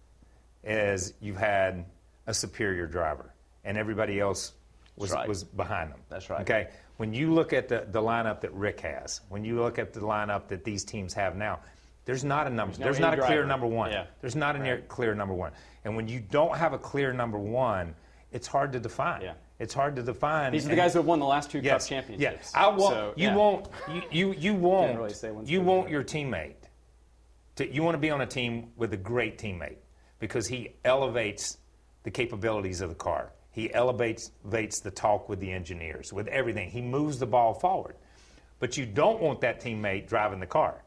is 0.63 1.13
you've 1.19 1.37
had 1.37 1.85
a 2.27 2.33
superior 2.33 2.87
driver, 2.87 3.33
and 3.63 3.77
everybody 3.77 4.19
else 4.19 4.53
was 4.95 5.11
right. 5.11 5.27
was 5.27 5.43
behind 5.43 5.91
them. 5.91 5.99
That's 6.09 6.29
right. 6.29 6.41
Okay, 6.41 6.69
when 6.97 7.13
you 7.13 7.33
look 7.33 7.53
at 7.53 7.67
the, 7.67 7.87
the 7.91 8.01
lineup 8.01 8.41
that 8.41 8.53
Rick 8.53 8.81
has, 8.81 9.21
when 9.29 9.43
you 9.43 9.59
look 9.59 9.79
at 9.79 9.93
the 9.93 9.99
lineup 9.99 10.47
that 10.47 10.63
these 10.63 10.83
teams 10.83 11.13
have 11.13 11.35
now, 11.35 11.59
there's 12.05 12.23
not 12.23 12.47
a 12.47 12.49
number. 12.49 12.77
no 12.77 12.83
There's, 12.85 12.99
not 12.99 13.13
a 13.13 13.17
in 13.17 13.23
clear 13.23 13.37
driver. 13.37 13.47
number 13.47 13.67
one. 13.67 13.91
Yeah. 13.91 14.05
There's 14.21 14.35
not 14.35 14.55
a 14.55 14.59
near, 14.59 14.81
clear 14.87 15.15
number 15.15 15.33
one. 15.33 15.53
And 15.85 15.95
when 15.95 16.07
you 16.07 16.19
don't 16.19 16.55
have 16.57 16.73
a 16.73 16.77
clear 16.77 17.13
number 17.13 17.39
one, 17.39 17.95
it's 18.31 18.47
hard 18.47 18.73
to 18.73 18.79
define. 18.79 19.21
Yeah. 19.21 19.33
It's 19.59 19.73
hard 19.73 19.95
to 19.95 20.03
define. 20.03 20.51
These 20.51 20.65
are 20.65 20.69
the 20.69 20.75
guys 20.75 20.93
that 20.93 20.99
have 20.99 21.05
won 21.05 21.19
the 21.19 21.25
last 21.25 21.49
two 21.51 21.59
Yes. 21.59 21.83
Cup 21.83 21.89
championships. 21.89 22.51
Yeah, 22.53 22.61
I 22.61 22.67
want 22.67 22.93
So, 22.93 23.13
you 23.15 23.27
yeah. 23.27 23.35
won't 23.35 23.67
you 23.89 24.01
you, 24.11 24.33
you 24.33 24.53
won't 24.53 24.97
really 24.97 25.13
say 25.13 25.31
one's 25.31 25.49
you 25.49 25.61
want 25.61 25.89
your 25.89 26.03
teammate 26.03 26.55
to 27.55 27.71
you 27.73 27.83
want 27.83 27.93
to 27.95 27.99
be 27.99 28.09
on 28.09 28.21
a 28.21 28.25
team 28.25 28.71
with 28.75 28.91
a 28.93 28.97
great 28.97 29.37
teammate 29.37 29.77
because 30.23 30.47
he 30.47 30.69
elevates 30.85 31.57
the 32.03 32.09
capabilities 32.09 32.79
of 32.79 32.87
the 32.87 32.95
car. 32.95 33.33
He 33.51 33.73
elevates 33.73 34.31
elevates 34.45 34.79
the 34.79 34.89
talk 34.89 35.27
with 35.27 35.41
the 35.41 35.51
engineers, 35.51 36.13
with 36.13 36.27
everything. 36.29 36.69
He 36.69 36.81
moves 36.81 37.19
the 37.19 37.25
ball 37.25 37.53
forward. 37.53 37.97
But 38.59 38.77
you 38.77 38.85
don't 38.85 39.21
want 39.21 39.41
that 39.41 39.61
teammate 39.61 40.07
driving 40.07 40.39
the 40.39 40.45
car 40.47 40.81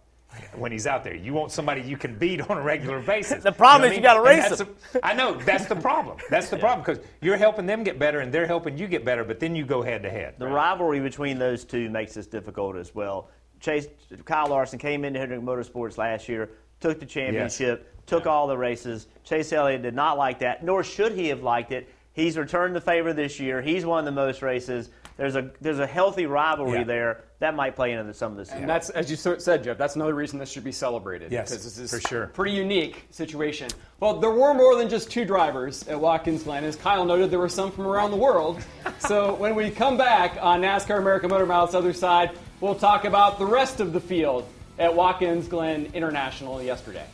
when 0.54 0.72
he's 0.72 0.86
out 0.86 1.04
there. 1.04 1.14
You 1.14 1.34
want 1.34 1.52
somebody 1.52 1.82
you 1.82 1.98
can 1.98 2.16
beat 2.16 2.40
on 2.48 2.56
a 2.56 2.62
regular 2.62 3.02
basis. 3.14 3.44
The 3.44 3.52
problem 3.52 3.82
know 3.82 3.86
is 3.88 3.90
what 3.90 3.96
you 3.96 4.02
gotta 4.02 4.22
race 4.22 4.48
that's 4.48 4.58
them. 4.58 4.74
the- 4.94 5.04
I 5.06 5.12
know 5.12 5.34
that's 5.34 5.66
the 5.66 5.76
problem. 5.76 6.16
That's 6.30 6.48
the 6.48 6.56
problem 6.66 6.82
because 6.82 7.04
you're 7.20 7.36
helping 7.36 7.66
them 7.66 7.84
get 7.84 7.98
better 7.98 8.20
and 8.20 8.32
they're 8.32 8.46
helping 8.46 8.78
you 8.78 8.86
get 8.86 9.04
better. 9.04 9.22
But 9.22 9.38
then 9.38 9.54
you 9.54 9.66
go 9.66 9.82
head 9.82 10.02
to 10.04 10.10
head. 10.10 10.36
The 10.38 10.48
rivalry 10.48 11.00
between 11.00 11.38
those 11.38 11.62
two 11.62 11.90
makes 11.90 12.14
this 12.14 12.26
difficult 12.26 12.76
as 12.76 12.94
well. 12.94 13.28
Chase 13.60 13.86
Kyle 14.24 14.48
Larson 14.48 14.78
came 14.78 15.04
into 15.04 15.18
Hendrick 15.20 15.42
Motorsports 15.42 15.98
last 15.98 16.26
year, 16.26 16.52
took 16.80 16.98
the 17.00 17.06
championship, 17.06 17.92
took 18.06 18.26
all 18.26 18.46
the 18.46 18.56
races. 18.56 19.06
Chase 19.24 19.52
Elliott 19.52 19.82
did 19.82 19.94
not 19.94 20.16
like 20.16 20.38
that, 20.40 20.64
nor 20.64 20.82
should 20.84 21.12
he 21.12 21.28
have 21.28 21.42
liked 21.42 21.72
it. 21.72 21.88
He's 22.12 22.38
returned 22.38 22.74
the 22.74 22.80
favor 22.80 23.12
this 23.12 23.38
year. 23.38 23.60
He's 23.60 23.84
won 23.84 24.04
the 24.04 24.12
most 24.12 24.40
races. 24.40 24.88
There's 25.18 25.36
a 25.36 25.50
there's 25.60 25.78
a 25.78 25.86
healthy 25.86 26.26
rivalry 26.26 26.78
Yeah. 26.78 26.84
there 26.84 27.24
that 27.40 27.54
might 27.54 27.74
play 27.76 27.92
into 27.92 28.12
some 28.14 28.32
of 28.32 28.38
this. 28.38 28.50
And 28.50 28.68
that's, 28.68 28.88
as 28.90 29.10
you 29.10 29.16
said, 29.16 29.62
Jeff, 29.64 29.76
that's 29.76 29.96
another 29.96 30.14
reason 30.14 30.38
this 30.38 30.50
should 30.50 30.64
be 30.64 30.72
celebrated. 30.72 31.30
Yes, 31.30 31.50
because 31.50 31.64
this 31.64 31.78
is 31.78 31.90
for 32.02 32.08
sure. 32.08 32.26
pretty 32.28 32.52
unique 32.52 33.04
situation. 33.10 33.68
Well, 34.00 34.18
there 34.20 34.30
were 34.30 34.54
more 34.54 34.76
than 34.76 34.88
just 34.88 35.10
two 35.10 35.24
drivers 35.26 35.86
at 35.88 36.00
Watkins 36.00 36.44
Glen. 36.44 36.64
As 36.64 36.76
Kyle 36.76 37.04
noted, 37.04 37.30
there 37.30 37.38
were 37.38 37.48
some 37.50 37.70
from 37.70 37.86
around 37.86 38.10
the 38.10 38.16
world. 38.16 38.62
so 38.98 39.34
when 39.34 39.54
we 39.54 39.70
come 39.70 39.96
back 39.98 40.38
on 40.40 40.62
NASCAR 40.62 40.98
American 40.98 41.28
Motor 41.30 41.46
Mouth's 41.46 41.74
other 41.74 41.92
side, 41.92 42.30
we'll 42.60 42.74
talk 42.74 43.04
about 43.04 43.38
the 43.38 43.46
rest 43.46 43.80
of 43.80 43.92
the 43.92 44.00
field 44.00 44.46
at 44.78 44.94
Watkins 44.94 45.48
Glen 45.48 45.90
International 45.92 46.62
yesterday. 46.62 47.04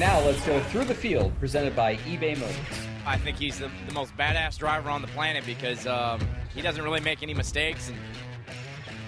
Now 0.00 0.18
let's 0.20 0.42
go 0.46 0.58
through 0.62 0.86
the 0.86 0.94
field, 0.94 1.38
presented 1.38 1.76
by 1.76 1.96
eBay 1.96 2.34
Motors. 2.40 2.56
I 3.04 3.18
think 3.18 3.36
he's 3.36 3.58
the, 3.58 3.70
the 3.86 3.92
most 3.92 4.16
badass 4.16 4.56
driver 4.56 4.88
on 4.88 5.02
the 5.02 5.08
planet 5.08 5.44
because 5.44 5.86
um, 5.86 6.26
he 6.54 6.62
doesn't 6.62 6.82
really 6.82 7.00
make 7.00 7.22
any 7.22 7.34
mistakes, 7.34 7.90
and 7.90 7.98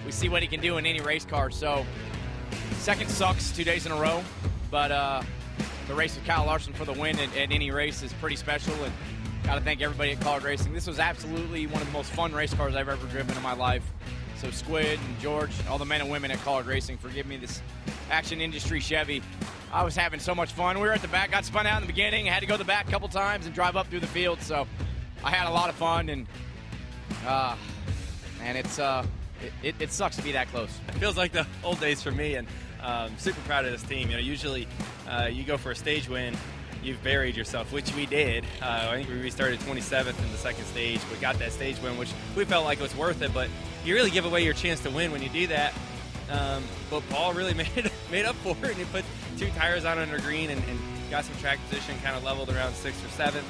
we 0.05 0.11
see 0.11 0.29
what 0.29 0.43
he 0.43 0.47
can 0.47 0.61
do 0.61 0.77
in 0.77 0.85
any 0.85 1.01
race 1.01 1.25
car. 1.25 1.49
So, 1.49 1.83
second 2.73 3.09
sucks 3.09 3.51
two 3.51 3.63
days 3.63 3.87
in 3.87 3.91
a 3.91 3.95
row, 3.95 4.23
but 4.69 4.91
uh, 4.91 5.23
the 5.87 5.95
race 5.95 6.13
with 6.13 6.25
Kyle 6.25 6.45
Larson 6.45 6.73
for 6.73 6.85
the 6.85 6.93
win 6.93 7.17
at, 7.17 7.35
any 7.35 7.71
race 7.71 8.03
is 8.03 8.13
pretty 8.13 8.35
special, 8.35 8.75
and 8.83 8.93
got 9.45 9.55
to 9.55 9.61
thank 9.61 9.81
everybody 9.81 10.11
at 10.11 10.19
Kaulig 10.19 10.43
Racing. 10.43 10.73
This 10.73 10.85
was 10.85 10.99
absolutely 10.99 11.65
one 11.65 11.81
of 11.81 11.87
the 11.87 11.93
most 11.93 12.11
fun 12.11 12.33
race 12.33 12.53
cars 12.53 12.75
I've 12.75 12.87
ever 12.87 13.07
driven 13.07 13.35
in 13.35 13.41
my 13.41 13.55
life. 13.55 13.91
So, 14.37 14.51
Squid 14.51 14.99
and 15.03 15.19
George, 15.19 15.53
all 15.67 15.79
the 15.79 15.85
men 15.85 16.01
and 16.01 16.11
women 16.11 16.29
at 16.29 16.37
Kaulig 16.41 16.67
Racing, 16.67 16.99
for 16.99 17.09
giving 17.09 17.31
me 17.31 17.37
this 17.37 17.63
action 18.11 18.41
industry 18.41 18.79
Chevy. 18.79 19.23
I 19.73 19.83
was 19.83 19.95
having 19.95 20.19
so 20.19 20.35
much 20.35 20.53
fun. 20.53 20.79
We 20.79 20.87
were 20.87 20.93
at 20.93 21.01
the 21.01 21.07
back, 21.07 21.31
got 21.31 21.45
spun 21.45 21.65
out 21.65 21.81
in 21.81 21.87
the 21.87 21.91
beginning, 21.91 22.27
had 22.27 22.41
to 22.41 22.45
go 22.45 22.53
to 22.53 22.59
the 22.59 22.63
back 22.63 22.87
a 22.87 22.91
couple 22.91 23.07
times 23.07 23.47
and 23.47 23.55
drive 23.55 23.75
up 23.75 23.87
through 23.87 24.01
the 24.01 24.07
field. 24.07 24.39
So 24.39 24.67
I 25.23 25.31
had 25.31 25.47
a 25.47 25.51
lot 25.51 25.69
of 25.69 25.75
fun, 25.75 26.09
and 26.09 26.27
uh, 27.25 27.55
and 28.43 28.55
it's 28.55 28.77
uh, 28.77 29.03
it, 29.63 29.73
it, 29.79 29.91
sucks 29.91 30.15
to 30.17 30.21
be 30.21 30.31
that 30.33 30.47
close. 30.49 30.69
It 30.89 30.95
feels 30.99 31.17
like 31.17 31.31
the 31.31 31.47
old 31.63 31.79
days 31.79 32.03
for 32.03 32.11
me, 32.11 32.35
and 32.35 32.47
um, 32.83 33.17
super 33.17 33.41
proud 33.41 33.65
of 33.65 33.71
this 33.71 33.81
team. 33.81 34.11
You 34.11 34.17
know, 34.17 34.21
usually 34.21 34.67
uh, 35.09 35.27
you 35.31 35.43
go 35.43 35.57
for 35.57 35.71
a 35.71 35.75
stage 35.75 36.07
win, 36.07 36.37
you've 36.83 37.03
buried 37.03 37.35
yourself, 37.35 37.73
which 37.73 37.95
we 37.95 38.05
did. 38.05 38.45
Uh, 38.61 38.89
I 38.91 38.97
think 38.97 39.09
we 39.09 39.15
restarted 39.15 39.59
27th 39.61 40.23
in 40.23 40.31
the 40.31 40.37
second 40.37 40.65
stage, 40.65 41.01
but 41.09 41.19
got 41.19 41.39
that 41.39 41.51
stage 41.51 41.81
win, 41.81 41.97
which 41.97 42.11
we 42.35 42.45
felt 42.45 42.63
like 42.63 42.77
it 42.77 42.83
was 42.83 42.95
worth 42.95 43.23
it. 43.23 43.33
But 43.33 43.49
you 43.83 43.95
really 43.95 44.11
give 44.11 44.25
away 44.25 44.43
your 44.43 44.53
chance 44.53 44.81
to 44.81 44.91
win 44.91 45.11
when 45.11 45.23
you 45.23 45.29
do 45.29 45.47
that. 45.47 45.73
Um, 46.33 46.63
but 46.89 47.07
Paul 47.09 47.33
really 47.33 47.53
made 47.63 47.91
made 48.11 48.25
up 48.25 48.35
for 48.37 48.55
it, 48.65 48.71
and 48.71 48.77
he 48.77 48.85
put 48.85 49.05
two 49.37 49.49
tires 49.51 49.85
on 49.85 49.99
under 49.99 50.19
green 50.19 50.49
and, 50.49 50.61
and 50.67 50.79
got 51.09 51.25
some 51.25 51.35
track 51.37 51.59
position, 51.69 51.95
kind 52.03 52.15
of 52.15 52.23
leveled 52.23 52.49
around 52.49 52.73
sixth 52.73 53.05
or 53.05 53.09
seventh, 53.09 53.45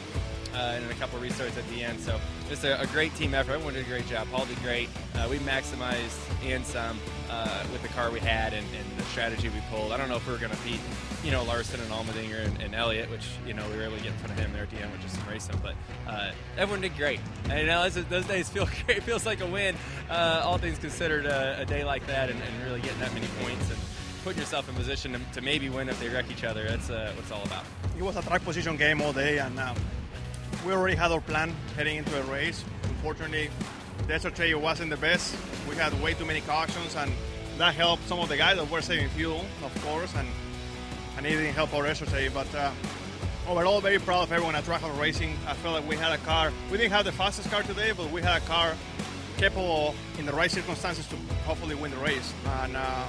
and 0.59 0.83
then 0.83 0.91
a 0.91 0.95
couple 0.95 1.19
restarts 1.19 1.57
at 1.57 1.67
the 1.69 1.83
end. 1.83 1.99
So 1.99 2.19
just 2.49 2.63
a, 2.63 2.79
a 2.81 2.87
great 2.87 3.15
team 3.15 3.33
effort. 3.33 3.53
Everyone 3.53 3.73
did 3.73 3.85
a 3.85 3.89
great 3.89 4.07
job. 4.07 4.27
Paul 4.31 4.45
did 4.45 4.61
great. 4.61 4.89
Uh, 5.15 5.27
we 5.29 5.37
maximized 5.39 6.19
and 6.43 6.65
some 6.65 6.99
uh, 7.29 7.63
with 7.71 7.81
the 7.81 7.87
car 7.89 8.11
we 8.11 8.19
had 8.19 8.53
and, 8.53 8.65
and 8.77 8.99
the 8.99 9.03
strategy 9.05 9.49
we 9.49 9.61
pulled. 9.71 9.91
I 9.91 9.97
don't 9.97 10.09
know 10.09 10.15
if 10.15 10.25
we 10.27 10.33
were 10.33 10.39
going 10.39 10.51
to 10.51 10.63
beat, 10.63 10.79
you 11.23 11.31
know, 11.31 11.43
Larson 11.43 11.79
and 11.81 11.89
Allmendinger 11.89 12.45
and, 12.45 12.61
and 12.61 12.75
Elliott, 12.75 13.09
which 13.09 13.25
you 13.45 13.53
know 13.53 13.67
we 13.69 13.77
were 13.77 13.83
able 13.83 13.97
to 13.97 14.03
get 14.03 14.11
in 14.11 14.17
front 14.19 14.33
of 14.33 14.39
him 14.39 14.53
there 14.53 14.63
at 14.63 14.69
the 14.69 14.77
end 14.77 14.91
with 14.91 15.01
just 15.01 15.15
some 15.15 15.27
racing. 15.27 15.59
But 15.63 15.75
uh, 16.07 16.31
everyone 16.57 16.81
did 16.81 16.95
great. 16.95 17.19
And 17.49 17.59
you 17.59 17.65
know, 17.67 17.89
those, 17.89 18.25
days 18.25 18.49
feel 18.49 18.65
great. 18.85 18.97
It 18.97 19.03
feels 19.03 19.25
like 19.25 19.41
a 19.41 19.47
win. 19.47 19.75
Uh, 20.09 20.41
all 20.43 20.57
things 20.57 20.77
considered, 20.77 21.25
uh, 21.25 21.55
a 21.57 21.65
day 21.65 21.83
like 21.83 22.05
that 22.07 22.29
and, 22.29 22.39
and 22.41 22.63
really 22.63 22.81
getting 22.81 22.99
that 22.99 23.13
many 23.13 23.27
points 23.41 23.69
and 23.69 23.79
putting 24.23 24.39
yourself 24.39 24.69
in 24.69 24.75
position 24.75 25.13
to, 25.13 25.19
to 25.33 25.41
maybe 25.41 25.69
win 25.69 25.89
if 25.89 25.99
they 25.99 26.09
wreck 26.09 26.25
each 26.31 26.43
other. 26.43 26.63
That's 26.65 26.89
uh, 26.89 27.11
what 27.15 27.23
it's 27.23 27.31
all 27.31 27.43
about. 27.43 27.65
It 27.97 28.03
was 28.03 28.15
a 28.15 28.21
track 28.21 28.43
position 28.43 28.77
game 28.77 29.01
all 29.01 29.13
day, 29.13 29.39
and 29.39 29.59
um, 29.59 29.75
we 30.65 30.71
already 30.71 30.95
had 30.95 31.11
our 31.11 31.21
plan 31.21 31.53
heading 31.75 31.97
into 31.97 32.11
the 32.11 32.23
race. 32.23 32.63
Unfortunately, 32.83 33.49
the 34.07 34.13
SRT 34.13 34.59
wasn't 34.59 34.89
the 34.89 34.97
best. 34.97 35.35
We 35.69 35.75
had 35.75 35.93
way 36.01 36.13
too 36.13 36.25
many 36.25 36.41
cautions, 36.41 36.95
and 36.95 37.11
that 37.57 37.75
helped 37.75 38.07
some 38.07 38.19
of 38.19 38.29
the 38.29 38.37
guys 38.37 38.57
that 38.57 38.69
were 38.69 38.81
saving 38.81 39.09
fuel, 39.09 39.45
of 39.63 39.83
course, 39.83 40.13
and, 40.15 40.27
and 41.17 41.25
it 41.25 41.31
didn't 41.31 41.53
help 41.53 41.73
our 41.73 41.83
SRT. 41.83 42.33
But 42.33 42.53
uh, 42.55 42.71
overall, 43.47 43.81
very 43.81 43.99
proud 43.99 44.23
of 44.23 44.31
everyone 44.31 44.55
at 44.55 44.63
Trackhouse 44.63 44.97
Racing. 44.99 45.35
I 45.47 45.53
felt 45.53 45.75
like 45.75 45.89
we 45.89 45.97
had 45.97 46.13
a 46.13 46.17
car. 46.23 46.51
We 46.71 46.77
didn't 46.77 46.93
have 46.93 47.05
the 47.05 47.11
fastest 47.11 47.51
car 47.51 47.63
today, 47.63 47.91
but 47.91 48.09
we 48.11 48.21
had 48.21 48.41
a 48.41 48.45
car 48.45 48.73
capable 49.37 49.95
in 50.17 50.25
the 50.25 50.33
right 50.33 50.51
circumstances 50.51 51.07
to 51.07 51.15
hopefully 51.45 51.75
win 51.75 51.91
the 51.91 51.97
race. 51.97 52.33
And 52.61 52.77
uh, 52.77 53.05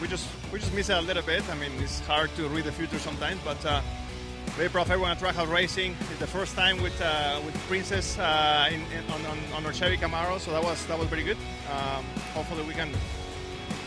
we 0.00 0.08
just 0.08 0.26
we 0.52 0.58
just 0.58 0.72
missed 0.74 0.90
it 0.90 0.94
a 0.94 1.00
little 1.02 1.22
bit. 1.22 1.48
I 1.50 1.54
mean, 1.54 1.72
it's 1.80 2.00
hard 2.00 2.34
to 2.36 2.48
read 2.48 2.64
the 2.64 2.72
future 2.72 2.98
sometimes, 2.98 3.40
but 3.44 3.64
uh, 3.66 3.82
very 4.58 4.82
of 4.82 4.90
everyone 4.90 5.12
at 5.12 5.18
Trackhouse 5.18 5.48
Racing. 5.48 5.94
It's 6.10 6.18
the 6.18 6.26
first 6.26 6.56
time 6.56 6.82
with 6.82 7.00
uh, 7.00 7.40
with 7.46 7.54
Princess 7.68 8.18
uh, 8.18 8.68
in, 8.68 8.80
in, 8.80 9.08
on, 9.12 9.24
on, 9.26 9.38
on 9.54 9.64
our 9.64 9.72
Chevy 9.72 9.96
Camaro, 9.96 10.40
so 10.40 10.50
that 10.50 10.60
was 10.60 10.84
that 10.86 10.98
was 10.98 11.06
very 11.06 11.22
good. 11.22 11.36
Um, 11.70 12.04
hopefully, 12.34 12.64
we 12.64 12.74
can 12.74 12.90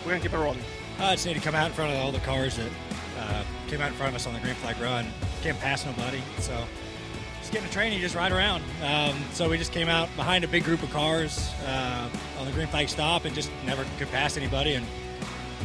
we 0.06 0.14
can 0.14 0.22
keep 0.22 0.32
it 0.32 0.38
rolling. 0.38 0.62
I 0.98 1.16
just 1.16 1.26
need 1.26 1.34
to 1.34 1.42
come 1.42 1.56
out 1.56 1.68
in 1.68 1.74
front 1.74 1.92
of 1.92 1.98
all 1.98 2.14
the 2.14 2.20
cars 2.20 2.56
that 2.56 2.70
uh, 3.20 3.44
came 3.68 3.82
out 3.82 3.90
in 3.90 3.96
front 3.96 4.12
of 4.12 4.16
us 4.16 4.26
on 4.28 4.34
the 4.34 4.40
green 4.40 4.56
flag 4.56 4.80
run. 4.80 5.08
Can't 5.42 5.60
pass 5.60 5.86
nobody, 5.86 6.22
so 6.40 6.58
just 7.42 7.52
getting 7.52 7.68
a 7.68 7.72
train, 7.72 7.92
you 7.92 8.00
just 8.00 8.16
ride 8.16 8.32
around. 8.32 8.64
Um, 8.82 9.22
so 9.34 9.50
we 9.50 9.58
just 9.58 9.74
came 9.74 9.90
out 9.90 10.08
behind 10.16 10.46
a 10.46 10.48
big 10.48 10.64
group 10.64 10.82
of 10.84 10.92
cars 10.92 11.52
uh, 11.68 12.10
on 12.40 12.46
the 12.46 12.52
green 12.54 12.68
flag 12.68 12.88
stop 12.88 13.26
and 13.26 13.36
just 13.36 13.52
never 13.66 13.86
could 13.98 14.10
pass 14.10 14.38
anybody. 14.38 14.76
And 14.76 14.86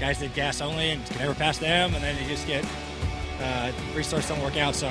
guys 0.01 0.19
did 0.19 0.35
gas 0.35 0.61
only 0.61 0.91
and 0.91 1.07
could 1.07 1.21
never 1.21 1.35
pass 1.35 1.59
them, 1.59 1.95
and 1.95 2.03
then 2.03 2.21
you 2.21 2.29
just 2.29 2.47
get 2.49 2.65
uh, 3.41 3.73
restarts 3.95 4.29
don't 4.29 4.43
work 4.43 4.57
out. 4.57 4.75
So 4.75 4.91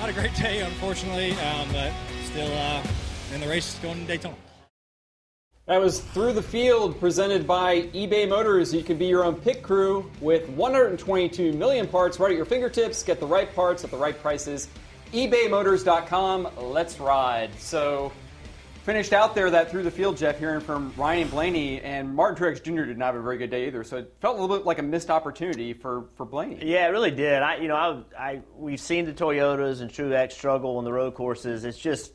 not 0.00 0.08
a 0.08 0.12
great 0.12 0.34
day, 0.34 0.60
unfortunately, 0.60 1.32
um, 1.32 1.68
but 1.72 1.92
still 2.24 2.52
uh, 2.52 2.82
in 3.34 3.40
the 3.40 3.48
race 3.48 3.78
going 3.82 4.00
to 4.00 4.06
Daytona. 4.06 4.36
That 5.66 5.80
was 5.80 5.98
Through 5.98 6.34
the 6.34 6.42
Field, 6.42 7.00
presented 7.00 7.44
by 7.44 7.82
eBay 7.88 8.28
Motors. 8.28 8.72
You 8.72 8.84
can 8.84 8.98
be 8.98 9.06
your 9.06 9.24
own 9.24 9.34
pit 9.34 9.64
crew 9.64 10.08
with 10.20 10.48
122 10.50 11.54
million 11.54 11.88
parts 11.88 12.20
right 12.20 12.30
at 12.30 12.36
your 12.36 12.46
fingertips. 12.46 13.02
Get 13.02 13.18
the 13.18 13.26
right 13.26 13.52
parts 13.52 13.82
at 13.82 13.90
the 13.90 13.96
right 13.96 14.16
prices. 14.22 14.68
ebaymotors.com. 15.12 16.50
Let's 16.56 17.00
ride. 17.00 17.50
So, 17.58 18.12
finished 18.86 19.12
out 19.12 19.34
there 19.34 19.50
that 19.50 19.68
Through 19.68 19.82
the 19.82 19.90
Field, 19.90 20.16
Jeff, 20.16 20.38
hearing 20.38 20.60
from 20.60 20.94
Ryan 20.96 21.26
Blaney, 21.26 21.80
and 21.80 22.14
Martin 22.14 22.40
Truex 22.40 22.62
Jr. 22.62 22.84
did 22.84 22.96
not 22.96 23.06
have 23.06 23.16
a 23.16 23.22
very 23.22 23.36
good 23.36 23.50
day 23.50 23.66
either. 23.66 23.82
So, 23.82 23.96
it 23.96 24.14
felt 24.20 24.38
a 24.38 24.40
little 24.40 24.56
bit 24.56 24.64
like 24.64 24.78
a 24.78 24.82
missed 24.82 25.10
opportunity 25.10 25.72
for, 25.72 26.04
for 26.14 26.24
Blaney. 26.24 26.60
Yeah, 26.62 26.86
it 26.86 26.90
really 26.90 27.10
did. 27.10 27.42
I, 27.42 27.56
you 27.56 27.66
know, 27.66 27.74
I, 27.74 28.02
I, 28.16 28.40
we've 28.56 28.78
seen 28.78 29.04
the 29.04 29.12
Toyotas 29.12 29.80
and 29.80 29.90
Truex 29.90 30.32
struggle 30.32 30.78
on 30.78 30.84
the 30.84 30.92
road 30.92 31.14
courses. 31.14 31.64
It's 31.64 31.76
just 31.76 32.12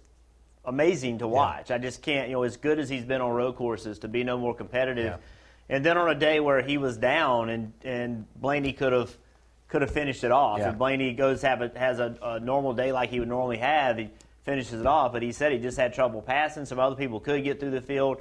amazing 0.64 1.20
to 1.20 1.28
watch. 1.28 1.72
I 1.72 1.78
just 1.78 2.02
can't, 2.02 2.30
you 2.30 2.36
know, 2.36 2.44
as 2.44 2.56
good 2.56 2.80
as 2.80 2.88
he's 2.88 3.04
been 3.04 3.20
on 3.20 3.32
road 3.32 3.58
courses, 3.58 4.00
to 4.00 4.08
be 4.08 4.24
no 4.24 4.38
more 4.38 4.56
competitive. 4.56 5.20
And 5.68 5.86
then 5.86 5.98
on 5.98 6.10
a 6.10 6.16
day 6.16 6.40
where 6.40 6.62
he 6.62 6.78
was 6.78 6.98
down, 6.98 7.50
and 7.50 7.74
and 7.84 8.26
Blaney 8.36 8.74
could 8.74 8.94
have 8.94 9.14
could 9.70 9.82
have 9.82 9.92
finished 9.92 10.24
it 10.24 10.32
off. 10.32 10.60
Yeah. 10.60 10.70
If 10.70 10.78
Blaney 10.78 11.14
goes 11.14 11.42
have 11.42 11.62
a, 11.62 11.72
has 11.78 12.00
a, 12.00 12.18
a 12.22 12.40
normal 12.40 12.74
day 12.74 12.92
like 12.92 13.10
he 13.10 13.20
would 13.20 13.30
normally 13.30 13.58
have, 13.58 13.98
he 13.98 14.10
finishes 14.44 14.80
it 14.80 14.86
off. 14.86 15.14
But 15.14 15.22
he 15.22 15.32
said 15.32 15.52
he 15.52 15.60
just 15.60 15.78
had 15.78 15.94
trouble 15.94 16.22
passing. 16.22 16.66
Some 16.66 16.80
other 16.80 16.96
people 16.96 17.20
could 17.20 17.44
get 17.44 17.60
through 17.60 17.72
the 17.72 17.82
field. 17.82 18.18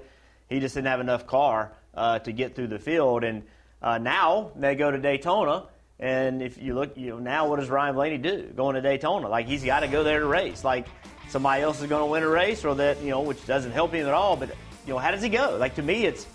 He 0.48 0.60
just 0.60 0.74
didn't 0.74 0.88
have 0.88 1.00
enough 1.00 1.26
car 1.26 1.72
uh, 1.94 2.18
to 2.20 2.32
get 2.32 2.54
through 2.54 2.68
the 2.68 2.78
field. 2.78 3.24
And 3.24 3.44
uh, 3.82 3.98
now 3.98 4.52
they 4.56 4.74
go 4.74 4.90
to 4.90 4.98
Daytona. 4.98 5.66
And 5.98 6.42
if 6.42 6.56
you 6.56 6.74
look, 6.74 6.96
you 6.96 7.10
know, 7.10 7.18
now 7.18 7.48
what 7.48 7.60
does 7.60 7.68
Ryan 7.68 7.94
Blaney 7.94 8.18
do 8.18 8.42
going 8.56 8.74
to 8.74 8.80
Daytona? 8.80 9.28
Like 9.28 9.46
he's 9.46 9.64
got 9.64 9.80
to 9.80 9.88
go 9.88 10.02
there 10.02 10.20
to 10.20 10.26
race. 10.26 10.64
Like 10.64 10.86
somebody 11.28 11.62
else 11.62 11.80
is 11.80 11.88
going 11.88 12.02
to 12.02 12.06
win 12.06 12.22
a 12.22 12.28
race, 12.28 12.64
or 12.64 12.74
that 12.76 13.02
you 13.02 13.10
know, 13.10 13.20
which 13.20 13.46
doesn't 13.46 13.72
help 13.72 13.92
him 13.92 14.06
at 14.06 14.14
all. 14.14 14.36
But 14.36 14.48
you 14.86 14.94
know, 14.94 14.98
how 14.98 15.10
does 15.10 15.22
he 15.22 15.28
go? 15.28 15.56
Like 15.58 15.74
to 15.74 15.82
me, 15.82 16.06
it's 16.06 16.26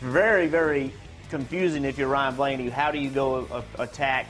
very, 0.00 0.46
very 0.46 0.92
confusing 1.28 1.84
if 1.84 1.98
you're 1.98 2.08
Ryan 2.08 2.34
Blaney. 2.34 2.70
How 2.70 2.90
do 2.90 2.98
you 2.98 3.10
go 3.10 3.46
a, 3.76 3.82
attack 3.82 4.26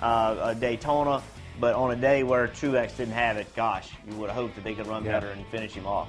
uh, 0.00 0.54
Daytona, 0.54 1.22
but 1.60 1.74
on 1.74 1.90
a 1.90 1.96
day 1.96 2.22
where 2.22 2.48
Truex 2.48 2.96
didn't 2.96 3.14
have 3.14 3.36
it? 3.36 3.54
Gosh, 3.54 3.90
you 4.08 4.16
would 4.16 4.30
have 4.30 4.36
hoped 4.36 4.54
that 4.56 4.64
they 4.64 4.74
could 4.74 4.86
run 4.86 5.04
Yeah. 5.04 5.12
better 5.12 5.30
and 5.30 5.46
finish 5.48 5.72
him 5.72 5.86
off. 5.86 6.08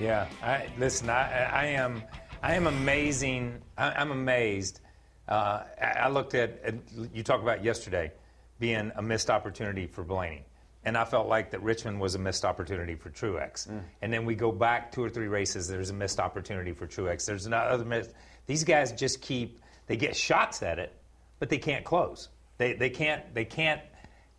Yeah, 0.00 0.28
I, 0.42 0.68
listen, 0.78 1.08
I, 1.08 1.44
I 1.44 1.64
am, 1.66 2.02
I 2.42 2.54
am 2.54 2.66
amazing. 2.66 3.62
I, 3.78 3.92
I'm 3.92 4.10
amazed. 4.10 4.80
Uh, 5.26 5.62
I, 5.82 6.08
looked 6.08 6.34
at, 6.34 6.60
at 6.62 6.74
you 7.12 7.22
talk 7.22 7.40
about 7.40 7.64
yesterday 7.64 8.12
being 8.60 8.92
a 8.94 9.02
missed 9.02 9.30
opportunity 9.30 9.86
for 9.86 10.04
Blaney, 10.04 10.44
and 10.84 10.96
I 10.96 11.04
felt 11.04 11.28
like 11.28 11.50
that 11.52 11.62
Richmond 11.62 11.98
was 11.98 12.14
a 12.14 12.18
missed 12.18 12.44
opportunity 12.44 12.94
for 12.94 13.10
Truex. 13.10 13.68
Mm. 13.68 13.82
And 14.02 14.12
then 14.12 14.24
we 14.26 14.34
go 14.34 14.52
back 14.52 14.92
two 14.92 15.02
or 15.02 15.08
three 15.10 15.28
races. 15.28 15.66
There's 15.66 15.90
a 15.90 15.94
missed 15.94 16.20
opportunity 16.20 16.72
for 16.72 16.86
Truex. 16.86 17.24
There's 17.24 17.46
another 17.46 17.84
miss. 17.84 18.08
These 18.46 18.64
guys 18.64 18.92
just 18.92 19.20
keep 19.20 19.60
they 19.86 19.96
get 19.96 20.14
shots 20.14 20.62
at 20.62 20.78
it, 20.78 20.94
but 21.38 21.48
they 21.48 21.58
can't 21.58 21.84
close. 21.84 22.28
They 22.58 22.74
they 22.74 22.90
can't 22.90 23.34
they 23.34 23.44
can't 23.44 23.80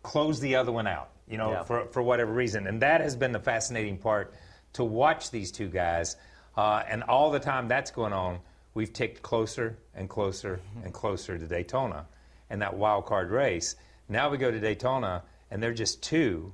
close 0.02 0.40
the 0.40 0.56
other 0.56 0.72
one 0.72 0.86
out. 0.86 1.10
You 1.26 1.36
know, 1.36 1.52
Yeah. 1.52 1.62
for 1.64 1.86
for 1.86 2.02
whatever 2.02 2.32
reason. 2.32 2.66
And 2.66 2.80
that 2.82 3.00
has 3.00 3.14
been 3.16 3.32
the 3.32 3.40
fascinating 3.40 3.98
part 3.98 4.32
to 4.74 4.84
watch 4.84 5.30
these 5.30 5.50
two 5.52 5.68
guys. 5.68 6.16
Uh, 6.56 6.82
and 6.88 7.02
all 7.04 7.30
the 7.30 7.38
time 7.40 7.68
that's 7.68 7.90
going 7.90 8.12
on, 8.12 8.40
we've 8.74 8.92
ticked 8.92 9.22
closer 9.22 9.76
and 9.94 10.08
closer 10.08 10.60
and 10.84 10.92
closer 10.92 11.38
to 11.38 11.46
Daytona 11.46 12.06
and 12.50 12.62
that 12.62 12.74
wild 12.76 13.06
card 13.06 13.30
race. 13.30 13.76
Now 14.08 14.30
we 14.30 14.38
go 14.38 14.50
to 14.50 14.58
Daytona, 14.58 15.22
and 15.50 15.62
they're 15.62 15.74
just 15.74 16.02
two 16.02 16.52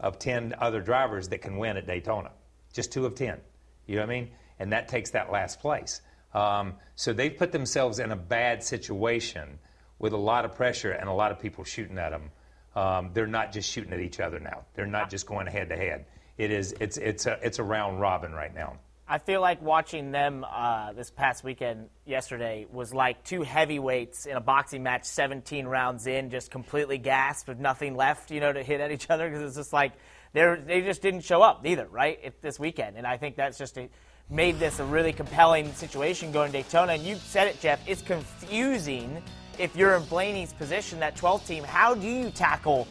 of 0.00 0.18
10 0.18 0.54
other 0.58 0.80
drivers 0.80 1.28
that 1.28 1.40
can 1.42 1.56
win 1.58 1.76
at 1.76 1.86
Daytona. 1.86 2.32
Just 2.72 2.92
two 2.92 3.06
of 3.06 3.14
10. 3.14 3.40
You 3.86 3.96
know 3.96 4.02
what 4.02 4.10
I 4.10 4.20
mean? 4.20 4.30
And 4.58 4.72
that 4.72 4.88
takes 4.88 5.10
that 5.10 5.30
last 5.30 5.60
place. 5.60 6.02
Um, 6.34 6.74
so 6.96 7.12
they've 7.12 7.36
put 7.36 7.52
themselves 7.52 8.00
in 8.00 8.10
a 8.12 8.16
bad 8.16 8.62
situation 8.62 9.58
with 9.98 10.12
a 10.12 10.16
lot 10.18 10.44
of 10.44 10.54
pressure 10.54 10.90
and 10.92 11.08
a 11.08 11.12
lot 11.12 11.30
of 11.32 11.38
people 11.38 11.64
shooting 11.64 11.98
at 11.98 12.10
them. 12.10 12.30
Um, 12.78 13.10
they're 13.12 13.26
not 13.26 13.50
just 13.50 13.68
shooting 13.68 13.92
at 13.92 13.98
each 13.98 14.20
other 14.20 14.38
now. 14.38 14.64
They're 14.74 14.86
not 14.86 15.10
just 15.10 15.26
going 15.26 15.48
head 15.48 15.68
to 15.70 15.76
head. 15.76 16.04
It 16.36 16.52
is. 16.52 16.74
It's. 16.78 16.96
It's 16.96 17.26
a. 17.26 17.36
It's 17.42 17.58
a 17.58 17.64
round 17.64 18.00
robin 18.00 18.32
right 18.32 18.54
now. 18.54 18.78
I 19.08 19.18
feel 19.18 19.40
like 19.40 19.60
watching 19.60 20.12
them 20.12 20.44
uh, 20.48 20.92
this 20.92 21.10
past 21.10 21.42
weekend, 21.42 21.88
yesterday, 22.04 22.66
was 22.70 22.94
like 22.94 23.24
two 23.24 23.42
heavyweights 23.42 24.26
in 24.26 24.36
a 24.36 24.40
boxing 24.40 24.82
match, 24.82 25.04
17 25.06 25.66
rounds 25.66 26.06
in, 26.06 26.28
just 26.30 26.50
completely 26.50 26.98
gasped 26.98 27.48
with 27.48 27.58
nothing 27.58 27.96
left, 27.96 28.30
you 28.30 28.38
know, 28.38 28.52
to 28.52 28.62
hit 28.62 28.82
at 28.82 28.92
each 28.92 29.08
other 29.08 29.28
because 29.28 29.42
it's 29.42 29.56
just 29.56 29.72
like 29.72 29.94
they 30.34 30.56
they 30.64 30.80
just 30.82 31.02
didn't 31.02 31.22
show 31.22 31.42
up 31.42 31.66
either, 31.66 31.88
right, 31.88 32.20
it, 32.22 32.42
this 32.42 32.60
weekend. 32.60 32.96
And 32.96 33.06
I 33.06 33.16
think 33.16 33.34
that's 33.34 33.58
just 33.58 33.76
a, 33.78 33.88
made 34.30 34.60
this 34.60 34.78
a 34.78 34.84
really 34.84 35.12
compelling 35.12 35.72
situation 35.72 36.30
going 36.30 36.52
to 36.52 36.58
Daytona. 36.58 36.92
And 36.92 37.02
you 37.02 37.16
said 37.16 37.48
it, 37.48 37.60
Jeff. 37.60 37.80
It's 37.88 38.02
confusing 38.02 39.20
if 39.58 39.76
you're 39.76 39.94
in 39.94 40.04
Blaney's 40.04 40.52
position, 40.52 41.00
that 41.00 41.16
12 41.16 41.46
team. 41.46 41.64
How 41.64 41.94
do 41.94 42.06
you 42.06 42.30
tackle 42.30 42.86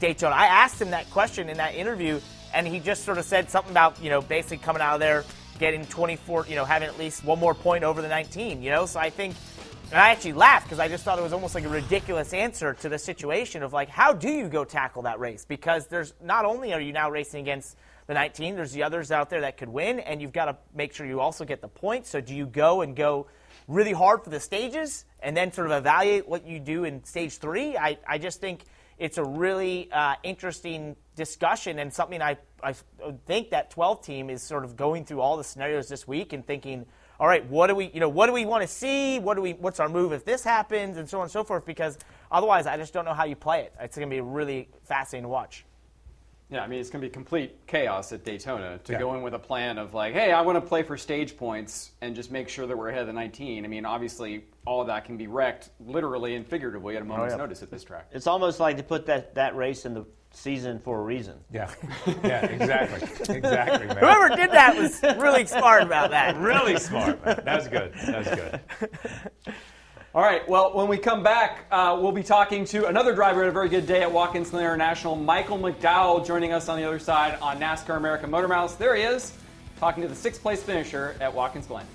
Daytona? 0.00 0.34
I 0.34 0.46
asked 0.46 0.80
him 0.80 0.90
that 0.90 1.10
question 1.10 1.48
in 1.48 1.56
that 1.58 1.74
interview, 1.74 2.20
and 2.54 2.66
he 2.66 2.80
just 2.80 3.04
sort 3.04 3.18
of 3.18 3.24
said 3.24 3.50
something 3.50 3.72
about 3.72 4.02
you 4.02 4.10
know 4.10 4.20
basically 4.20 4.58
coming 4.58 4.82
out 4.82 4.94
of 4.94 5.00
there 5.00 5.24
getting 5.62 5.86
24, 5.86 6.46
you 6.48 6.56
know, 6.56 6.64
having 6.64 6.88
at 6.88 6.98
least 6.98 7.24
one 7.24 7.38
more 7.38 7.54
point 7.54 7.84
over 7.84 8.02
the 8.02 8.08
19, 8.08 8.62
you 8.62 8.70
know? 8.70 8.84
So 8.84 8.98
I 8.98 9.10
think, 9.10 9.36
and 9.90 10.00
I 10.00 10.10
actually 10.10 10.32
laughed 10.32 10.66
because 10.66 10.80
I 10.80 10.88
just 10.88 11.04
thought 11.04 11.20
it 11.20 11.22
was 11.22 11.32
almost 11.32 11.54
like 11.54 11.64
a 11.64 11.68
ridiculous 11.68 12.32
answer 12.32 12.74
to 12.74 12.88
the 12.88 12.98
situation 12.98 13.62
of 13.62 13.72
like, 13.72 13.88
how 13.88 14.12
do 14.12 14.28
you 14.28 14.48
go 14.48 14.64
tackle 14.64 15.02
that 15.02 15.20
race? 15.20 15.44
Because 15.44 15.86
there's 15.86 16.14
not 16.20 16.44
only 16.44 16.72
are 16.72 16.80
you 16.80 16.92
now 16.92 17.10
racing 17.10 17.40
against 17.42 17.76
the 18.08 18.14
19, 18.14 18.56
there's 18.56 18.72
the 18.72 18.82
others 18.82 19.12
out 19.12 19.30
there 19.30 19.42
that 19.42 19.56
could 19.56 19.68
win, 19.68 20.00
and 20.00 20.20
you've 20.20 20.32
got 20.32 20.46
to 20.46 20.56
make 20.74 20.92
sure 20.92 21.06
you 21.06 21.20
also 21.20 21.44
get 21.44 21.60
the 21.60 21.68
points. 21.68 22.10
So 22.10 22.20
do 22.20 22.34
you 22.34 22.46
go 22.46 22.80
and 22.80 22.96
go 22.96 23.28
really 23.68 23.92
hard 23.92 24.24
for 24.24 24.30
the 24.30 24.40
stages 24.40 25.04
and 25.20 25.36
then 25.36 25.52
sort 25.52 25.70
of 25.70 25.72
evaluate 25.72 26.28
what 26.28 26.46
you 26.46 26.58
do 26.58 26.84
in 26.84 27.04
stage 27.04 27.38
three? 27.38 27.76
I, 27.76 27.98
I 28.06 28.18
just 28.18 28.40
think 28.40 28.64
it's 28.98 29.18
a 29.18 29.24
really 29.24 29.90
uh, 29.92 30.14
interesting 30.22 30.96
discussion 31.16 31.78
and 31.78 31.92
something 31.92 32.22
I, 32.22 32.38
I 32.62 32.74
think 33.26 33.50
that 33.50 33.70
12 33.70 34.04
team 34.04 34.30
is 34.30 34.42
sort 34.42 34.64
of 34.64 34.76
going 34.76 35.04
through 35.04 35.20
all 35.20 35.36
the 35.36 35.44
scenarios 35.44 35.88
this 35.88 36.06
week 36.06 36.32
and 36.32 36.46
thinking, 36.46 36.86
all 37.18 37.26
right, 37.26 37.44
what 37.48 37.68
do 37.68 37.74
we, 37.74 37.90
you 37.92 38.00
know, 38.00 38.08
what 38.08 38.26
do 38.26 38.32
we 38.32 38.44
want 38.44 38.62
to 38.62 38.68
see? 38.68 39.18
What 39.18 39.34
do 39.34 39.42
we, 39.42 39.52
what's 39.52 39.80
our 39.80 39.88
move 39.88 40.12
if 40.12 40.24
this 40.24 40.42
happens, 40.42 40.96
and 40.96 41.08
so 41.08 41.18
on 41.18 41.24
and 41.24 41.30
so 41.30 41.44
forth? 41.44 41.64
Because 41.64 41.98
otherwise, 42.30 42.66
I 42.66 42.76
just 42.76 42.92
don't 42.92 43.04
know 43.04 43.14
how 43.14 43.24
you 43.24 43.36
play 43.36 43.62
it. 43.62 43.72
It's 43.80 43.96
going 43.96 44.08
to 44.08 44.14
be 44.14 44.20
really 44.20 44.68
fascinating 44.84 45.24
to 45.24 45.28
watch. 45.28 45.64
Yeah, 46.52 46.62
I 46.62 46.66
mean, 46.66 46.80
it's 46.80 46.90
going 46.90 47.00
to 47.00 47.08
be 47.08 47.10
complete 47.10 47.66
chaos 47.66 48.12
at 48.12 48.24
Daytona 48.24 48.78
to 48.84 48.92
Yeah. 48.92 48.98
go 48.98 49.14
in 49.14 49.22
with 49.22 49.32
a 49.32 49.38
plan 49.38 49.78
of 49.78 49.94
like, 49.94 50.12
hey, 50.12 50.32
I 50.32 50.42
want 50.42 50.56
to 50.56 50.60
play 50.60 50.82
for 50.82 50.98
stage 50.98 51.38
points 51.38 51.92
and 52.02 52.14
just 52.14 52.30
make 52.30 52.50
sure 52.50 52.66
that 52.66 52.76
we're 52.76 52.90
ahead 52.90 53.00
of 53.00 53.06
the 53.06 53.14
19. 53.14 53.64
I 53.64 53.68
mean, 53.68 53.86
obviously, 53.86 54.44
all 54.66 54.82
of 54.82 54.86
that 54.88 55.06
can 55.06 55.16
be 55.16 55.28
wrecked 55.28 55.70
literally 55.80 56.34
and 56.34 56.46
figuratively 56.46 56.94
at 56.96 57.00
a 57.00 57.04
oh, 57.06 57.08
moment's 57.08 57.32
yeah. 57.32 57.38
notice 57.38 57.62
at 57.62 57.70
this 57.70 57.82
track. 57.82 58.08
It's 58.12 58.26
almost 58.26 58.60
like 58.60 58.76
they 58.76 58.82
put 58.82 59.06
that, 59.06 59.34
that 59.34 59.56
race 59.56 59.86
in 59.86 59.94
the 59.94 60.04
season 60.30 60.78
for 60.78 61.00
a 61.00 61.02
reason. 61.02 61.38
Yeah, 61.50 61.70
yeah, 62.22 62.44
exactly, 62.44 63.34
exactly, 63.34 63.86
man. 63.86 63.96
Whoever 63.96 64.28
did 64.36 64.50
that 64.50 64.76
was 64.76 65.02
really 65.18 65.46
smart 65.46 65.82
about 65.82 66.10
that. 66.10 66.36
Really 66.36 66.78
smart. 66.78 67.24
Man. 67.24 67.40
That 67.44 67.56
was 67.56 67.68
good. 67.68 67.94
That 67.94 68.18
was 68.18 68.28
good. 68.28 69.54
All 70.14 70.20
right. 70.20 70.46
Well, 70.46 70.74
when 70.74 70.88
we 70.88 70.98
come 70.98 71.22
back, 71.22 71.64
uh, 71.70 71.98
we'll 71.98 72.12
be 72.12 72.22
talking 72.22 72.66
to 72.66 72.84
another 72.86 73.14
driver 73.14 73.44
at 73.44 73.48
a 73.48 73.52
very 73.52 73.70
good 73.70 73.86
day 73.86 74.02
at 74.02 74.12
Watkins 74.12 74.50
Glen 74.50 74.62
International, 74.62 75.16
Michael 75.16 75.58
McDowell, 75.58 76.26
joining 76.26 76.52
us 76.52 76.68
on 76.68 76.78
the 76.78 76.84
other 76.86 76.98
side 76.98 77.38
on 77.40 77.58
NASCAR 77.58 77.96
America 77.96 78.26
Motor 78.26 78.46
Mouths. 78.46 78.74
There 78.74 78.94
he 78.94 79.04
is, 79.04 79.32
talking 79.78 80.02
to 80.02 80.10
the 80.10 80.14
sixth 80.14 80.42
place 80.42 80.62
finisher 80.62 81.16
at 81.18 81.32
Watkins 81.32 81.66
Glen. 81.66 81.86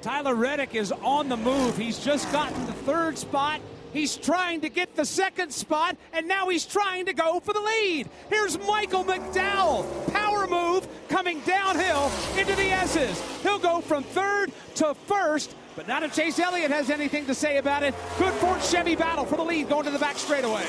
Tyler 0.00 0.34
Reddick 0.34 0.74
is 0.74 0.92
on 0.92 1.28
the 1.28 1.36
move. 1.36 1.76
He's 1.76 1.98
just 1.98 2.32
gotten 2.32 2.64
the 2.64 2.72
third 2.72 3.18
spot. 3.18 3.60
He's 3.92 4.16
trying 4.16 4.60
to 4.60 4.68
get 4.68 4.94
the 4.94 5.04
second 5.04 5.52
spot, 5.52 5.96
and 6.12 6.28
now 6.28 6.48
he's 6.48 6.66
trying 6.66 7.06
to 7.06 7.12
go 7.12 7.40
for 7.40 7.52
the 7.52 7.60
lead. 7.60 8.08
Here's 8.28 8.58
Michael 8.58 9.04
McDowell. 9.04 10.12
Power 10.12 10.46
move 10.46 10.86
coming 11.08 11.40
downhill 11.40 12.10
into 12.38 12.54
the 12.54 12.70
S's. 12.70 13.20
He'll 13.42 13.58
go 13.58 13.80
from 13.80 14.02
third 14.02 14.52
to 14.76 14.94
first, 14.94 15.54
but 15.74 15.88
not 15.88 16.02
if 16.02 16.14
Chase 16.14 16.38
Elliott 16.38 16.70
has 16.70 16.90
anything 16.90 17.26
to 17.26 17.34
say 17.34 17.58
about 17.58 17.82
it. 17.82 17.94
Good 18.18 18.32
Ford 18.34 18.62
Chevy 18.62 18.94
battle 18.94 19.24
for 19.24 19.36
the 19.36 19.44
lead 19.44 19.68
going 19.68 19.84
to 19.84 19.90
the 19.90 19.98
back 19.98 20.16
straightaway. 20.16 20.66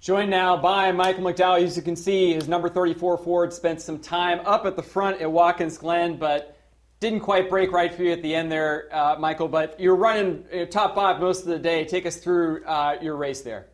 Joined 0.00 0.30
now 0.30 0.56
by 0.56 0.90
Michael 0.90 1.24
McDowell. 1.24 1.62
As 1.62 1.76
you 1.76 1.82
can 1.82 1.96
see, 1.96 2.32
his 2.32 2.48
number 2.48 2.68
34 2.68 3.18
Ford 3.18 3.52
spent 3.52 3.80
some 3.80 3.98
time 3.98 4.40
up 4.46 4.64
at 4.64 4.74
the 4.74 4.82
front 4.82 5.20
at 5.20 5.30
Watkins 5.30 5.76
Glen, 5.76 6.16
but 6.16 6.57
didn't 7.00 7.20
quite 7.20 7.48
break 7.48 7.70
right 7.72 7.94
for 7.94 8.02
you 8.02 8.12
at 8.12 8.22
the 8.22 8.34
end 8.34 8.50
there, 8.50 8.88
uh, 8.92 9.16
Michael. 9.18 9.48
But 9.48 9.78
you're 9.78 9.96
running 9.96 10.44
uh, 10.52 10.66
top 10.66 10.94
five 10.94 11.20
most 11.20 11.42
of 11.42 11.48
the 11.48 11.58
day. 11.58 11.84
Take 11.84 12.06
us 12.06 12.16
through 12.16 12.64
uh, 12.64 12.96
your 13.00 13.16
race 13.16 13.42
there. 13.42 13.68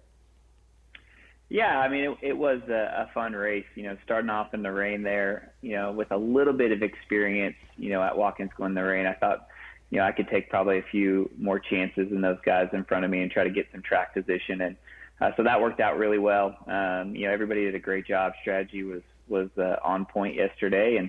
Yeah, 1.48 1.78
I 1.78 1.88
mean, 1.88 2.04
it, 2.04 2.18
it 2.22 2.36
was 2.36 2.60
a, 2.68 3.08
a 3.08 3.10
fun 3.14 3.32
race. 3.32 3.66
You 3.74 3.84
know, 3.84 3.96
starting 4.04 4.30
off 4.30 4.54
in 4.54 4.62
the 4.62 4.72
rain 4.72 5.02
there, 5.02 5.52
you 5.62 5.72
know, 5.72 5.92
with 5.92 6.10
a 6.10 6.16
little 6.16 6.52
bit 6.52 6.72
of 6.72 6.82
experience, 6.82 7.56
you 7.76 7.90
know, 7.90 8.02
at 8.02 8.16
Watkins 8.16 8.50
Glen 8.56 8.72
in 8.72 8.74
the 8.74 8.82
rain, 8.82 9.06
I 9.06 9.14
thought, 9.14 9.46
you 9.90 9.98
know, 9.98 10.04
I 10.04 10.12
could 10.12 10.28
take 10.28 10.50
probably 10.50 10.78
a 10.78 10.84
few 10.90 11.30
more 11.38 11.58
chances 11.58 12.08
than 12.10 12.20
those 12.20 12.38
guys 12.44 12.68
in 12.72 12.84
front 12.84 13.04
of 13.04 13.10
me 13.10 13.22
and 13.22 13.30
try 13.30 13.44
to 13.44 13.50
get 13.50 13.66
some 13.72 13.82
track 13.82 14.14
position. 14.14 14.62
And 14.62 14.76
uh, 15.20 15.30
so 15.36 15.44
that 15.44 15.60
worked 15.60 15.80
out 15.80 15.96
really 15.98 16.18
well. 16.18 16.56
Um, 16.66 17.14
you 17.14 17.26
know, 17.26 17.32
everybody 17.32 17.64
did 17.64 17.74
a 17.74 17.80
great 17.80 18.06
job. 18.06 18.32
Strategy 18.42 18.82
was 18.82 19.02
was 19.28 19.48
uh, 19.56 19.76
on 19.82 20.04
point 20.04 20.34
yesterday, 20.34 20.96
and 20.96 21.08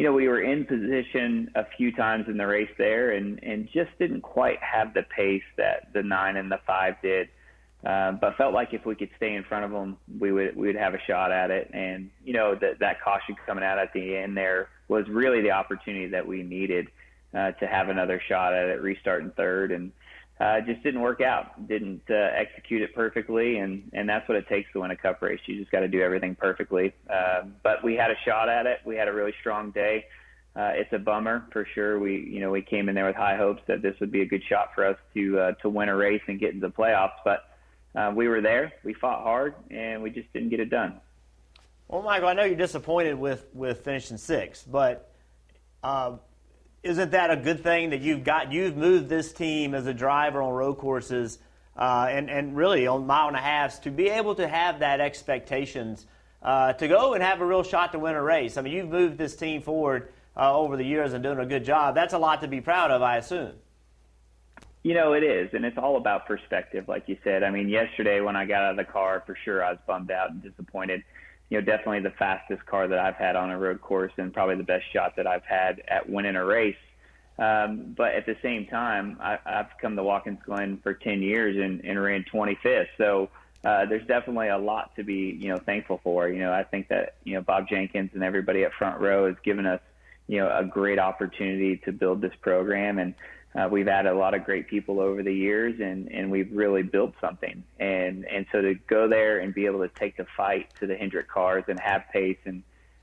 you 0.00 0.06
know, 0.06 0.14
we 0.14 0.28
were 0.28 0.40
in 0.40 0.64
position 0.64 1.50
a 1.54 1.66
few 1.76 1.92
times 1.92 2.24
in 2.26 2.38
the 2.38 2.46
race 2.46 2.70
there, 2.78 3.10
and 3.10 3.38
and 3.44 3.68
just 3.70 3.90
didn't 3.98 4.22
quite 4.22 4.58
have 4.62 4.94
the 4.94 5.02
pace 5.02 5.42
that 5.58 5.92
the 5.92 6.02
nine 6.02 6.38
and 6.38 6.50
the 6.50 6.58
five 6.66 6.94
did. 7.02 7.28
Um, 7.84 8.16
but 8.18 8.34
felt 8.38 8.54
like 8.54 8.72
if 8.72 8.86
we 8.86 8.94
could 8.94 9.10
stay 9.18 9.34
in 9.34 9.44
front 9.44 9.66
of 9.66 9.72
them, 9.72 9.98
we 10.18 10.32
would 10.32 10.56
we 10.56 10.68
would 10.68 10.76
have 10.76 10.94
a 10.94 11.00
shot 11.06 11.32
at 11.32 11.50
it. 11.50 11.70
And 11.74 12.08
you 12.24 12.32
know 12.32 12.54
that 12.54 12.78
that 12.78 13.02
caution 13.02 13.36
coming 13.44 13.62
out 13.62 13.78
at 13.78 13.92
the 13.92 14.16
end 14.16 14.38
there 14.38 14.70
was 14.88 15.06
really 15.06 15.42
the 15.42 15.50
opportunity 15.50 16.06
that 16.06 16.26
we 16.26 16.44
needed 16.44 16.88
uh, 17.34 17.50
to 17.50 17.66
have 17.66 17.90
another 17.90 18.22
shot 18.26 18.54
at 18.54 18.70
it, 18.70 18.80
restarting 18.80 19.32
third, 19.36 19.70
and 19.70 19.92
uh, 20.40 20.60
just 20.62 20.82
didn't 20.82 21.02
work 21.02 21.20
out. 21.20 21.68
Didn't 21.68 22.02
uh, 22.08 22.14
execute 22.14 22.82
it 22.82 22.94
perfectly, 22.94 23.58
and 23.58 23.90
and 23.92 24.08
that's 24.08 24.28
what 24.28 24.36
it 24.36 24.48
takes 24.48 24.72
to 24.72 24.80
win 24.80 24.90
a 24.90 24.96
cup 24.96 25.20
race. 25.20 25.40
You 25.46 25.58
just 25.58 25.70
got 25.70 25.80
to 25.80 25.88
do 25.88 26.00
everything 26.00 26.34
perfectly. 26.34 26.94
Uh, 27.08 27.42
but 27.62 27.84
we 27.84 27.94
had 27.94 28.10
a 28.10 28.16
shot 28.24 28.48
at 28.48 28.66
it. 28.66 28.78
We 28.84 28.96
had 28.96 29.08
a 29.08 29.12
really 29.12 29.34
strong 29.40 29.70
day. 29.70 30.06
Uh, 30.56 30.72
it's 30.74 30.92
a 30.92 30.98
bummer 30.98 31.46
for 31.52 31.66
sure. 31.74 31.98
We 31.98 32.26
you 32.28 32.40
know 32.40 32.50
we 32.50 32.62
came 32.62 32.88
in 32.88 32.94
there 32.94 33.06
with 33.06 33.16
high 33.16 33.36
hopes 33.36 33.62
that 33.66 33.82
this 33.82 33.94
would 34.00 34.10
be 34.10 34.22
a 34.22 34.26
good 34.26 34.42
shot 34.48 34.70
for 34.74 34.86
us 34.86 34.96
to 35.14 35.38
uh, 35.38 35.52
to 35.62 35.68
win 35.68 35.88
a 35.90 35.96
race 35.96 36.22
and 36.26 36.40
get 36.40 36.54
into 36.54 36.66
the 36.66 36.72
playoffs, 36.72 37.18
but 37.24 37.44
uh, 37.94 38.12
we 38.14 38.28
were 38.28 38.40
there. 38.40 38.72
We 38.82 38.94
fought 38.94 39.22
hard, 39.22 39.54
and 39.70 40.02
we 40.02 40.10
just 40.10 40.32
didn't 40.32 40.48
get 40.48 40.60
it 40.60 40.70
done. 40.70 41.00
Well, 41.88 42.02
Michael, 42.02 42.28
I 42.28 42.34
know 42.34 42.44
you're 42.44 42.56
disappointed 42.56 43.18
with, 43.18 43.44
with 43.52 43.80
finishing 43.84 44.16
sixth, 44.16 44.64
but 44.70 45.12
uh, 45.82 46.16
isn't 46.82 47.10
that 47.10 47.30
a 47.30 47.36
good 47.36 47.62
thing 47.62 47.90
that 47.90 48.00
you've 48.00 48.24
got 48.24 48.52
you've 48.52 48.76
moved 48.76 49.08
this 49.08 49.32
team 49.32 49.74
as 49.74 49.86
a 49.86 49.94
driver 49.94 50.40
on 50.42 50.52
road 50.52 50.78
courses 50.78 51.38
uh, 51.76 52.06
and 52.08 52.30
and 52.30 52.56
really 52.56 52.86
on 52.86 53.06
mile 53.06 53.28
and 53.28 53.36
a 53.36 53.40
halves 53.40 53.78
to 53.80 53.90
be 53.90 54.08
able 54.08 54.34
to 54.34 54.48
have 54.48 54.80
that 54.80 55.00
expectations 55.00 56.06
uh, 56.42 56.72
to 56.74 56.88
go 56.88 57.14
and 57.14 57.22
have 57.22 57.40
a 57.40 57.46
real 57.46 57.62
shot 57.62 57.92
to 57.92 57.98
win 57.98 58.14
a 58.14 58.22
race. 58.22 58.56
I 58.56 58.62
mean, 58.62 58.72
you've 58.72 58.88
moved 58.88 59.18
this 59.18 59.36
team 59.36 59.60
forward 59.60 60.10
uh, 60.36 60.56
over 60.56 60.76
the 60.76 60.84
years 60.84 61.12
and 61.12 61.22
doing 61.22 61.38
a 61.38 61.44
good 61.44 61.64
job. 61.64 61.94
That's 61.94 62.14
a 62.14 62.18
lot 62.18 62.40
to 62.40 62.48
be 62.48 62.62
proud 62.62 62.90
of, 62.90 63.02
I 63.02 63.18
assume. 63.18 63.52
You 64.82 64.94
know, 64.94 65.12
it 65.12 65.22
is, 65.22 65.50
and 65.52 65.66
it's 65.66 65.76
all 65.76 65.98
about 65.98 66.26
perspective, 66.26 66.88
like 66.88 67.06
you 67.06 67.18
said. 67.22 67.42
I 67.42 67.50
mean, 67.50 67.68
yesterday 67.68 68.22
when 68.22 68.36
I 68.36 68.46
got 68.46 68.62
out 68.62 68.70
of 68.70 68.76
the 68.78 68.90
car, 68.90 69.22
for 69.26 69.36
sure 69.44 69.62
I 69.62 69.72
was 69.72 69.78
bummed 69.86 70.10
out 70.10 70.30
and 70.30 70.42
disappointed. 70.42 71.02
You 71.50 71.60
know, 71.60 71.64
definitely 71.64 72.00
the 72.00 72.10
fastest 72.10 72.64
car 72.64 72.88
that 72.88 72.98
I've 72.98 73.16
had 73.16 73.36
on 73.36 73.50
a 73.50 73.58
road 73.58 73.80
course, 73.80 74.12
and 74.16 74.32
probably 74.32 74.56
the 74.56 74.62
best 74.62 74.84
shot 74.92 75.16
that 75.16 75.26
I've 75.26 75.44
had 75.44 75.82
at 75.88 76.08
winning 76.08 76.36
a 76.36 76.44
race. 76.44 76.76
Um, 77.38 77.94
but 77.96 78.14
at 78.14 78.26
the 78.26 78.36
same 78.42 78.66
time, 78.66 79.16
I, 79.20 79.38
I've 79.44 79.70
come 79.80 79.96
to 79.96 80.02
Watkins 80.02 80.40
Glen 80.44 80.78
for 80.82 80.92
10 80.92 81.22
years 81.22 81.56
and, 81.56 81.84
and 81.84 82.00
ran 82.00 82.24
25th. 82.32 82.88
So 82.98 83.30
uh, 83.64 83.86
there's 83.86 84.06
definitely 84.06 84.48
a 84.48 84.58
lot 84.58 84.94
to 84.96 85.02
be, 85.02 85.38
you 85.40 85.48
know, 85.48 85.58
thankful 85.58 86.00
for. 86.04 86.28
You 86.28 86.40
know, 86.40 86.52
I 86.52 86.64
think 86.64 86.88
that, 86.88 87.14
you 87.24 87.34
know, 87.34 87.40
Bob 87.40 87.66
Jenkins 87.68 88.10
and 88.12 88.22
everybody 88.22 88.64
at 88.64 88.72
Front 88.74 89.00
Row 89.00 89.26
has 89.26 89.36
given 89.42 89.66
us, 89.66 89.80
you 90.28 90.38
know, 90.38 90.54
a 90.54 90.64
great 90.64 90.98
opportunity 90.98 91.78
to 91.78 91.92
build 91.92 92.20
this 92.20 92.34
program. 92.42 92.98
And 92.98 93.14
uh, 93.54 93.68
we've 93.70 93.88
added 93.88 94.12
a 94.12 94.14
lot 94.14 94.34
of 94.34 94.44
great 94.44 94.68
people 94.68 95.00
over 95.00 95.22
the 95.22 95.34
years 95.34 95.80
and, 95.80 96.08
and 96.12 96.30
we've 96.30 96.50
really 96.52 96.82
built 96.82 97.14
something. 97.20 97.64
And, 97.80 98.24
and 98.24 98.46
so 98.52 98.62
to 98.62 98.74
go 98.74 99.08
there 99.08 99.40
and 99.40 99.52
be 99.52 99.66
able 99.66 99.80
to 99.80 99.88
take 99.88 100.16
the 100.16 100.26
fight 100.36 100.68
to 100.80 100.86
the 100.86 100.94
Hendrick 100.94 101.28
cars 101.28 101.64
and 101.66 101.78
have 101.80 102.04
pace 102.12 102.38
and, 102.44 102.62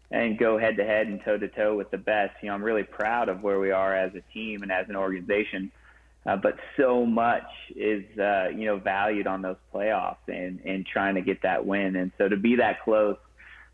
and 0.09 0.37
go 0.37 0.57
head 0.57 0.77
to 0.77 0.85
head 0.85 1.07
and 1.07 1.21
toe 1.23 1.37
to 1.37 1.49
toe 1.49 1.75
with 1.75 1.91
the 1.91 1.97
best. 1.97 2.35
You 2.41 2.47
know, 2.47 2.55
I'm 2.55 2.63
really 2.63 2.83
proud 2.83 3.27
of 3.27 3.43
where 3.43 3.59
we 3.59 3.71
are 3.71 3.93
as 3.93 4.15
a 4.15 4.21
team 4.33 4.63
and 4.63 4.71
as 4.71 4.87
an 4.87 4.95
organization. 4.95 5.71
Uh, 6.25 6.37
but 6.37 6.57
so 6.77 7.05
much 7.05 7.47
is, 7.75 8.03
uh, 8.17 8.47
you 8.49 8.65
know, 8.65 8.77
valued 8.77 9.27
on 9.27 9.41
those 9.41 9.57
playoffs 9.73 10.15
and, 10.27 10.61
and 10.65 10.85
trying 10.85 11.15
to 11.15 11.21
get 11.21 11.41
that 11.41 11.65
win. 11.65 11.97
And 11.97 12.11
so 12.17 12.27
to 12.29 12.37
be 12.37 12.57
that 12.57 12.83
close 12.83 13.17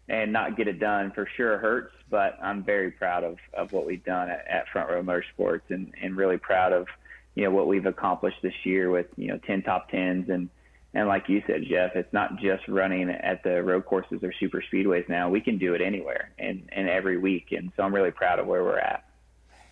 and 0.10 0.34
not 0.34 0.58
get 0.58 0.68
it 0.68 0.80
done 0.80 1.12
for 1.12 1.28
sure 1.38 1.58
hurts, 1.58 1.94
but 2.10 2.38
I'm 2.42 2.64
very 2.64 2.92
proud 2.92 3.24
of, 3.24 3.38
of 3.54 3.72
what 3.72 3.86
we've 3.86 4.04
done 4.04 4.30
at, 4.30 4.46
at 4.48 4.68
Front 4.72 4.90
Row 4.90 5.02
Motorsports 5.02 5.62
and, 5.70 5.94
and 6.02 6.18
really 6.18 6.38
proud 6.38 6.74
of, 6.74 6.88
you 7.36 7.44
know, 7.44 7.52
what 7.52 7.68
we've 7.68 7.86
accomplished 7.86 8.42
this 8.42 8.54
year 8.64 8.90
with, 8.90 9.08
you 9.16 9.30
know, 9.30 9.40
10 9.48 9.64
top 9.64 9.90
tens 9.90 10.30
and, 10.30 10.50
and 10.94 11.08
like 11.08 11.28
you 11.28 11.42
said, 11.48 11.64
Jeff, 11.68 11.96
it's 11.96 12.14
not 12.14 12.38
just 12.38 12.68
running 12.68 13.10
at 13.10 13.44
the 13.44 13.64
road 13.64 13.86
courses 13.86 14.20
or 14.22 14.32
super 14.40 14.64
speedways 14.72 15.10
now. 15.10 15.28
We 15.28 15.42
can 15.42 15.58
do 15.58 15.74
it 15.74 15.82
anywhere 15.82 16.30
and, 16.38 16.70
and 16.72 16.88
every 16.88 17.18
week. 17.18 17.48
And 17.52 17.72
so 17.76 17.82
I'm 17.82 17.96
really 17.96 18.12
proud 18.12 18.38
of 18.38 18.46
where 18.46 18.64
we're 18.64 18.78
at. 18.78 19.04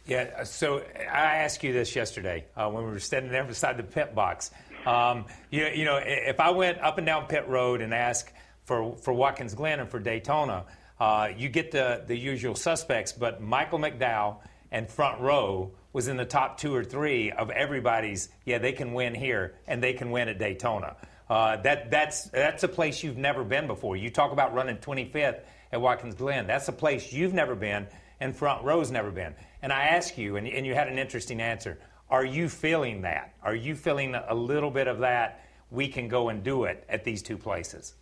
Yeah, 0.08 0.44
so 0.46 0.80
I 0.80 1.38
asked 1.38 1.64
you 1.64 1.74
this 1.74 1.96
yesterday 1.96 2.46
uh, 2.56 2.70
when 2.70 2.86
we 2.86 2.90
were 2.90 3.00
standing 3.00 3.32
there 3.32 3.44
beside 3.44 3.78
the 3.78 3.84
pit 3.84 4.16
box. 4.16 4.50
Um, 4.86 5.26
you, 5.52 5.68
you 5.68 5.86
know, 5.86 6.00
if 6.04 6.40
I 6.40 6.50
went 6.50 6.80
up 6.80 6.98
and 6.98 7.06
down 7.06 7.28
pit 7.28 7.48
road 7.48 7.82
and 7.82 7.94
asked 7.94 8.34
for, 8.72 8.96
for 8.96 9.14
Watkins 9.14 9.54
Glen 9.54 9.82
and 9.82 9.90
for 9.90 10.00
Daytona, 10.00 10.64
uh, 10.98 11.28
you 11.36 11.50
get 11.50 11.72
the, 11.72 12.06
the 12.08 12.16
usual 12.16 12.56
suspects, 12.56 13.12
but 13.12 13.42
Michael 13.42 13.80
McDowell 13.80 14.38
and 14.72 14.90
Front 14.90 15.20
Row 15.20 15.74
was 15.92 16.08
in 16.08 16.16
the 16.16 16.24
top 16.24 16.58
two 16.58 16.74
or 16.74 16.86
three 16.86 17.34
of 17.34 17.50
everybody's, 17.50 18.30
yeah, 18.46 18.60
they 18.60 18.72
can 18.72 18.94
win 18.94 19.14
here 19.14 19.56
and 19.68 19.84
they 19.84 19.92
can 19.92 20.10
win 20.10 20.30
at 20.30 20.40
Daytona. 20.40 20.96
Uh, 21.30 21.58
that, 21.58 21.92
that's, 21.92 22.30
that's 22.30 22.64
a 22.64 22.68
place 22.70 23.04
you've 23.04 23.18
never 23.18 23.44
been 23.44 23.68
before. 23.68 23.98
You 23.98 24.10
talk 24.10 24.32
about 24.32 24.54
running 24.54 24.78
25th 24.78 25.42
at 25.74 25.82
Watkins 25.82 26.16
Glen. 26.16 26.48
That's 26.48 26.70
a 26.70 26.74
place 26.74 27.12
you've 27.12 27.34
never 27.34 27.56
been 27.56 27.88
and 28.22 28.34
Front 28.34 28.64
Row's 28.64 28.90
never 28.90 29.12
been. 29.12 29.36
And 29.62 29.74
I 29.74 29.88
ask 29.88 30.18
you, 30.18 30.38
and, 30.38 30.48
and 30.48 30.66
you 30.66 30.76
had 30.76 30.88
an 30.88 30.98
interesting 30.98 31.42
answer, 31.42 31.78
are 32.10 32.24
you 32.24 32.48
feeling 32.48 33.02
that? 33.02 33.34
Are 33.44 33.56
you 33.56 33.76
feeling 33.76 34.16
a 34.16 34.34
little 34.34 34.72
bit 34.72 34.88
of 34.88 35.00
that? 35.00 35.44
We 35.72 35.90
can 35.90 36.08
go 36.08 36.30
and 36.30 36.42
do 36.42 36.64
it 36.64 36.86
at 36.88 37.04
these 37.04 37.22
two 37.22 37.38
places. 37.38 37.96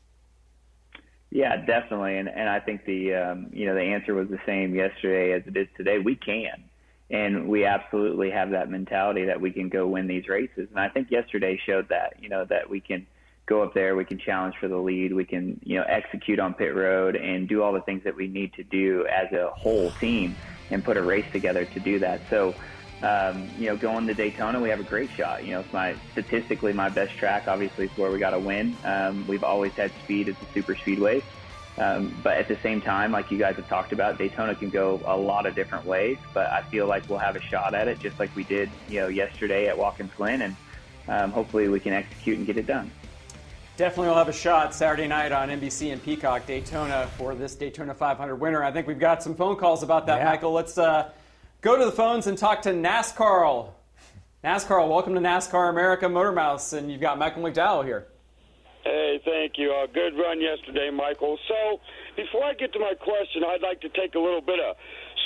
Yeah, 1.32 1.58
definitely, 1.58 2.18
and 2.18 2.28
and 2.28 2.50
I 2.50 2.60
think 2.60 2.86
the 2.86 3.14
um, 3.14 3.48
you 3.54 3.68
know 3.68 3.76
the 3.76 3.82
answer 3.82 4.16
was 4.16 4.30
the 4.30 4.40
same 4.48 4.74
yesterday 4.74 5.34
as 5.34 5.44
it 5.46 5.56
is 5.56 5.68
today. 5.78 6.00
We 6.00 6.16
can, 6.16 6.64
and 7.12 7.48
we 7.48 7.66
absolutely 7.66 8.32
have 8.32 8.50
that 8.52 8.70
mentality 8.72 9.26
that 9.26 9.40
we 9.40 9.52
can 9.52 9.70
go 9.70 9.86
win 9.86 10.08
these 10.08 10.28
races. 10.28 10.68
And 10.72 10.80
I 10.80 10.90
think 10.90 11.12
yesterday 11.12 11.60
showed 11.64 11.90
that 11.90 12.16
you 12.20 12.30
know 12.30 12.46
that 12.46 12.68
we 12.68 12.80
can 12.80 13.06
go 13.46 13.62
up 13.62 13.76
there, 13.76 13.96
we 13.96 14.06
can 14.06 14.18
challenge 14.18 14.56
for 14.60 14.68
the 14.68 14.78
lead, 14.78 15.14
we 15.14 15.24
can 15.24 15.60
you 15.64 15.78
know 15.78 15.86
execute 15.88 16.40
on 16.40 16.56
pit 16.56 16.74
road 16.74 17.16
and 17.16 17.48
do 17.48 17.62
all 17.62 17.74
the 17.74 17.82
things 17.82 18.04
that 18.06 18.16
we 18.16 18.28
need 18.28 18.54
to 18.54 18.64
do 18.64 19.06
as 19.06 19.32
a 19.32 19.52
whole 19.56 19.92
team 20.00 20.36
and 20.72 20.84
put 20.84 20.98
a 20.98 21.02
race 21.04 21.26
together 21.32 21.66
to 21.66 21.80
do 21.80 22.00
that. 22.00 22.24
So. 22.32 22.56
Um, 23.02 23.50
you 23.58 23.68
know, 23.68 23.78
going 23.78 24.08
to 24.08 24.14
Daytona, 24.14 24.60
we 24.60 24.70
have 24.70 24.80
a 24.82 24.84
great 24.84 25.10
shot. 25.12 25.45
You 25.45 25.52
know, 25.52 25.60
it's 25.62 25.72
my 25.72 25.95
statistically 26.12 26.74
my 26.74 26.89
best 26.89 27.16
track. 27.16 27.47
Obviously, 27.47 27.86
it's 27.86 27.97
where 27.97 28.12
we 28.12 28.20
got 28.20 28.32
to 28.32 28.39
win. 28.39 28.76
Um, 28.84 29.26
we've 29.28 29.43
always 29.43 29.72
had 29.74 29.91
speed 30.04 30.28
at 30.28 30.38
the 30.39 30.45
super 30.54 30.76
speedways, 30.76 31.24
um, 31.78 32.14
but 32.24 32.38
at 32.38 32.50
the 32.50 32.58
same 32.58 32.82
time, 32.82 33.14
like 33.14 33.32
you 33.32 33.38
guys 33.38 33.56
have 33.56 33.70
talked 33.70 33.93
about, 33.93 34.18
Daytona 34.18 34.54
can 34.54 34.70
go 34.70 35.02
a 35.06 35.16
lot 35.16 35.45
of 35.45 35.56
different 35.56 35.86
ways. 35.86 36.18
But 36.34 36.47
I 36.47 36.62
feel 36.64 36.88
like 36.88 37.10
we'll 37.10 37.20
have 37.20 37.38
a 37.38 37.41
shot 37.41 37.74
at 37.74 37.88
it, 37.88 38.00
just 38.00 38.20
like 38.20 38.36
we 38.36 38.43
did, 38.43 38.70
you 38.89 39.00
know, 39.00 39.08
yesterday 39.08 39.68
at 39.68 39.78
Watkins 39.78 40.12
Glen, 40.18 40.41
and 40.41 40.56
um, 41.08 41.32
hopefully 41.32 41.70
we 41.70 41.80
can 41.80 41.93
execute 41.93 42.38
and 42.38 42.45
get 42.45 42.58
it 42.58 42.68
done. 42.68 42.91
Definitely 43.78 44.08
we'll 44.08 44.18
have 44.18 44.28
a 44.28 44.34
shot 44.34 44.76
Saturday 44.76 45.08
night 45.08 45.32
on 45.32 45.47
NBC 45.47 45.93
and 45.93 46.04
Peacock 46.04 46.45
Daytona 46.45 47.08
for 47.18 47.34
this 47.34 47.56
Daytona 47.56 47.93
500 47.93 48.36
winner. 48.36 48.62
I 48.62 48.74
think 48.74 48.88
we've 48.88 49.00
got 49.00 49.24
some 49.24 49.34
phone 49.36 49.56
calls 49.56 49.84
about 49.84 50.06
that, 50.08 50.18
Yeah. 50.18 50.26
Michael. 50.26 50.52
Let's 50.52 50.78
uh, 50.78 51.12
go 51.62 51.78
to 51.78 51.86
the 51.86 51.91
phones 51.91 52.28
and 52.28 52.38
talk 52.38 52.62
to 52.64 52.72
NASCAR. 52.72 53.70
NASCAR, 54.43 54.88
welcome 54.88 55.14
to 55.16 55.22
NASCAR 55.22 55.70
America 55.70 56.07
Motor 56.07 56.32
Mouths, 56.32 56.74
and 56.74 56.91
you've 56.91 57.01
got 57.01 57.18
Michael 57.18 57.43
McDowell 57.43 57.84
here. 57.84 58.07
Hey, 58.84 59.20
thank 59.26 59.57
you. 59.57 59.72
A 59.72 59.88
good 59.91 60.18
run 60.18 60.39
yesterday, 60.39 60.89
Michael. 60.89 61.38
So, 61.47 61.82
before 62.16 62.45
I 62.45 62.53
get 62.53 62.72
to 62.74 62.80
my 62.80 62.93
question, 62.95 63.43
I'd 63.45 63.62
like 63.62 63.82
to 63.82 63.89
take 63.89 64.16
a 64.16 64.20
little 64.20 64.41
bit 64.41 64.60
of 64.60 64.78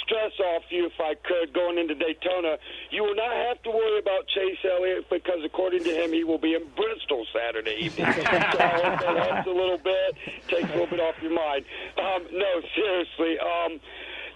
stress 0.03 0.33
off 0.39 0.63
you, 0.69 0.87
if 0.87 0.99
I 0.99 1.13
could, 1.13 1.53
going 1.53 1.77
into 1.77 1.93
Daytona. 1.93 2.57
You 2.89 3.03
will 3.03 3.15
not 3.15 3.31
have 3.31 3.61
to 3.63 3.69
worry 3.69 3.99
about 3.99 4.27
Chase 4.27 4.57
Elliott 4.65 5.07
because, 5.09 5.45
according 5.45 5.83
to 5.83 5.91
him, 5.91 6.11
he 6.11 6.23
will 6.23 6.39
be 6.39 6.55
in 6.55 6.63
Bristol 6.75 7.25
Saturday 7.31 7.77
evening. 7.79 8.11
so, 8.13 8.21
that 8.23 9.29
helps 9.29 9.47
a 9.47 9.53
little 9.53 9.77
bit, 9.77 10.17
takes 10.47 10.69
a 10.69 10.73
little 10.73 10.87
bit 10.87 10.99
off 10.99 11.15
your 11.21 11.33
mind. 11.33 11.63
Um, 11.99 12.25
no, 12.33 12.61
seriously. 12.75 13.37
Um, 13.37 13.79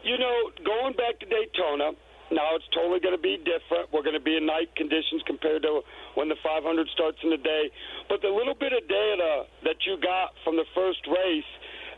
you 0.08 0.18
know, 0.18 0.52
going 0.64 0.96
back 0.96 1.20
to 1.20 1.28
Daytona, 1.28 1.92
now 2.32 2.56
it's 2.56 2.68
totally 2.72 3.00
going 3.00 3.16
to 3.16 3.22
be 3.22 3.36
different. 3.44 3.92
We're 3.92 4.04
going 4.04 4.16
to 4.16 4.24
be 4.24 4.40
in 4.40 4.48
night 4.48 4.72
conditions 4.76 5.24
compared 5.28 5.64
to 5.64 5.84
when 6.16 6.32
the 6.32 6.40
500 6.44 6.64
starts 6.96 7.20
in 7.24 7.30
the 7.30 7.40
day. 7.40 7.72
But 8.08 8.24
the 8.24 8.32
little 8.32 8.56
bit 8.56 8.72
of 8.72 8.88
data 8.88 9.52
that 9.64 9.84
you 9.84 10.00
got 10.00 10.32
from 10.44 10.56
the 10.56 10.68
first 10.76 11.04
race 11.08 11.52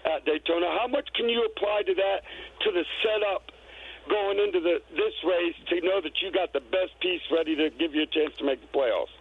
at 0.06 0.26
Daytona, 0.26 0.74
how 0.74 0.90
much 0.90 1.10
can 1.14 1.30
you 1.30 1.46
apply 1.46 1.86
to 1.86 1.94
that 1.94 2.20
to 2.66 2.70
the 2.74 2.86
setup 3.06 3.54
going 4.10 4.42
into 4.42 4.60
the 4.60 4.82
this 4.98 5.14
race 5.22 5.58
to 5.70 5.82
know 5.86 6.02
that 6.02 6.18
you 6.22 6.34
got 6.34 6.54
the 6.54 6.66
best 6.74 6.98
piece 7.02 7.22
ready 7.30 7.56
to 7.56 7.70
give 7.78 7.94
you 7.94 8.04
a 8.04 8.12
chance 8.14 8.34
to 8.38 8.46
make 8.46 8.62
the 8.62 8.72
playoffs? 8.74 9.14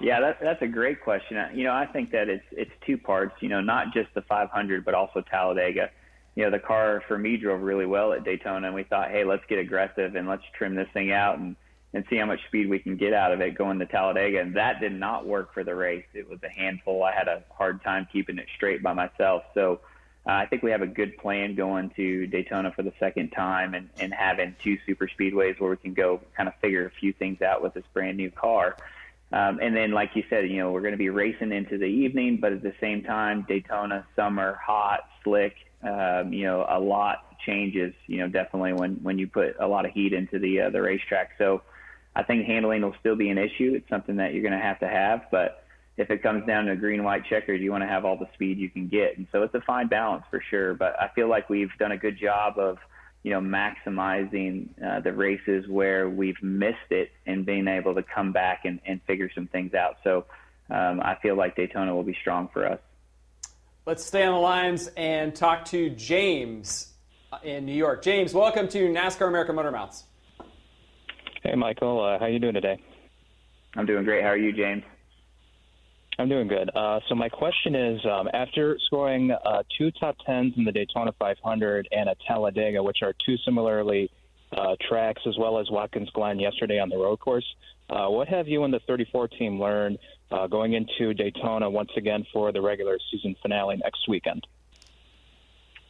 Yeah, 0.00 0.20
that, 0.20 0.38
that's 0.42 0.60
a 0.62 0.66
great 0.66 1.00
question. 1.00 1.38
You 1.54 1.64
know, 1.64 1.72
I 1.72 1.86
think 1.86 2.10
that 2.10 2.28
it's 2.28 2.44
it's 2.52 2.72
two 2.86 2.98
parts. 2.98 3.34
You 3.40 3.48
know, 3.48 3.60
not 3.60 3.92
just 3.92 4.08
the 4.14 4.22
500, 4.22 4.84
but 4.84 4.94
also 4.94 5.22
Talladega. 5.30 5.90
You 6.34 6.44
know, 6.44 6.50
the 6.50 6.58
car 6.58 7.02
for 7.06 7.18
me 7.18 7.36
drove 7.36 7.60
really 7.60 7.86
well 7.86 8.12
at 8.12 8.24
Daytona, 8.24 8.68
and 8.68 8.74
we 8.74 8.84
thought, 8.84 9.10
hey, 9.10 9.24
let's 9.24 9.44
get 9.48 9.58
aggressive 9.58 10.14
and 10.14 10.26
let's 10.26 10.44
trim 10.56 10.74
this 10.74 10.88
thing 10.92 11.12
out 11.12 11.38
and 11.38 11.56
and 11.94 12.04
see 12.08 12.16
how 12.16 12.26
much 12.26 12.40
speed 12.46 12.68
we 12.68 12.78
can 12.78 12.96
get 12.96 13.12
out 13.12 13.32
of 13.32 13.40
it 13.40 13.56
going 13.56 13.78
to 13.78 13.86
Talladega. 13.86 14.40
And 14.40 14.56
that 14.56 14.80
did 14.80 14.92
not 14.92 15.26
work 15.26 15.52
for 15.52 15.62
the 15.62 15.74
race. 15.74 16.06
It 16.14 16.28
was 16.28 16.38
a 16.42 16.48
handful. 16.48 17.04
I 17.04 17.12
had 17.12 17.28
a 17.28 17.44
hard 17.50 17.82
time 17.82 18.08
keeping 18.10 18.38
it 18.38 18.46
straight 18.56 18.82
by 18.82 18.94
myself. 18.94 19.42
So 19.52 19.80
uh, 20.26 20.30
I 20.32 20.46
think 20.46 20.62
we 20.62 20.70
have 20.70 20.82
a 20.82 20.86
good 20.86 21.18
plan 21.18 21.54
going 21.54 21.90
to 21.96 22.26
Daytona 22.28 22.72
for 22.72 22.82
the 22.82 22.92
second 22.98 23.30
time 23.30 23.74
and, 23.74 23.90
and 23.98 24.14
having 24.14 24.54
two 24.62 24.78
super 24.86 25.08
speedways 25.08 25.60
where 25.60 25.70
we 25.70 25.76
can 25.76 25.94
go 25.94 26.20
kind 26.36 26.48
of 26.48 26.54
figure 26.62 26.86
a 26.86 26.90
few 26.90 27.12
things 27.12 27.42
out 27.42 27.62
with 27.62 27.74
this 27.74 27.84
brand 27.92 28.16
new 28.16 28.30
car. 28.30 28.76
Um, 29.32 29.60
and 29.62 29.74
then, 29.74 29.92
like 29.92 30.14
you 30.14 30.24
said, 30.28 30.48
you 30.48 30.58
know, 30.58 30.70
we're 30.70 30.82
going 30.82 30.92
to 30.92 30.98
be 30.98 31.08
racing 31.08 31.52
into 31.52 31.78
the 31.78 31.86
evening, 31.86 32.38
but 32.40 32.52
at 32.52 32.62
the 32.62 32.74
same 32.80 33.02
time, 33.02 33.44
Daytona, 33.48 34.06
summer, 34.14 34.58
hot, 34.62 35.00
slick, 35.24 35.54
um, 35.82 36.32
you 36.32 36.44
know, 36.44 36.66
a 36.68 36.78
lot 36.78 37.38
changes, 37.44 37.92
you 38.06 38.18
know, 38.18 38.28
definitely 38.28 38.72
when, 38.72 38.94
when 39.02 39.18
you 39.18 39.26
put 39.26 39.56
a 39.58 39.66
lot 39.66 39.84
of 39.84 39.92
heat 39.92 40.12
into 40.12 40.38
the, 40.38 40.62
uh, 40.62 40.70
the 40.70 40.80
racetrack. 40.80 41.30
So 41.38 41.62
I 42.14 42.22
think 42.22 42.46
handling 42.46 42.82
will 42.82 42.94
still 43.00 43.16
be 43.16 43.30
an 43.30 43.38
issue. 43.38 43.72
It's 43.74 43.88
something 43.88 44.16
that 44.16 44.32
you're 44.32 44.42
going 44.42 44.52
to 44.52 44.64
have 44.64 44.80
to 44.80 44.88
have, 44.88 45.22
but 45.30 45.64
if 45.96 46.10
it 46.10 46.22
comes 46.22 46.46
down 46.46 46.66
to 46.66 46.76
green, 46.76 47.04
white 47.04 47.24
checkers, 47.26 47.60
you 47.60 47.70
want 47.70 47.82
to 47.82 47.88
have 47.88 48.04
all 48.04 48.16
the 48.16 48.28
speed 48.34 48.58
you 48.58 48.70
can 48.70 48.88
get. 48.88 49.18
And 49.18 49.26
so 49.30 49.42
it's 49.42 49.54
a 49.54 49.60
fine 49.60 49.88
balance 49.88 50.24
for 50.30 50.42
sure. 50.48 50.74
But 50.74 50.98
I 50.98 51.08
feel 51.14 51.28
like 51.28 51.50
we've 51.50 51.70
done 51.78 51.92
a 51.92 51.98
good 51.98 52.18
job 52.18 52.58
of, 52.58 52.78
you 53.22 53.30
know, 53.30 53.40
maximizing 53.40 54.68
uh, 54.84 55.00
the 55.00 55.12
races 55.12 55.68
where 55.68 56.08
we've 56.08 56.42
missed 56.42 56.90
it 56.90 57.10
and 57.26 57.44
being 57.44 57.68
able 57.68 57.94
to 57.94 58.02
come 58.02 58.32
back 58.32 58.64
and, 58.64 58.80
and 58.86 59.00
figure 59.06 59.30
some 59.34 59.48
things 59.48 59.74
out. 59.74 59.96
So 60.02 60.24
um, 60.70 61.00
I 61.00 61.16
feel 61.20 61.36
like 61.36 61.56
Daytona 61.56 61.94
will 61.94 62.02
be 62.02 62.16
strong 62.20 62.48
for 62.52 62.66
us. 62.66 62.80
Let's 63.84 64.04
stay 64.04 64.22
on 64.22 64.34
the 64.34 64.38
lines 64.38 64.88
and 64.96 65.34
talk 65.34 65.64
to 65.66 65.90
James 65.90 66.92
in 67.42 67.66
New 67.66 67.74
York. 67.74 68.04
James, 68.04 68.32
welcome 68.32 68.68
to 68.68 68.78
NASCAR 68.88 69.26
America 69.26 69.52
Motor 69.52 69.72
Mouths. 69.72 70.04
Hey, 71.42 71.56
Michael. 71.56 72.00
Uh, 72.00 72.16
how 72.16 72.26
are 72.26 72.28
you 72.28 72.38
doing 72.38 72.54
today? 72.54 72.80
I'm 73.74 73.84
doing 73.84 74.04
great. 74.04 74.22
How 74.22 74.28
are 74.28 74.36
you, 74.36 74.52
James? 74.52 74.84
I'm 76.16 76.28
doing 76.28 76.46
good. 76.46 76.70
Uh, 76.76 77.00
so 77.08 77.16
my 77.16 77.28
question 77.28 77.74
is, 77.74 78.00
um, 78.06 78.28
after 78.32 78.78
scoring 78.86 79.32
uh, 79.32 79.64
two 79.76 79.90
top 79.98 80.14
tens 80.24 80.54
in 80.56 80.62
the 80.62 80.70
Daytona 80.70 81.10
500 81.18 81.88
and 81.90 82.08
at 82.08 82.18
Talladega, 82.24 82.80
which 82.80 82.98
are 83.02 83.14
two 83.26 83.36
similarly 83.44 84.12
uh, 84.56 84.76
tracks, 84.88 85.22
as 85.26 85.36
well 85.36 85.58
as 85.58 85.68
Watkins 85.72 86.08
Glen 86.10 86.38
yesterday 86.38 86.78
on 86.78 86.88
the 86.88 86.98
road 86.98 87.18
course, 87.18 87.46
uh, 87.90 88.06
what 88.06 88.28
have 88.28 88.46
you 88.46 88.62
and 88.62 88.72
the 88.72 88.80
34 88.86 89.26
team 89.26 89.60
learned 89.60 89.98
uh, 90.32 90.46
going 90.46 90.72
into 90.72 91.14
Daytona 91.14 91.68
once 91.68 91.90
again 91.96 92.26
for 92.32 92.52
the 92.52 92.60
regular 92.60 92.98
season 93.10 93.36
finale 93.42 93.76
next 93.76 94.08
weekend? 94.08 94.46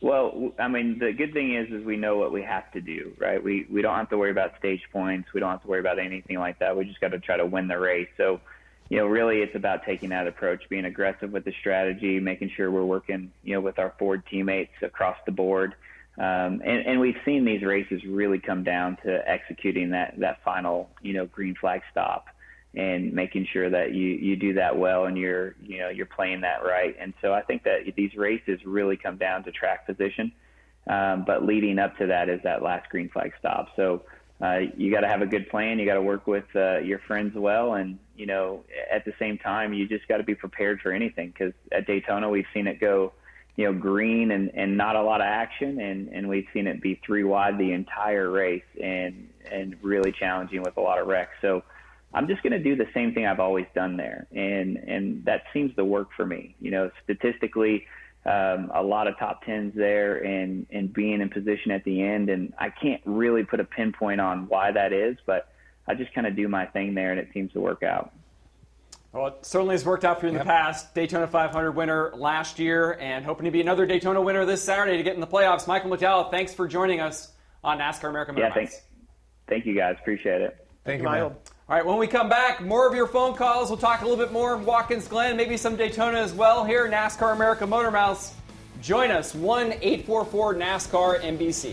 Well, 0.00 0.52
I 0.58 0.66
mean, 0.66 0.98
the 0.98 1.12
good 1.12 1.32
thing 1.32 1.54
is, 1.54 1.70
is 1.70 1.84
we 1.84 1.96
know 1.96 2.16
what 2.16 2.32
we 2.32 2.42
have 2.42 2.70
to 2.72 2.80
do, 2.80 3.14
right? 3.18 3.42
We 3.42 3.66
we 3.70 3.82
don't 3.82 3.94
have 3.94 4.10
to 4.10 4.18
worry 4.18 4.32
about 4.32 4.58
stage 4.58 4.82
points. 4.92 5.32
We 5.32 5.38
don't 5.38 5.50
have 5.50 5.62
to 5.62 5.68
worry 5.68 5.78
about 5.78 6.00
anything 6.00 6.40
like 6.40 6.58
that. 6.58 6.76
We 6.76 6.84
just 6.84 7.00
got 7.00 7.12
to 7.12 7.20
try 7.20 7.36
to 7.36 7.46
win 7.46 7.68
the 7.68 7.78
race. 7.78 8.08
So, 8.16 8.40
you 8.88 8.96
know, 8.96 9.06
really, 9.06 9.42
it's 9.42 9.54
about 9.54 9.84
taking 9.84 10.08
that 10.08 10.26
approach, 10.26 10.68
being 10.68 10.86
aggressive 10.86 11.30
with 11.30 11.44
the 11.44 11.54
strategy, 11.60 12.18
making 12.18 12.50
sure 12.56 12.68
we're 12.68 12.84
working, 12.84 13.30
you 13.44 13.54
know, 13.54 13.60
with 13.60 13.78
our 13.78 13.94
Ford 13.96 14.24
teammates 14.28 14.72
across 14.82 15.16
the 15.24 15.30
board. 15.30 15.76
Um, 16.18 16.60
and, 16.64 16.84
and 16.84 17.00
we've 17.00 17.16
seen 17.24 17.44
these 17.44 17.62
races 17.62 18.02
really 18.04 18.40
come 18.40 18.64
down 18.64 18.98
to 19.04 19.22
executing 19.26 19.90
that 19.90 20.14
that 20.18 20.42
final, 20.42 20.90
you 21.00 21.12
know, 21.12 21.26
green 21.26 21.54
flag 21.54 21.82
stop 21.92 22.26
and 22.74 23.12
making 23.12 23.46
sure 23.52 23.68
that 23.68 23.92
you 23.92 24.08
you 24.08 24.36
do 24.36 24.54
that 24.54 24.76
well 24.76 25.04
and 25.04 25.18
you're 25.18 25.54
you 25.62 25.78
know 25.78 25.88
you're 25.88 26.06
playing 26.06 26.40
that 26.40 26.64
right. 26.64 26.96
And 26.98 27.12
so 27.20 27.32
I 27.32 27.42
think 27.42 27.64
that 27.64 27.80
these 27.96 28.14
races 28.16 28.60
really 28.64 28.96
come 28.96 29.16
down 29.16 29.44
to 29.44 29.52
track 29.52 29.86
position, 29.86 30.32
um, 30.86 31.24
but 31.26 31.44
leading 31.44 31.78
up 31.78 31.96
to 31.98 32.06
that 32.06 32.28
is 32.28 32.40
that 32.44 32.62
last 32.62 32.88
green 32.88 33.10
flag 33.10 33.32
stop. 33.38 33.68
So 33.76 34.02
uh, 34.42 34.58
you 34.76 34.90
got 34.90 35.02
to 35.02 35.08
have 35.08 35.22
a 35.22 35.26
good 35.26 35.48
plan. 35.50 35.78
You 35.78 35.86
got 35.86 35.94
to 35.94 36.02
work 36.02 36.26
with 36.26 36.44
uh, 36.56 36.78
your 36.78 36.98
friends 37.06 37.34
well, 37.36 37.74
and 37.74 37.98
you 38.16 38.26
know 38.26 38.64
at 38.90 39.04
the 39.04 39.12
same 39.18 39.38
time 39.38 39.72
you 39.72 39.86
just 39.86 40.08
got 40.08 40.16
to 40.16 40.24
be 40.24 40.34
prepared 40.34 40.80
for 40.80 40.92
anything 40.92 41.28
because 41.28 41.52
at 41.70 41.86
Daytona 41.86 42.28
we've 42.28 42.46
seen 42.54 42.66
it 42.66 42.80
go. 42.80 43.12
You 43.54 43.66
know, 43.66 43.78
green 43.78 44.30
and, 44.30 44.50
and 44.54 44.78
not 44.78 44.96
a 44.96 45.02
lot 45.02 45.20
of 45.20 45.26
action, 45.26 45.78
and, 45.78 46.08
and 46.08 46.26
we've 46.26 46.46
seen 46.54 46.66
it 46.66 46.80
be 46.80 46.98
three 47.04 47.22
wide 47.22 47.58
the 47.58 47.72
entire 47.72 48.30
race, 48.30 48.64
and 48.82 49.28
and 49.50 49.76
really 49.82 50.10
challenging 50.10 50.62
with 50.62 50.78
a 50.78 50.80
lot 50.80 50.98
of 50.98 51.06
wrecks. 51.06 51.34
So, 51.42 51.62
I'm 52.14 52.28
just 52.28 52.42
going 52.42 52.52
to 52.52 52.58
do 52.58 52.76
the 52.76 52.88
same 52.92 53.14
thing 53.14 53.26
I've 53.26 53.40
always 53.40 53.66
done 53.74 53.96
there, 53.96 54.26
and 54.32 54.76
and 54.76 55.24
that 55.24 55.44
seems 55.52 55.74
to 55.76 55.84
work 55.84 56.08
for 56.16 56.26
me. 56.26 56.54
You 56.60 56.70
know, 56.70 56.90
statistically, 57.04 57.86
um, 58.26 58.70
a 58.74 58.82
lot 58.82 59.06
of 59.06 59.18
top 59.18 59.44
tens 59.44 59.74
there, 59.74 60.18
and 60.18 60.66
and 60.70 60.92
being 60.92 61.20
in 61.20 61.30
position 61.30 61.70
at 61.70 61.84
the 61.84 62.02
end, 62.02 62.28
and 62.28 62.52
I 62.58 62.70
can't 62.70 63.00
really 63.04 63.44
put 63.44 63.60
a 63.60 63.64
pinpoint 63.64 64.20
on 64.20 64.48
why 64.48 64.72
that 64.72 64.92
is, 64.92 65.16
but 65.26 65.48
I 65.86 65.94
just 65.94 66.12
kind 66.14 66.26
of 66.26 66.36
do 66.36 66.48
my 66.48 66.66
thing 66.66 66.94
there, 66.94 67.10
and 67.10 67.18
it 67.18 67.28
seems 67.32 67.52
to 67.52 67.60
work 67.60 67.82
out. 67.82 68.12
Well, 69.12 69.26
it 69.26 69.44
certainly 69.44 69.74
has 69.74 69.84
worked 69.84 70.04
out 70.04 70.20
for 70.20 70.26
you 70.26 70.32
in 70.32 70.38
the 70.38 70.44
past. 70.44 70.94
Daytona 70.94 71.26
500 71.26 71.72
winner 71.72 72.12
last 72.14 72.58
year, 72.58 72.96
and 72.98 73.24
hoping 73.24 73.44
to 73.44 73.50
be 73.50 73.60
another 73.60 73.84
Daytona 73.84 74.22
winner 74.22 74.46
this 74.46 74.62
Saturday 74.62 74.96
to 74.96 75.02
get 75.02 75.14
in 75.14 75.20
the 75.20 75.26
playoffs. 75.26 75.66
Michael 75.66 75.90
McDowell, 75.90 76.30
thanks 76.30 76.54
for 76.54 76.66
joining 76.66 77.00
us 77.00 77.32
on 77.62 77.78
NASCAR 77.78 78.08
America 78.08 78.32
Yeah, 78.36 78.54
thanks. 78.54 78.80
Thank 79.48 79.66
you 79.66 79.74
guys. 79.74 79.96
Appreciate 80.00 80.40
it. 80.40 80.66
Thank 80.84 80.98
you, 80.98 81.04
Michael. 81.04 81.36
All 81.72 81.78
right, 81.78 81.86
when 81.86 81.96
we 81.96 82.06
come 82.06 82.28
back, 82.28 82.60
more 82.60 82.86
of 82.86 82.94
your 82.94 83.06
phone 83.06 83.32
calls. 83.32 83.70
We'll 83.70 83.78
talk 83.78 84.02
a 84.02 84.04
little 84.06 84.22
bit 84.22 84.30
more 84.30 84.52
of 84.52 84.66
Watkins 84.66 85.08
Glen, 85.08 85.38
maybe 85.38 85.56
some 85.56 85.74
Daytona 85.74 86.18
as 86.18 86.34
well 86.34 86.66
here, 86.66 86.86
NASCAR 86.86 87.32
America 87.32 87.66
Motor 87.66 87.90
Mouths. 87.90 88.34
Join 88.82 89.10
us, 89.10 89.34
1 89.34 89.72
844 89.80 90.54
NASCAR 90.56 91.20
NBC. 91.22 91.72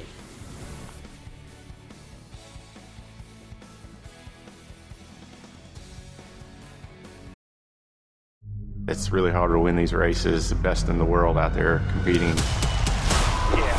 It's 8.88 9.12
really 9.12 9.32
hard 9.32 9.52
to 9.52 9.60
win 9.60 9.76
these 9.76 9.92
races. 9.92 10.48
The 10.48 10.56
best 10.56 10.88
in 10.88 10.98
the 10.98 11.04
world 11.04 11.38
out 11.38 11.54
there 11.54 11.82
competing. 11.92 12.38
Yeah. 13.52 13.76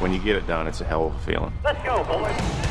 When 0.00 0.12
you 0.12 0.18
get 0.18 0.34
it 0.34 0.48
done, 0.48 0.66
it's 0.66 0.80
a 0.80 0.84
hell 0.84 1.06
of 1.06 1.14
a 1.14 1.18
feeling. 1.20 1.52
Let's 1.62 1.84
go, 1.84 2.02
boys. 2.02 2.63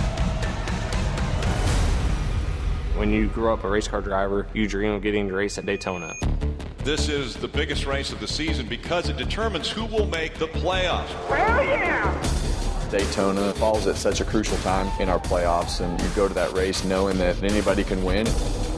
When 3.03 3.11
you 3.11 3.27
grow 3.27 3.51
up 3.51 3.65
a 3.65 3.69
race 3.69 3.89
car 3.89 3.99
driver, 3.99 4.47
you 4.53 4.65
dream 4.65 4.93
of 4.93 5.01
getting 5.01 5.27
to 5.27 5.33
race 5.33 5.57
at 5.57 5.65
Daytona. 5.65 6.15
This 6.85 7.09
is 7.09 7.35
the 7.35 7.49
biggest 7.49 7.85
race 7.85 8.13
of 8.13 8.21
the 8.21 8.27
season 8.29 8.65
because 8.65 9.09
it 9.09 9.17
determines 9.17 9.69
who 9.69 9.83
will 9.83 10.07
make 10.07 10.35
the 10.35 10.47
playoffs. 10.47 11.09
Hell 11.27 11.65
yeah! 11.65 12.89
Daytona 12.89 13.51
falls 13.55 13.87
at 13.87 13.97
such 13.97 14.21
a 14.21 14.23
crucial 14.23 14.55
time 14.59 14.89
in 15.01 15.09
our 15.09 15.19
playoffs, 15.19 15.81
and 15.81 15.99
you 15.99 16.07
go 16.15 16.29
to 16.29 16.33
that 16.33 16.53
race 16.53 16.85
knowing 16.85 17.17
that 17.17 17.43
anybody 17.43 17.83
can 17.83 18.05
win. 18.05 18.25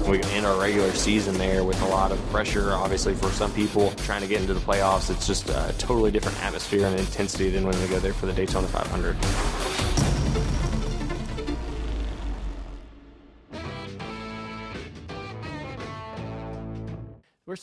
We 0.09 0.23
end 0.33 0.47
our 0.47 0.59
regular 0.59 0.91
season 0.93 1.37
there 1.37 1.63
with 1.63 1.79
a 1.83 1.87
lot 1.89 2.11
of 2.11 2.19
pressure, 2.31 2.71
obviously, 2.71 3.13
for 3.13 3.29
some 3.29 3.53
people 3.53 3.91
trying 3.91 4.21
to 4.21 4.27
get 4.27 4.41
into 4.41 4.55
the 4.55 4.59
playoffs. 4.59 5.11
It's 5.11 5.27
just 5.27 5.49
a 5.49 5.75
totally 5.77 6.09
different 6.09 6.43
atmosphere 6.43 6.87
and 6.87 6.99
intensity 6.99 7.51
than 7.51 7.63
when 7.63 7.79
we 7.79 7.87
go 7.89 7.99
there 7.99 8.13
for 8.13 8.25
the 8.25 8.33
Daytona 8.33 8.67
500. 8.69 9.64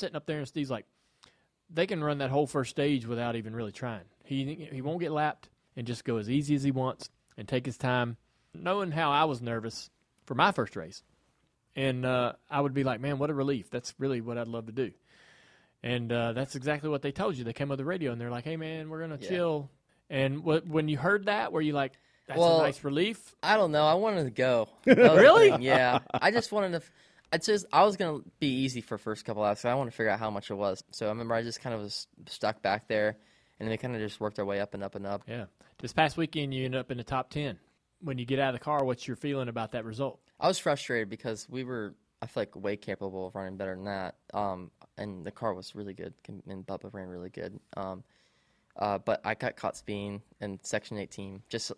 Sitting 0.03 0.16
up 0.16 0.26
there, 0.26 0.38
and 0.38 0.46
Steve's 0.48 0.70
like, 0.70 0.84
they 1.70 1.86
can 1.86 2.03
run 2.05 2.18
that 2.18 2.30
whole 2.30 2.46
first 2.46 2.70
stage 2.70 3.07
without 3.07 3.36
even 3.36 3.55
really 3.57 3.72
trying. 3.72 4.05
He 4.24 4.68
he 4.70 4.82
won't 4.82 5.00
get 5.00 5.11
lapped 5.12 5.48
and 5.76 5.86
just 5.86 6.05
go 6.05 6.18
as 6.18 6.28
easy 6.28 6.55
as 6.55 6.62
he 6.62 6.70
wants 6.70 7.09
and 7.38 7.48
take 7.48 7.64
his 7.66 7.76
time. 7.78 8.16
Knowing 8.55 8.90
how 8.90 9.11
I 9.11 9.24
was 9.24 9.40
nervous 9.40 9.88
for 10.26 10.34
my 10.34 10.53
first 10.53 10.76
race, 10.76 11.03
and 11.74 12.05
uh, 12.05 12.34
I 12.50 12.61
would 12.61 12.74
be 12.74 12.84
like, 12.84 13.00
man, 13.00 13.18
what 13.18 13.30
a 13.30 13.34
relief. 13.34 13.70
That's 13.70 13.94
really 13.98 14.20
what 14.20 14.36
I'd 14.36 14.48
love 14.48 14.66
to 14.66 14.72
do. 14.72 14.90
And 15.82 16.12
uh, 16.12 16.32
that's 16.34 16.55
exactly 16.55 16.88
what 16.90 17.03
they 17.03 17.11
told 17.12 17.36
you. 17.36 17.44
They 17.44 17.53
came 17.55 17.72
on 17.72 17.78
the 17.78 17.84
radio 17.84 18.12
and 18.12 18.20
they're 18.20 18.30
like, 18.30 18.44
hey, 18.44 18.57
man, 18.57 18.88
we're 18.88 19.05
to 19.07 19.18
Yeah. 19.20 19.28
chill. 19.28 19.70
And 20.11 20.38
wh- 20.42 20.68
when 20.70 20.86
you 20.88 20.96
heard 20.98 21.24
that, 21.26 21.53
were 21.53 21.61
you 21.61 21.72
like, 21.72 21.92
that's 22.28 22.38
well, 22.38 22.61
a 22.61 22.62
nice 22.62 22.84
relief? 22.84 23.34
I 23.42 23.57
don't 23.57 23.72
know. 23.72 23.84
I 23.84 23.94
wanted 23.94 24.24
to 24.24 24.30
go. 24.30 24.68
That 24.84 24.96
was 24.98 25.11
the 25.16 25.16
Really? 25.16 25.64
Yeah. 25.64 25.98
I 26.14 26.30
just 26.30 26.53
wanted 26.53 26.70
to. 26.70 26.76
f- 26.76 26.92
I 27.33 27.39
just 27.39 27.64
I 27.72 27.85
was 27.85 27.97
gonna 27.97 28.20
be 28.41 28.49
easy 28.49 28.83
for 28.83 28.99
first 28.99 29.24
couple 29.24 29.43
laps. 29.43 29.64
I 29.64 29.74
want 29.74 29.91
to 29.91 29.97
figure 29.97 30.11
out 30.11 30.18
how 30.18 30.30
much 30.30 30.51
it 30.51 30.55
was. 30.55 30.85
So 30.91 31.07
I 31.07 31.09
remember 31.09 31.35
I 31.35 31.43
just 31.43 31.62
kind 31.62 31.74
of 31.74 31.80
was 31.80 32.07
stuck 32.26 32.61
back 32.61 32.89
there, 32.89 33.16
and 33.59 33.70
they 33.70 33.78
kind 33.78 33.95
of 33.95 34.03
just 34.03 34.20
worked 34.20 34.39
our 34.39 34.45
way 34.45 34.61
up 34.61 34.74
and 34.74 34.83
up 34.83 34.95
and 34.95 35.07
up. 35.07 35.22
Yeah. 35.26 35.47
This 35.78 35.93
past 35.93 36.16
weekend, 36.16 36.53
you 36.55 36.64
ended 36.64 36.78
up 36.78 36.91
in 36.91 36.99
the 36.99 37.05
top 37.05 37.30
10. 37.30 37.59
When 38.03 38.18
you 38.18 38.24
get 38.24 38.39
out 38.39 38.55
of 38.55 38.61
the 38.61 38.64
car, 38.64 38.85
what's 38.85 39.07
your 39.07 39.16
feeling 39.16 39.49
about 39.49 39.72
that 39.72 39.85
result? 39.85 40.20
I 40.39 40.47
was 40.47 40.59
frustrated 40.59 41.09
because 41.09 41.49
we 41.49 41.64
were, 41.64 41.95
I 42.20 42.26
feel 42.26 42.43
like, 42.43 42.55
way 42.55 42.76
capable 42.76 43.28
of 43.28 43.35
running 43.35 43.57
better 43.57 43.74
than 43.74 43.85
that. 43.87 44.14
Um, 44.35 44.70
and 44.99 45.24
the 45.24 45.30
car 45.30 45.55
was 45.55 45.74
really 45.74 45.95
good, 45.95 46.14
and 46.28 46.66
Bubba 46.66 46.93
ran 46.93 47.09
really 47.09 47.30
good. 47.30 47.59
Um, 47.76 48.05
uh, 48.76 48.99
but 48.99 49.20
I 49.24 49.35
got 49.35 49.57
caught 49.57 49.76
speeding 49.76 50.22
in 50.41 50.61
section 50.62 50.99
18, 50.99 51.43
just 51.49 51.72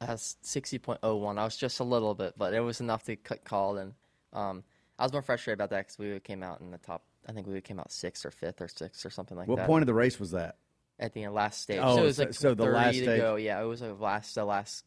as 0.00 0.36
60.01. 0.44 1.38
I 1.38 1.44
was 1.44 1.56
just 1.56 1.80
a 1.80 1.84
little 1.84 2.14
bit, 2.14 2.34
but 2.36 2.54
it 2.54 2.60
was 2.60 2.80
enough 2.80 3.02
to 3.04 3.16
cut 3.16 3.44
called. 3.44 3.78
And 3.78 3.94
um, 4.32 4.64
I 4.98 5.02
was 5.04 5.12
more 5.12 5.22
frustrated 5.22 5.58
about 5.58 5.70
that 5.70 5.86
because 5.86 5.98
we 5.98 6.20
came 6.20 6.42
out 6.42 6.60
in 6.60 6.70
the 6.70 6.78
top. 6.78 7.02
I 7.28 7.32
think 7.32 7.46
we 7.46 7.60
came 7.60 7.80
out 7.80 7.90
sixth 7.90 8.24
or 8.24 8.30
fifth 8.30 8.60
or 8.60 8.68
sixth 8.68 9.04
or 9.04 9.10
something 9.10 9.36
like 9.36 9.48
what 9.48 9.56
that. 9.56 9.62
What 9.62 9.66
point 9.68 9.82
of 9.82 9.86
the 9.86 9.94
race 9.94 10.20
was 10.20 10.30
that? 10.32 10.56
At 10.98 11.12
the 11.12 11.24
end, 11.24 11.34
last 11.34 11.62
stage. 11.62 11.80
Oh, 11.82 11.96
so 11.96 12.02
it 12.02 12.06
was 12.06 12.16
so- 12.16 12.22
like 12.22 12.34
so 12.34 12.54
the 12.54 12.64
30 12.64 12.74
last 12.76 12.94
to 12.94 13.02
stage. 13.02 13.20
go. 13.20 13.36
Yeah, 13.36 13.60
it 13.60 13.64
was 13.64 13.82
a 13.82 13.92
last, 13.94 14.34
the 14.34 14.44
last, 14.44 14.84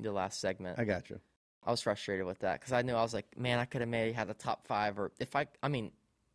the 0.00 0.12
last 0.12 0.40
segment. 0.40 0.78
I 0.78 0.84
got 0.84 1.10
you. 1.10 1.18
I 1.66 1.70
was 1.70 1.80
frustrated 1.80 2.26
with 2.26 2.40
that 2.40 2.60
because 2.60 2.72
I 2.72 2.82
knew 2.82 2.94
I 2.94 3.02
was 3.02 3.14
like, 3.14 3.38
man, 3.38 3.58
I 3.58 3.64
could 3.64 3.80
have 3.80 3.88
maybe 3.88 4.12
had 4.12 4.28
the 4.28 4.34
top 4.34 4.66
five, 4.66 4.98
or 4.98 5.10
if 5.18 5.34
I, 5.34 5.46
I 5.62 5.68
mean, 5.68 5.90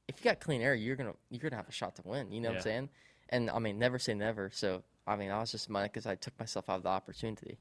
if 0.07 0.19
you 0.19 0.23
got 0.29 0.39
clean 0.39 0.61
air, 0.61 0.73
you're 0.73 0.95
gonna 0.95 1.13
you're 1.29 1.39
gonna 1.39 1.55
have 1.55 1.69
a 1.69 1.71
shot 1.71 1.95
to 1.97 2.01
win. 2.03 2.31
You 2.31 2.41
know 2.41 2.49
what 2.49 2.57
I'm 2.57 2.63
saying? 2.63 2.89
And 3.29 3.49
I 3.51 3.59
mean, 3.59 3.77
never 3.77 3.99
say 3.99 4.15
never. 4.15 4.49
So 4.51 4.81
I 5.05 5.15
mean, 5.15 5.29
I 5.29 5.39
was 5.39 5.51
just 5.51 5.69
mad 5.69 5.83
because 5.83 6.07
I 6.07 6.15
took 6.15 6.37
myself 6.39 6.67
out 6.67 6.77
of 6.77 6.83
the 6.83 6.89
opportunity. 6.89 7.59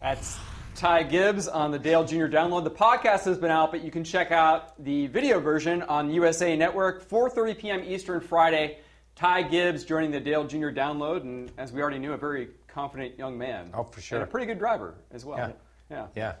That's 0.00 0.38
Ty 0.76 1.04
Gibbs 1.04 1.48
on 1.48 1.70
the 1.70 1.78
Dale 1.78 2.04
Jr. 2.04 2.26
Download. 2.26 2.62
The 2.62 2.70
podcast 2.70 3.24
has 3.24 3.38
been 3.38 3.50
out, 3.50 3.70
but 3.70 3.82
you 3.82 3.90
can 3.90 4.04
check 4.04 4.30
out 4.30 4.84
the 4.84 5.06
video 5.06 5.40
version 5.40 5.82
on 5.84 6.10
USA 6.10 6.54
Network, 6.54 7.08
4:30 7.08 7.58
p.m. 7.58 7.82
Eastern 7.82 8.20
Friday. 8.20 8.78
Ty 9.14 9.44
Gibbs 9.44 9.84
joining 9.84 10.10
the 10.10 10.20
Dale 10.20 10.44
Jr. 10.44 10.68
Download, 10.68 11.22
and 11.22 11.50
as 11.56 11.72
we 11.72 11.80
already 11.80 11.98
knew, 11.98 12.12
a 12.12 12.18
very 12.18 12.50
confident 12.68 13.18
young 13.18 13.38
man. 13.38 13.70
Oh, 13.72 13.84
for 13.84 14.02
sure. 14.02 14.18
And 14.18 14.28
a 14.28 14.30
pretty 14.30 14.44
good 14.44 14.58
driver 14.58 14.96
as 15.12 15.24
well. 15.24 15.54
Yeah. 15.90 16.08
Yeah. 16.14 16.34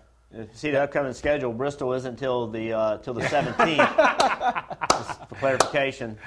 See 0.52 0.70
the 0.70 0.82
upcoming 0.82 1.14
schedule. 1.14 1.54
Bristol 1.54 1.94
isn't 1.94 2.18
till 2.18 2.46
the 2.46 2.74
uh, 2.74 2.98
till 2.98 3.14
the 3.14 3.22
17th. 3.22 4.88
Just 4.90 5.28
for 5.30 5.34
clarification. 5.36 6.18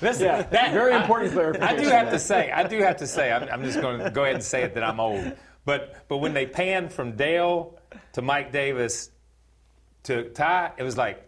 This 0.00 0.16
is 0.16 0.22
that 0.22 0.72
very 0.72 0.92
important 0.94 1.32
clarification. 1.32 1.76
I 1.78 1.80
do 1.80 1.88
have 1.88 2.10
to 2.10 2.18
say, 2.18 2.50
I 2.50 2.66
do 2.66 2.80
have 2.80 2.96
to 2.96 3.06
say, 3.06 3.30
I'm, 3.30 3.48
I'm 3.48 3.62
just 3.62 3.80
going 3.80 4.00
to 4.00 4.10
go 4.10 4.24
ahead 4.24 4.34
and 4.34 4.42
say 4.42 4.62
it 4.62 4.74
that 4.74 4.82
I'm 4.82 4.98
old. 4.98 5.36
But 5.64 6.04
but 6.08 6.18
when 6.18 6.34
they 6.34 6.46
panned 6.46 6.92
from 6.92 7.16
Dale 7.16 7.78
to 8.12 8.22
Mike 8.22 8.52
Davis 8.52 9.10
to 10.04 10.28
Ty, 10.30 10.72
it 10.76 10.82
was 10.82 10.96
like, 10.98 11.22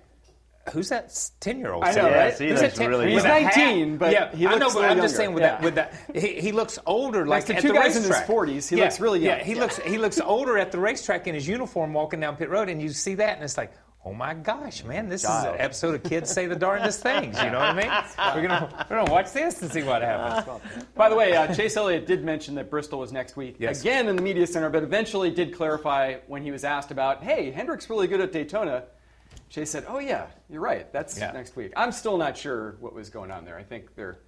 who's 0.72 0.88
that 0.90 1.16
ten 1.40 1.58
year 1.58 1.72
old? 1.72 1.84
I 1.84 1.92
know, 1.92 2.10
right? 2.10 2.36
he 2.38 2.48
Who's 2.48 2.60
looks 2.60 2.74
10 2.74 2.88
really 2.90 3.12
He's 3.12 3.22
good. 3.22 3.28
19, 3.28 3.96
but 3.96 4.12
yeah, 4.12 4.34
he 4.34 4.46
I 4.46 4.50
know, 4.56 4.66
looks 4.66 4.74
but 4.74 4.80
a 4.84 4.86
I'm 4.88 4.90
little 4.90 5.04
just 5.04 5.16
saying 5.16 5.32
with 5.32 5.42
younger. 5.42 5.70
that 5.74 5.88
with 5.88 6.14
that 6.14 6.20
he, 6.22 6.40
he 6.40 6.52
looks 6.52 6.78
older. 6.86 7.24
Next 7.24 7.30
Like 7.30 7.44
to 7.46 7.56
at 7.56 7.62
two 7.62 7.68
the 7.68 7.74
guys 7.74 7.96
in 7.96 8.02
his 8.02 8.12
40s, 8.12 8.68
he 8.68 8.76
Yeah, 8.76 8.84
looks 8.84 9.00
really 9.00 9.20
young. 9.20 9.38
Yeah, 9.38 9.44
he 9.44 9.54
looks 9.54 9.78
he 9.78 9.96
looks 9.96 10.20
older 10.20 10.58
at 10.58 10.70
the 10.72 10.78
racetrack 10.78 11.26
in 11.26 11.34
his 11.34 11.48
uniform 11.48 11.94
walking 11.94 12.20
down 12.20 12.36
pit 12.36 12.50
road, 12.50 12.68
and 12.68 12.82
you 12.82 12.90
see 12.90 13.14
that, 13.14 13.36
and 13.36 13.44
it's 13.44 13.56
like. 13.56 13.72
Oh 14.08 14.12
my 14.14 14.34
gosh, 14.34 14.84
man! 14.84 15.08
This 15.08 15.24
is 15.24 15.28
an 15.30 15.56
episode 15.58 15.96
of 15.96 16.04
Kids 16.04 16.30
Say 16.30 16.46
the 16.46 16.54
Darndest 16.54 17.02
Things. 17.02 17.36
You 17.42 17.50
know 17.50 17.58
what 17.58 17.70
I 17.70 17.72
mean? 17.74 18.36
We're 18.36 18.46
gonna 18.48 18.86
we're 18.88 18.98
gonna 18.98 19.10
watch 19.10 19.32
this 19.32 19.60
and 19.62 19.72
see 19.72 19.82
what 19.82 20.00
happens. 20.00 20.46
By 20.94 21.08
the 21.08 21.16
way, 21.16 21.34
uh, 21.34 21.52
Chase 21.52 21.76
Elliott 21.76 22.06
did 22.06 22.22
mention 22.24 22.54
that 22.54 22.70
Bristol 22.70 23.00
was 23.00 23.10
next 23.12 23.36
week 23.36 23.56
Yes. 23.58 23.80
again 23.80 24.06
in 24.06 24.14
the 24.14 24.22
media 24.22 24.46
center, 24.46 24.70
but 24.70 24.84
eventually 24.84 25.32
did 25.32 25.52
clarify 25.52 26.18
when 26.28 26.44
he 26.44 26.52
was 26.52 26.62
asked 26.62 26.92
about, 26.92 27.24
"Hey, 27.24 27.50
Hendrick's 27.50 27.90
really 27.90 28.06
good 28.06 28.20
at 28.20 28.30
Daytona." 28.30 28.84
Chase 29.50 29.70
said, 29.70 29.84
"Oh 29.88 29.98
yeah, 29.98 30.26
you're 30.48 30.60
right. 30.60 30.90
That's 30.92 31.18
Yeah. 31.18 31.32
next 31.32 31.56
week." 31.56 31.72
I'm 31.76 31.90
still 31.90 32.16
not 32.16 32.36
sure 32.36 32.76
what 32.78 32.94
was 32.94 33.10
going 33.10 33.32
on 33.32 33.44
there. 33.44 33.58
I 33.58 33.64
think 33.64 33.96
they're 33.96 34.18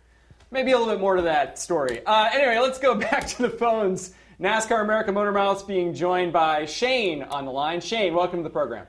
Maybe 0.51 0.73
a 0.73 0.79
little 0.79 0.93
bit 0.95 1.01
more 1.01 1.15
to 1.17 1.23
that 1.23 1.59
story. 1.59 2.01
Uh, 2.07 2.31
anyway, 2.33 2.59
let's 2.59 2.79
go 2.79 2.95
back 3.11 3.27
to 3.29 3.43
the 3.43 3.51
phones. 3.51 4.13
NASCAR 4.41 4.81
America 4.83 5.13
Motor 5.13 5.31
Mouths 5.31 5.63
being 5.63 5.93
joined 5.95 6.33
by 6.33 6.65
Shane 6.65 7.23
on 7.23 7.45
the 7.45 7.53
line. 7.53 7.81
Shane, 7.83 8.15
welcome 8.15 8.39
to 8.41 8.43
the 8.43 8.49
program. 8.51 8.87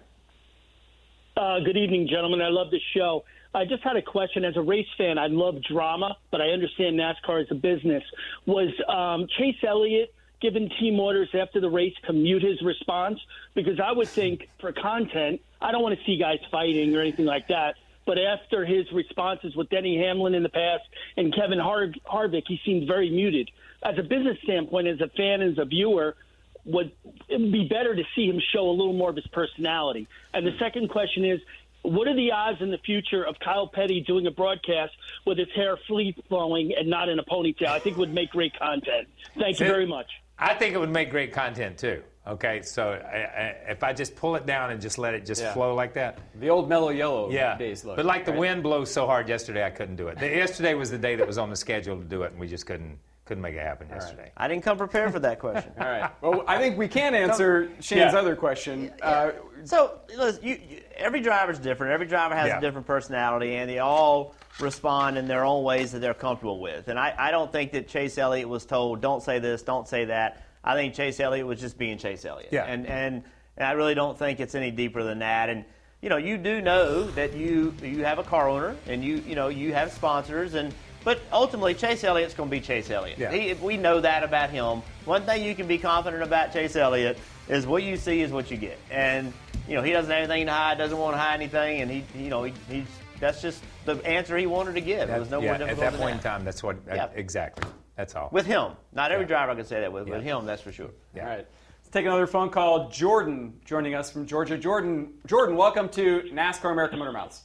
Uh, 1.40 1.58
good 1.62 1.78
evening, 1.78 2.06
gentlemen. 2.06 2.42
I 2.42 2.50
love 2.50 2.70
the 2.70 2.82
show. 2.94 3.24
I 3.56 3.64
just 3.64 3.82
had 3.82 3.96
a 3.96 4.02
question. 4.02 4.44
As 4.44 4.58
a 4.58 4.62
race 4.62 4.90
fan, 4.98 5.18
I 5.18 5.28
love 5.28 5.64
drama, 5.64 6.18
but 6.32 6.42
I 6.42 6.50
understand 6.50 7.00
NASCAR 7.00 7.42
is 7.42 7.48
a 7.50 7.56
business. 7.56 8.04
Was 8.46 8.68
um, 8.90 9.26
Chase 9.38 9.56
Elliott 9.66 10.14
given 10.42 10.70
team 10.82 11.00
orders 11.00 11.30
after 11.34 11.62
the 11.62 11.70
race 11.70 11.94
to 12.08 12.12
mute 12.12 12.44
his 12.44 12.62
response? 12.62 13.22
Because 13.56 13.80
I 13.80 13.94
would 13.94 14.10
think 14.10 14.50
for 14.60 14.74
content, 14.74 15.40
I 15.62 15.72
don't 15.72 15.82
want 15.82 15.98
to 15.98 16.04
see 16.04 16.18
guys 16.18 16.40
fighting 16.52 16.94
or 16.94 17.00
anything 17.00 17.26
like 17.26 17.48
that. 17.48 17.76
But 18.06 18.18
after 18.18 18.66
his 18.66 18.92
responses 18.92 19.56
with 19.56 19.70
Denny 19.70 19.98
Hamlin 19.98 20.34
in 20.34 20.44
the 20.44 20.50
past 20.50 20.84
and 21.16 21.34
Kevin 21.34 21.58
Har- 21.58 21.94
Harvick, 22.06 22.44
he 22.50 22.60
seemed 22.66 22.86
very 22.86 23.10
muted. 23.10 23.50
As 23.82 23.98
a 23.98 24.04
business 24.04 24.38
standpoint, 24.44 24.88
as 24.88 25.00
a 25.00 25.08
fan, 25.16 25.42
as 25.42 25.58
a 25.58 25.64
viewer, 25.64 26.18
would 26.66 26.92
it 27.28 27.40
would 27.40 27.52
be 27.52 27.68
better 27.68 27.96
to 27.96 28.04
see 28.16 28.26
him 28.28 28.40
show 28.54 28.70
a 28.70 28.72
little 28.72 28.94
more 28.94 29.10
of 29.10 29.16
his 29.16 29.28
personality. 29.28 30.08
And 30.34 30.46
the 30.46 30.58
second 30.60 30.90
question 30.90 31.26
is, 31.26 31.40
what 31.84 32.08
are 32.08 32.16
the 32.16 32.32
odds 32.32 32.62
in 32.62 32.72
the 32.72 32.78
future 32.80 33.24
of 33.24 33.36
Kyle 33.40 33.68
Petty 33.68 34.02
doing 34.02 34.28
a 34.28 34.32
broadcast 34.32 34.94
with 35.26 35.38
his 35.38 35.48
hair 35.56 35.78
free 35.88 36.16
flowing 36.28 36.74
and 36.78 36.90
not 36.90 37.10
in 37.10 37.20
a 37.20 37.24
ponytail? 37.24 37.68
I 37.68 37.80
think 37.80 37.98
it 37.98 38.00
would 38.00 38.14
make 38.14 38.32
great 38.32 38.58
content. 38.60 39.08
Thank 39.38 39.60
you 39.60 39.66
very 39.66 39.88
much. 39.88 40.08
I 40.38 40.54
think 40.54 40.74
it 40.76 40.78
would 40.78 40.90
make 40.92 41.10
great 41.10 41.32
content 41.34 41.78
too. 41.78 42.04
Okay, 42.28 42.62
so 42.62 42.92
I, 42.92 43.18
I, 43.18 43.56
if 43.72 43.82
I 43.84 43.92
just 43.94 44.16
pull 44.16 44.36
it 44.36 44.46
down 44.46 44.70
and 44.72 44.80
just 44.80 44.98
let 45.00 45.14
it 45.16 45.26
just 45.26 45.42
Yeah. 45.42 45.54
flow 45.54 45.74
like 45.74 45.94
that. 45.96 46.20
The 46.40 46.50
old 46.50 46.70
mellow 46.70 46.90
yellow 46.90 47.32
Yeah, 47.32 47.58
days 47.58 47.84
look. 47.84 47.96
but 47.96 48.06
like 48.06 48.26
the 48.26 48.34
wind 48.34 48.62
blows 48.62 48.92
so 48.92 49.08
hard 49.08 49.28
yesterday, 49.28 49.66
I 49.66 49.72
couldn't 49.72 49.96
do 49.96 50.10
it. 50.10 50.20
Yesterday 50.22 50.76
was 50.76 50.92
the 50.92 50.98
day 51.00 51.16
that 51.16 51.26
was 51.26 51.38
on 51.40 51.50
the 51.50 51.56
schedule 51.56 51.98
to 51.98 52.04
do 52.04 52.22
it, 52.24 52.32
and 52.32 52.40
we 52.40 52.48
just 52.48 52.68
couldn't 52.68 53.00
couldn't 53.30 53.44
make 53.44 53.54
it 53.54 53.62
happen 53.62 53.88
yesterday. 53.90 54.32
I 54.36 54.48
didn't 54.48 54.64
come 54.64 54.76
prepared 54.80 55.14
for 55.14 55.20
that 55.20 55.38
question. 55.40 55.72
All 55.80 55.88
right. 55.88 56.12
Well, 56.20 56.44
I 56.48 56.58
think 56.58 56.80
we 56.80 56.88
can 56.88 57.14
answer 57.14 57.70
Shane's 57.80 58.12
Yeah. 58.14 58.20
other 58.20 58.36
question. 58.36 58.92
Uh, 59.04 59.32
So, 59.66 60.00
listen, 60.18 60.44
you, 60.44 60.60
you, 60.68 60.82
every 60.98 61.22
driver's 61.22 61.60
different. 61.60 61.94
Every 61.94 62.08
driver 62.08 62.34
has 62.34 62.48
Yeah. 62.48 62.58
a 62.58 62.62
different 62.62 62.88
personality, 62.88 63.56
and 63.56 63.70
they 63.70 63.78
all 63.78 64.34
respond 64.60 65.20
in 65.20 65.28
their 65.28 65.46
own 65.46 65.64
ways 65.64 65.92
that 65.92 66.00
they're 66.00 66.16
comfortable 66.16 66.60
with. 66.60 66.88
And 66.88 66.98
I, 66.98 67.14
I 67.16 67.30
don't 67.30 67.52
think 67.52 67.74
that 67.74 67.88
Chase 67.88 68.18
Elliott 68.18 68.50
was 68.50 68.66
told, 68.66 69.00
"Don't 69.00 69.22
say 69.22 69.38
this, 69.38 69.62
don't 69.62 69.88
say 69.88 70.06
that." 70.06 70.42
I 70.64 70.74
think 70.74 70.96
Chase 70.96 71.20
Elliott 71.20 71.46
was 71.46 71.60
just 71.60 71.78
being 71.78 72.00
Chase 72.00 72.26
Elliott. 72.26 72.52
Yeah. 72.52 72.64
And 72.66 72.88
and 72.88 73.24
and 73.58 73.68
I 73.68 73.74
really 73.74 73.94
don't 73.94 74.18
think 74.18 74.40
it's 74.40 74.56
any 74.56 74.72
deeper 74.72 75.04
than 75.04 75.20
that. 75.20 75.50
And 75.50 75.66
you 76.02 76.10
know, 76.10 76.18
you 76.18 76.38
do 76.38 76.62
know 76.62 77.04
that 77.12 77.34
you 77.34 77.76
you 77.84 78.04
have 78.06 78.18
a 78.18 78.24
car 78.24 78.50
owner, 78.50 78.76
and 78.88 79.04
you 79.04 79.18
you 79.18 79.36
know 79.36 79.50
you 79.50 79.72
have 79.76 79.92
sponsors, 79.92 80.56
and 80.56 80.74
but 81.04 81.22
ultimately 81.32 81.74
Chase 81.74 82.04
Elliott's 82.04 82.34
going 82.34 82.50
to 82.50 82.56
be 82.56 82.62
Chase 82.62 82.90
Elliott. 82.90 83.18
Yeah. 83.18 83.32
He, 83.32 83.54
we 83.56 83.78
know 83.78 84.02
that 84.02 84.24
about 84.24 84.50
him. 84.50 84.82
One 85.06 85.24
thing 85.24 85.44
you 85.44 85.56
can 85.56 85.68
be 85.68 85.78
confident 85.78 86.24
about 86.24 86.54
Chase 86.54 86.76
Elliott 86.76 87.18
is 87.48 87.66
what 87.66 87.84
you 87.84 87.98
see 87.98 88.22
is 88.22 88.32
what 88.32 88.52
you 88.52 88.58
get, 88.58 88.78
and 88.92 89.34
you 89.68 89.76
know 89.76 89.82
he 89.82 89.92
doesn't 89.92 90.12
have 90.12 90.20
anything 90.30 90.46
to 90.46 90.52
hide, 90.52 90.78
doesn't 90.78 90.98
want 90.98 91.16
to 91.16 91.20
hide 91.20 91.36
anything, 91.36 91.82
and 91.82 91.90
he 91.90 92.04
you 92.16 92.30
know 92.30 92.44
he, 92.44 92.54
he's 92.70 92.86
that's 93.20 93.42
just 93.42 93.62
the 93.86 93.96
answer 94.06 94.38
he 94.38 94.46
wanted 94.46 94.76
to 94.76 94.82
give. 94.82 95.10
it 95.10 95.20
was 95.20 95.30
no 95.30 95.42
yeah, 95.42 95.50
more 95.50 95.58
difficult 95.58 95.72
at 95.72 95.92
that 95.92 95.92
than 95.92 96.00
point 96.02 96.16
in 96.18 96.22
time, 96.22 96.46
that's 96.46 96.62
what 96.64 96.76
uh, 96.90 96.96
Yeah. 96.96 97.08
exactly. 97.16 97.70
That's 97.96 98.16
all. 98.16 98.30
With 98.32 98.46
him, 98.46 98.72
not 98.94 99.12
every 99.12 99.26
Yeah. 99.26 99.30
driver 99.30 99.52
I 99.52 99.56
can 99.56 99.66
say 99.66 99.82
that 99.82 99.92
with. 99.92 100.08
With 100.08 100.24
Yeah. 100.24 100.38
him, 100.38 100.46
that's 100.46 100.62
for 100.62 100.72
sure. 100.72 100.90
All 101.20 101.26
right. 101.26 101.38
Let's 101.84 101.90
take 101.92 102.06
another 102.06 102.28
phone 102.28 102.50
call. 102.50 102.88
Jordan 102.90 103.60
joining 103.66 103.94
us 103.96 104.10
from 104.12 104.26
Georgia. 104.26 104.58
Jordan, 104.58 105.16
Jordan, 105.26 105.58
welcome 105.58 105.90
to 105.90 106.22
NASCAR 106.32 106.72
America 106.72 106.96
Motor 106.96 107.12
Mouths. 107.12 107.42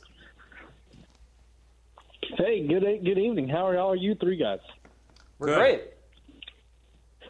Hey, 2.37 2.66
good 2.66 2.83
good 3.05 3.18
evening. 3.18 3.49
How 3.49 3.66
are, 3.68 3.75
how 3.75 3.91
are 3.91 3.97
you 3.97 4.14
three 4.14 4.37
guys? 4.37 4.61
We're 5.39 5.55
great. 5.55 5.83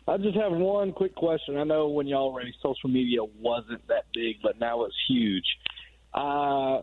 I 0.06 0.16
just 0.18 0.36
have 0.36 0.52
one 0.52 0.92
quick 0.92 1.14
question. 1.14 1.56
I 1.56 1.64
know 1.64 1.88
when 1.88 2.06
y'all 2.06 2.34
ready, 2.34 2.54
social 2.62 2.90
media 2.90 3.24
wasn't 3.24 3.86
that 3.88 4.04
big, 4.12 4.36
but 4.42 4.60
now 4.60 4.84
it's 4.84 4.94
huge. 5.08 5.44
Uh, 6.12 6.82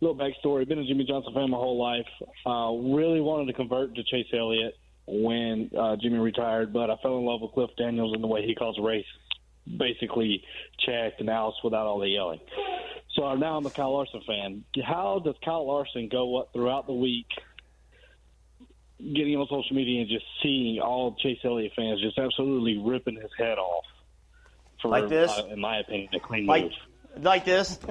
little 0.00 0.16
backstory: 0.16 0.68
been 0.68 0.78
a 0.78 0.86
Jimmie 0.86 1.04
Johnson 1.04 1.32
fan 1.34 1.50
my 1.50 1.56
whole 1.56 1.78
life. 1.82 2.06
Uh, 2.46 2.94
really 2.94 3.20
wanted 3.20 3.46
to 3.46 3.54
convert 3.54 3.94
to 3.94 4.02
Chase 4.04 4.26
Elliott 4.32 4.74
when 5.06 5.70
uh, 5.78 5.96
Jimmy 5.96 6.18
retired, 6.18 6.72
but 6.72 6.90
I 6.90 6.96
fell 7.02 7.18
in 7.18 7.24
love 7.24 7.40
with 7.40 7.52
Cliff 7.52 7.70
Daniels 7.78 8.12
and 8.14 8.22
the 8.22 8.28
way 8.28 8.44
he 8.46 8.54
calls 8.54 8.78
a 8.78 8.82
race, 8.82 9.06
basically 9.78 10.42
checked 10.84 11.20
and 11.20 11.30
out 11.30 11.54
without 11.64 11.86
all 11.86 11.98
the 11.98 12.08
yelling. 12.08 12.40
So 13.14 13.34
now 13.34 13.56
I'm 13.56 13.66
a 13.66 13.70
Kyle 13.70 13.94
Larson 13.94 14.22
fan. 14.26 14.64
How 14.84 15.20
does 15.24 15.34
Kyle 15.44 15.66
Larson 15.66 16.08
go 16.08 16.36
up 16.36 16.52
throughout 16.52 16.86
the 16.86 16.92
week? 16.92 17.26
Getting 19.00 19.36
on 19.36 19.46
social 19.48 19.76
media 19.76 20.00
and 20.00 20.08
just 20.10 20.24
seeing 20.42 20.80
all 20.80 21.14
Chase 21.22 21.38
Elliott 21.44 21.72
fans 21.76 22.00
just 22.00 22.18
absolutely 22.18 22.78
ripping 22.78 23.14
his 23.16 23.30
head 23.38 23.58
off. 23.58 23.84
For, 24.82 24.88
Like 24.88 25.08
this? 25.08 25.30
uh, 25.30 25.46
in 25.50 25.60
my 25.60 25.78
opinion, 25.78 26.08
a 26.14 26.20
clean 26.20 26.46
Like 26.46 26.64
move. 26.64 26.72
like 27.24 27.44
this. 27.44 27.78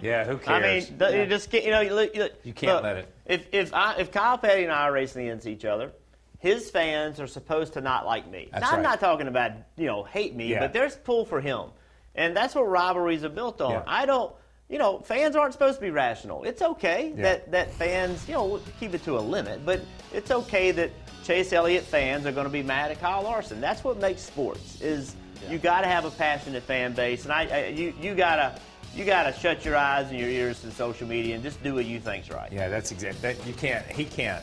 Yeah, 0.00 0.24
who 0.24 0.38
cares? 0.38 0.48
I 0.48 0.60
mean, 0.90 0.98
the, 0.98 1.16
you 1.18 1.26
just 1.26 1.50
can't, 1.50 1.64
you 1.64 1.70
know, 1.70 1.80
you, 1.80 1.94
look- 1.94 2.14
you, 2.16 2.28
You 2.42 2.52
can't 2.54 2.74
look, 2.76 2.82
let 2.84 2.96
it. 2.96 3.14
If 3.26 3.46
if 3.52 3.74
I, 3.74 3.96
if 3.98 4.10
Kyle 4.10 4.38
Petty 4.38 4.62
and 4.64 4.72
I 4.72 4.84
are 4.84 4.92
racing 4.92 5.26
against 5.28 5.46
each 5.46 5.64
other, 5.66 5.92
his 6.38 6.70
fans 6.70 7.20
are 7.20 7.26
supposed 7.26 7.74
to 7.74 7.82
not 7.82 8.06
like 8.06 8.30
me. 8.30 8.48
That's 8.50 8.62
Now, 8.62 8.68
I'm 8.70 8.74
right. 8.76 8.82
not 8.82 9.00
talking 9.00 9.28
about 9.28 9.52
you 9.76 9.86
know 9.86 10.02
hate 10.02 10.34
me, 10.34 10.48
Yeah. 10.48 10.60
but 10.60 10.72
there's 10.72 10.96
pull 10.96 11.26
for 11.26 11.40
him, 11.40 11.66
and 12.14 12.34
that's 12.34 12.54
what 12.54 12.62
rivalries 12.62 13.24
are 13.24 13.28
built 13.28 13.60
on. 13.60 13.72
Yeah. 13.72 13.82
I 13.86 14.06
don't. 14.06 14.34
You 14.74 14.80
know, 14.80 14.98
fans 14.98 15.36
aren't 15.36 15.52
supposed 15.52 15.76
to 15.76 15.80
be 15.80 15.90
rational. 15.92 16.42
It's 16.42 16.60
okay 16.60 17.12
Yeah. 17.16 17.22
that, 17.22 17.52
that 17.52 17.72
fans, 17.74 18.26
you 18.26 18.34
know, 18.34 18.60
keep 18.80 18.92
it 18.92 19.04
to 19.04 19.16
a 19.16 19.20
limit, 19.20 19.64
but 19.64 19.80
it's 20.12 20.32
okay 20.32 20.72
that 20.72 20.90
Chase 21.22 21.52
Elliott 21.52 21.84
fans 21.84 22.26
are 22.26 22.32
going 22.32 22.46
to 22.46 22.52
be 22.52 22.64
mad 22.64 22.90
at 22.90 22.98
Kyle 22.98 23.22
Larson. 23.22 23.60
That's 23.60 23.84
what 23.84 23.98
makes 24.00 24.20
sports. 24.22 24.80
Is 24.80 25.14
you 25.48 25.58
got 25.58 25.82
to 25.82 25.86
have 25.86 26.04
a 26.06 26.10
passionate 26.10 26.64
fan 26.64 26.92
base, 26.92 27.22
and 27.22 27.32
I, 27.32 27.44
I 27.44 27.66
you 27.68 27.94
you 28.00 28.16
gotta 28.16 28.58
you 28.96 29.04
gotta 29.04 29.32
shut 29.32 29.64
your 29.64 29.76
eyes 29.76 30.10
and 30.10 30.18
your 30.18 30.28
ears 30.28 30.60
to 30.62 30.72
social 30.72 31.06
media 31.06 31.36
and 31.36 31.44
just 31.44 31.62
do 31.62 31.74
what 31.74 31.84
you 31.84 32.00
think's 32.00 32.28
right. 32.30 32.52
Yeah, 32.52 32.68
that's 32.68 32.90
exact. 32.90 33.22
That 33.22 33.46
you 33.46 33.52
can't. 33.52 33.86
He 33.86 34.04
can't. 34.04 34.42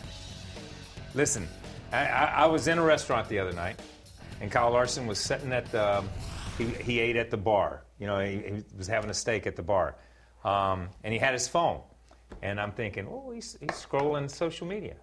Listen, 1.13 1.45
I, 1.91 2.05
I, 2.07 2.23
I 2.25 2.45
was 2.45 2.69
in 2.69 2.77
a 2.77 2.83
restaurant 2.83 3.27
the 3.27 3.37
other 3.39 3.51
night, 3.51 3.81
and 4.39 4.49
Kyle 4.49 4.71
Larson 4.71 5.07
was 5.07 5.19
sitting 5.19 5.51
at 5.51 5.69
the. 5.73 5.97
Um, 5.97 6.09
he, 6.57 6.67
he 6.67 6.99
ate 7.01 7.17
at 7.17 7.31
the 7.31 7.37
bar. 7.37 7.83
You 7.99 8.07
know, 8.07 8.19
he, 8.21 8.37
he 8.37 8.63
was 8.77 8.87
having 8.87 9.09
a 9.09 9.13
steak 9.13 9.45
at 9.45 9.57
the 9.57 9.63
bar, 9.63 9.95
um, 10.43 10.89
and 11.03 11.13
he 11.13 11.19
had 11.19 11.33
his 11.33 11.47
phone. 11.47 11.81
And 12.41 12.59
I'm 12.59 12.71
thinking, 12.71 13.07
oh, 13.09 13.31
he's, 13.31 13.57
he's 13.59 13.69
scrolling 13.71 14.29
social 14.29 14.65
media. 14.65 14.95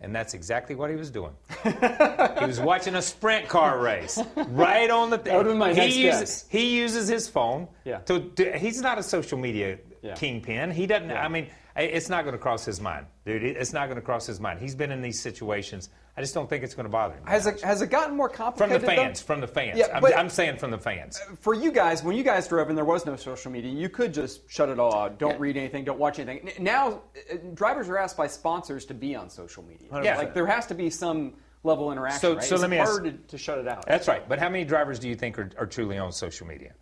And 0.00 0.14
that's 0.14 0.32
exactly 0.34 0.76
what 0.76 0.90
he 0.90 0.96
was 0.96 1.10
doing. 1.10 1.32
he 1.64 2.46
was 2.46 2.60
watching 2.60 2.94
a 2.94 3.02
sprint 3.02 3.48
car 3.48 3.80
race 3.80 4.20
right 4.50 4.88
on 4.90 5.10
the. 5.10 5.16
That 5.16 5.36
would've 5.38 5.56
my 5.56 5.70
he 5.70 5.76
next 5.76 5.96
uses, 5.96 6.20
guess. 6.20 6.44
He 6.48 6.76
uses 6.78 7.08
his 7.08 7.28
phone. 7.28 7.66
Yeah. 7.84 7.98
To, 8.00 8.20
to, 8.36 8.56
he's 8.58 8.80
not 8.80 8.98
a 8.98 9.02
social 9.02 9.38
media 9.38 9.78
Yeah. 10.02 10.14
kingpin. 10.14 10.70
He 10.70 10.86
doesn't. 10.86 11.10
I 11.10 11.26
mean, 11.26 11.48
it's 11.84 12.08
not 12.08 12.24
going 12.24 12.32
to 12.32 12.38
cross 12.38 12.64
his 12.64 12.80
mind, 12.80 13.06
dude. 13.24 13.42
It's 13.42 13.72
not 13.72 13.86
going 13.86 13.96
to 13.96 14.02
cross 14.02 14.26
his 14.26 14.40
mind. 14.40 14.60
He's 14.60 14.74
been 14.74 14.90
in 14.90 15.00
these 15.02 15.20
situations. 15.20 15.90
I 16.16 16.20
just 16.20 16.34
don't 16.34 16.50
think 16.50 16.64
it's 16.64 16.74
going 16.74 16.86
to 16.86 16.90
bother 16.90 17.14
him. 17.14 17.24
Has 17.26 17.46
it, 17.46 17.60
has 17.60 17.80
it 17.80 17.90
gotten 17.90 18.16
more 18.16 18.28
complicated? 18.28 18.80
From 18.80 18.86
the 18.88 18.96
though? 18.96 19.02
fans. 19.02 19.20
From 19.22 19.40
the 19.40 19.46
fans. 19.46 19.78
Yeah, 19.78 19.86
I'm, 19.94 20.02
but- 20.02 20.16
I'm 20.18 20.28
saying 20.28 20.58
from 20.58 20.72
the 20.72 20.78
fans. 20.78 21.20
for 21.40 21.54
you 21.54 21.70
guys, 21.70 22.02
when 22.02 22.16
you 22.16 22.24
guys 22.24 22.48
drove 22.48 22.68
and 22.68 22.76
there 22.76 22.84
was 22.84 23.06
no 23.06 23.14
social 23.14 23.52
media, 23.52 23.70
you 23.70 23.88
could 23.88 24.12
just 24.12 24.50
shut 24.50 24.68
it 24.68 24.80
all 24.80 24.94
out. 24.94 25.18
Don't 25.18 25.38
read 25.38 25.56
anything. 25.56 25.84
Don't 25.84 25.98
watch 26.00 26.18
anything. 26.18 26.50
Now, 26.58 27.02
uh, 27.32 27.36
drivers 27.54 27.88
are 27.88 27.98
asked 27.98 28.16
by 28.16 28.26
sponsors 28.26 28.84
to 28.86 28.94
be 28.94 29.14
on 29.14 29.30
social 29.30 29.62
media. 29.62 29.88
Yeah. 30.02 30.16
Like 30.16 30.34
there 30.34 30.46
has 30.46 30.66
to 30.66 30.74
be 30.74 30.90
some 30.90 31.34
level 31.62 31.88
of 31.88 31.92
interaction. 31.92 32.20
So- 32.20 32.34
right? 32.34 32.42
so 32.44 32.54
It's 32.56 32.62
let 32.62 32.70
me 32.70 32.78
ask- 32.78 32.90
hard 32.90 33.04
to, 33.04 33.12
to 33.12 33.38
shut 33.38 33.58
it 33.58 33.68
out. 33.68 33.86
That's 33.86 34.08
right. 34.08 34.28
But 34.28 34.40
how 34.40 34.48
many 34.48 34.64
drivers 34.64 34.98
do 34.98 35.08
you 35.08 35.14
think 35.14 35.38
are, 35.38 35.50
are 35.56 35.66
truly 35.66 35.98
on 35.98 36.10
social 36.10 36.46
media? 36.48 36.72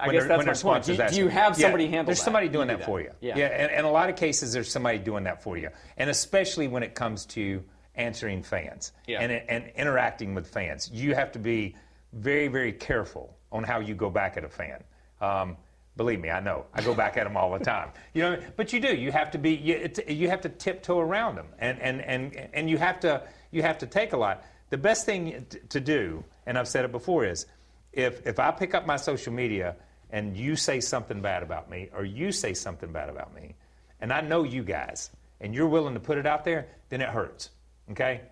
I 0.00 0.08
guess 0.10 0.26
that's 0.26 0.38
when 0.38 0.46
my 0.46 0.52
their 0.52 0.62
point. 0.62 0.84
Do 0.84 0.96
do 0.96 1.16
you 1.16 1.28
have 1.28 1.56
somebody 1.56 1.84
yeah, 1.84 1.90
handle 1.90 2.06
There's 2.06 2.18
that? 2.18 2.24
somebody 2.24 2.48
doing 2.48 2.68
that, 2.68 2.84
for 2.84 3.00
you. 3.00 3.10
Yeah. 3.20 3.36
yeah 3.36 3.46
and, 3.46 3.70
and 3.72 3.86
a 3.86 3.90
lot 3.90 4.08
of 4.10 4.16
cases, 4.16 4.52
there's 4.52 4.70
somebody 4.70 4.98
doing 4.98 5.24
that 5.24 5.42
for 5.42 5.56
you. 5.56 5.70
And 5.96 6.10
especially 6.10 6.68
when 6.68 6.82
it 6.82 6.94
comes 6.94 7.26
to 7.26 7.62
answering 7.96 8.42
fans 8.42 8.92
Yeah. 9.06 9.20
and, 9.22 9.32
and 9.32 9.72
interacting 9.76 10.34
with 10.34 10.46
fans. 10.48 10.90
You 10.92 11.14
have 11.14 11.32
to 11.32 11.38
be 11.38 11.74
very, 12.12 12.48
very 12.48 12.72
careful 12.72 13.36
on 13.50 13.64
how 13.64 13.80
you 13.80 13.94
go 13.94 14.10
back 14.10 14.36
at 14.36 14.44
a 14.44 14.48
fan. 14.48 14.82
Um, 15.20 15.56
believe 15.96 16.20
me, 16.20 16.30
I 16.30 16.40
know. 16.40 16.66
I 16.74 16.82
go 16.82 16.94
back 16.94 17.16
at 17.16 17.24
them 17.24 17.36
all 17.36 17.56
the 17.58 17.64
time. 17.64 17.90
You 18.14 18.22
know, 18.22 18.38
but 18.56 18.72
you 18.72 18.80
do. 18.80 18.94
You 18.94 19.12
have 19.12 19.30
to 19.32 19.38
be. 19.38 19.54
You, 19.54 19.90
you 20.08 20.28
have 20.30 20.40
to 20.42 20.48
tiptoe 20.48 20.98
around 20.98 21.34
them, 21.34 21.48
and 21.58 21.78
and 21.80 22.00
and 22.00 22.48
and 22.54 22.70
you 22.70 22.78
have 22.78 22.98
to 23.00 23.22
you 23.50 23.60
have 23.60 23.76
to 23.78 23.86
take 23.86 24.14
a 24.14 24.16
lot. 24.16 24.42
The 24.70 24.78
best 24.78 25.04
thing 25.04 25.44
to 25.68 25.80
do, 25.80 26.24
and 26.46 26.56
I've 26.56 26.66
said 26.66 26.86
it 26.86 26.92
before, 26.92 27.26
is 27.26 27.44
if 27.92 28.26
if 28.26 28.38
I 28.38 28.50
pick 28.52 28.74
up 28.74 28.86
my 28.86 28.96
social 28.96 29.34
media 29.34 29.76
and 30.10 30.36
you 30.36 30.56
say 30.56 30.80
something 30.80 31.20
bad 31.20 31.42
about 31.42 31.70
me, 31.70 31.90
or 31.94 32.04
you 32.04 32.32
say 32.32 32.54
something 32.54 32.92
bad 32.92 33.08
about 33.08 33.34
me, 33.34 33.54
and 34.00 34.12
I 34.12 34.20
know 34.20 34.44
you 34.44 34.62
guys, 34.62 35.10
and 35.40 35.54
you're 35.54 35.68
willing 35.68 35.94
to 35.94 36.00
put 36.00 36.18
it 36.18 36.26
out 36.26 36.44
there, 36.44 36.68
then 36.88 37.00
it 37.00 37.08
hurts. 37.08 37.50
Okay, 37.90 38.22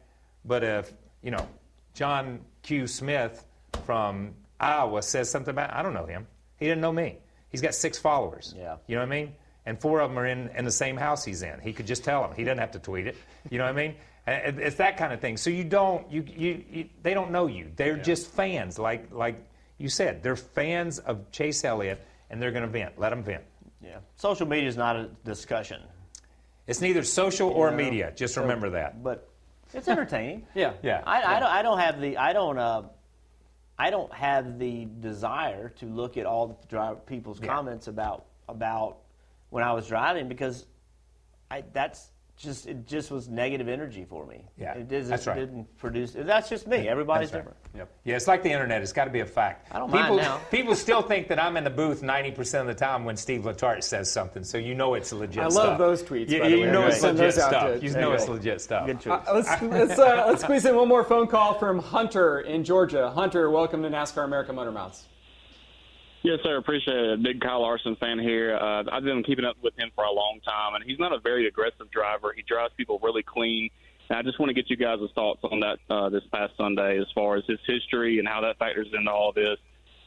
but 0.45 0.65
if 0.65 0.93
you 1.23 1.31
know 1.31 1.47
John 1.95 2.41
Q. 2.63 2.87
Smith 2.87 3.45
from 3.87 4.35
Iowa 4.61 5.03
says 5.03 5.31
something 5.31 5.53
about, 5.53 5.73
I 5.73 5.83
don't 5.83 5.95
know 5.95 6.07
him. 6.07 6.27
He 6.59 6.67
didn't 6.67 6.81
know 6.81 6.93
me. 6.93 7.19
He's 7.51 7.61
got 7.61 7.75
six 7.75 7.99
followers. 7.99 8.55
Yeah. 8.57 8.77
You 8.87 8.97
know 8.97 9.03
what 9.03 9.09
I 9.09 9.11
mean? 9.11 9.33
and 9.67 9.81
four 9.81 10.01
of 10.01 10.11
them 10.11 10.19
are 10.19 10.27
in, 10.27 10.51
in 10.57 10.65
the 10.65 10.71
same 10.71 10.97
house 10.97 11.25
he's 11.25 11.43
in. 11.43 11.61
He 11.61 11.73
could 11.73 11.87
just 11.87 12.05
tell 12.05 12.23
them. 12.23 12.33
He 12.37 12.45
doesn't 12.45 12.59
have 12.59 12.73
to 12.73 12.79
tweet 12.79 13.07
it. 13.07 13.17
You 13.51 13.59
know 13.59 13.65
what 13.65 13.77
I 13.77 13.89
mean? 13.89 13.95
It's 14.27 14.77
that 14.77 14.97
kind 14.97 15.13
of 15.13 15.21
thing. 15.21 15.37
So 15.37 15.51
you 15.51 15.65
don't, 15.65 16.11
you, 16.11 16.25
you, 16.27 16.65
you 16.71 16.89
they 17.03 17.13
don't 17.13 17.31
know 17.31 17.47
you. 17.47 17.71
They're 17.77 17.99
just 17.99 18.27
fans, 18.31 18.79
like 18.79 19.13
like 19.13 19.37
you 19.79 19.89
said. 19.89 20.23
They're 20.23 20.37
fans 20.37 20.99
of 20.99 21.31
Chase 21.31 21.65
Elliott, 21.65 22.01
and 22.31 22.41
they're 22.41 22.53
going 22.53 22.63
to 22.65 22.69
vent. 22.69 22.99
Let 22.99 23.11
them 23.11 23.23
vent. 23.23 23.45
Yeah. 23.83 23.99
Social 24.17 24.47
media 24.47 24.69
is 24.69 24.77
not 24.77 24.97
a 24.97 25.09
discussion. 25.25 25.81
It's 26.67 26.81
neither 26.81 27.03
social 27.03 27.51
or 27.51 27.67
You 27.67 27.71
know, 27.73 27.77
media. 27.85 28.13
Just 28.17 28.35
so- 28.35 28.43
remember 28.43 28.71
that. 28.71 29.03
But 29.03 29.29
it's 29.75 29.89
entertaining. 29.89 30.47
yeah. 30.55 30.73
Yeah. 30.83 31.03
I, 31.07 31.21
Yeah. 31.21 31.31
I 31.31 31.41
don't. 31.41 31.51
I 31.51 31.63
don't 31.63 31.79
have 31.79 32.01
the. 32.01 32.17
I 32.17 32.33
don't. 32.33 32.59
Uh, 32.59 32.83
I 33.77 33.91
don't 33.91 34.13
have 34.15 34.59
the 34.61 34.87
desire 35.01 35.71
to 35.81 35.87
look 35.87 36.17
at 36.17 36.27
all 36.27 36.47
the 36.47 36.57
driver, 36.69 37.01
people's 37.07 37.41
comments 37.41 37.89
about 37.89 38.25
about 38.49 38.99
when 39.51 39.65
I 39.65 39.73
was 39.73 39.89
driving 39.89 40.29
because 40.29 40.65
I 41.51 41.65
that's 41.73 42.09
just 42.37 42.67
it 42.67 42.87
just 42.87 43.11
was 43.11 43.29
negative 43.29 43.69
energy 43.69 44.05
for 44.05 44.27
me. 44.27 44.45
Yeah, 44.59 44.73
it, 44.75 44.89
didn't- 44.89 45.09
that's 45.09 45.27
right. 45.27 45.39
didn't 45.39 45.77
produce. 45.79 46.13
That's 46.17 46.49
just 46.49 46.67
me. 46.67 46.89
Everybody's 46.89 47.33
right. 47.33 47.39
different. 47.39 47.57
Yep. 47.77 47.89
Yeah, 48.05 48.17
it's 48.17 48.27
like 48.27 48.43
the 48.43 48.51
internet. 48.51 48.83
It's 48.83 48.93
got 48.93 49.05
to 49.05 49.11
be 49.11 49.21
a 49.21 49.27
fact. 49.27 49.69
I 49.73 49.79
don't 49.79 49.89
people, 49.91 50.17
mind 50.17 50.17
now. 50.23 50.41
people 50.51 50.75
still 50.75 51.01
think 51.03 51.29
that 51.29 51.39
I'm 51.43 51.57
in 51.57 51.65
the 51.65 51.71
booth 51.71 52.03
90% 52.03 52.61
of 52.61 52.67
the 52.67 52.75
time 52.75 53.05
when 53.05 53.17
Steve 53.17 53.43
Letarte 53.43 53.85
says 53.85 54.11
something, 54.11 54.43
so 54.43 54.59
you 54.59 54.75
know 54.75 54.95
it's 54.95 55.13
legit 55.13 55.35
stuff. 55.35 55.47
I 55.47 55.51
stuff. 55.51 55.65
love 55.67 55.79
those 55.79 56.03
tweets, 56.03 56.29
You, 56.31 56.41
by 56.41 56.49
the 56.49 56.57
you 56.57 56.63
way. 56.65 56.71
know 56.73 56.83
I'm 56.83 56.89
it's 56.89 57.01
gonna 57.01 57.17
send 57.17 57.19
legit 57.19 57.35
those 57.35 57.45
out 57.45 57.51
stuff. 57.51 57.81
to- 57.81 57.87
You 57.87 57.93
know 57.93 58.13
it's 58.13 58.29
legit 58.29 58.61
stuff. 58.61 58.89
Uh, 59.07 59.33
let's 59.35 59.63
let's, 59.63 59.99
uh, 59.99 60.25
let's 60.29 60.43
squeeze 60.43 60.65
in 60.65 60.75
one 60.75 60.89
more 60.89 61.05
phone 61.05 61.27
call 61.29 61.55
from 61.55 61.79
Hunter 61.79 62.41
in 62.41 62.65
Georgia. 62.65 63.11
Hunter, 63.11 63.51
welcome 63.51 63.83
to 63.83 63.89
NASCAR 63.89 64.25
America 64.25 64.53
Motor 64.53 64.73
Mouths. 64.73 65.05
Yes, 66.25 66.41
sir. 66.43 66.57
Appreciate 66.57 66.97
it. 66.97 67.23
Big 67.23 67.39
Kyle 67.41 67.61
Larson 67.61 67.97
fan 67.97 68.19
here. 68.19 68.57
Uh, 68.57 68.83
I've 68.91 69.05
been 69.05 69.23
keeping 69.23 69.45
up 69.45 69.57
with 69.63 69.79
him 69.79 69.91
for 69.95 70.05
a 70.05 70.11
long 70.11 70.41
time, 70.43 70.75
and 70.75 70.83
he's 70.83 70.99
not 70.99 71.13
a 71.13 71.19
very 71.19 71.47
aggressive 71.47 71.91
driver. 71.91 72.33
He 72.35 72.41
drives 72.43 72.73
people 72.79 72.99
really 73.03 73.23
clean. 73.23 73.69
And 74.09 74.19
I 74.19 74.23
just 74.23 74.41
want 74.41 74.49
to 74.49 74.55
get 74.55 74.71
you 74.71 74.77
guys' 74.77 75.01
thoughts 75.15 75.41
on 75.45 75.61
that 75.61 75.79
uh, 75.91 76.09
this 76.09 76.23
past 76.33 76.55
Sunday, 76.57 76.99
as 76.99 77.07
far 77.15 77.37
as 77.37 77.45
his 77.47 77.59
history 77.67 78.19
and 78.19 78.27
how 78.27 78.41
that 78.41 78.59
factors 78.59 78.87
into 78.97 79.11
all 79.11 79.33
this. 79.33 79.59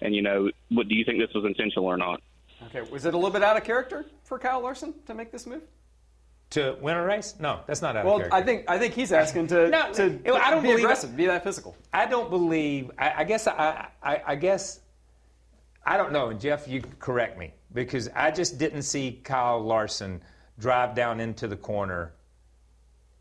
And 0.01 0.15
you 0.15 0.23
know, 0.23 0.49
what 0.69 0.87
do 0.87 0.95
you 0.95 1.05
think 1.05 1.19
this 1.19 1.31
was 1.35 1.45
intentional 1.45 1.85
or 1.85 1.97
not? 1.97 2.21
Okay, 2.65 2.81
was 2.89 3.05
it 3.05 3.13
a 3.13 3.17
little 3.17 3.29
bit 3.31 3.43
out 3.43 3.55
of 3.55 3.63
character 3.63 4.03
for 4.23 4.39
Kyle 4.39 4.59
Larson 4.61 4.95
to 5.05 5.13
make 5.13 5.31
this 5.31 5.45
move? 5.45 5.61
To 6.51 6.77
win 6.81 6.95
a 6.97 7.03
race? 7.03 7.35
No, 7.39 7.59
that's 7.67 7.83
not 7.83 7.95
out 7.95 8.05
Well, 8.05 8.15
of 8.15 8.19
character. 8.21 8.35
I 8.37 8.41
think 8.41 8.65
I 8.67 8.79
think 8.79 8.93
he's 8.95 9.11
asking 9.11 9.47
to, 9.47 9.69
No, 9.69 9.93
to 9.93 10.19
I 10.35 10.49
don't 10.49 10.63
be 10.63 10.69
believe 10.69 10.79
aggressive, 10.85 11.15
be 11.15 11.27
that 11.27 11.43
physical. 11.43 11.75
I 11.93 12.07
don't 12.07 12.31
believe. 12.31 12.89
I, 12.97 13.13
I 13.17 13.23
guess. 13.23 13.45
I, 13.47 13.87
I, 14.01 14.21
I 14.25 14.35
guess. 14.35 14.79
I 15.87 15.95
don't 15.95 16.11
know. 16.11 16.29
And 16.29 16.39
Jeff, 16.39 16.67
you 16.67 16.83
correct 16.99 17.39
me 17.39 17.53
because 17.73 18.09
I 18.13 18.29
just 18.29 18.57
didn't 18.57 18.81
see 18.81 19.21
Kyle 19.23 19.63
Larson 19.63 20.21
drive 20.59 20.95
down 20.95 21.21
into 21.21 21.47
the 21.47 21.55
corner 21.55 22.13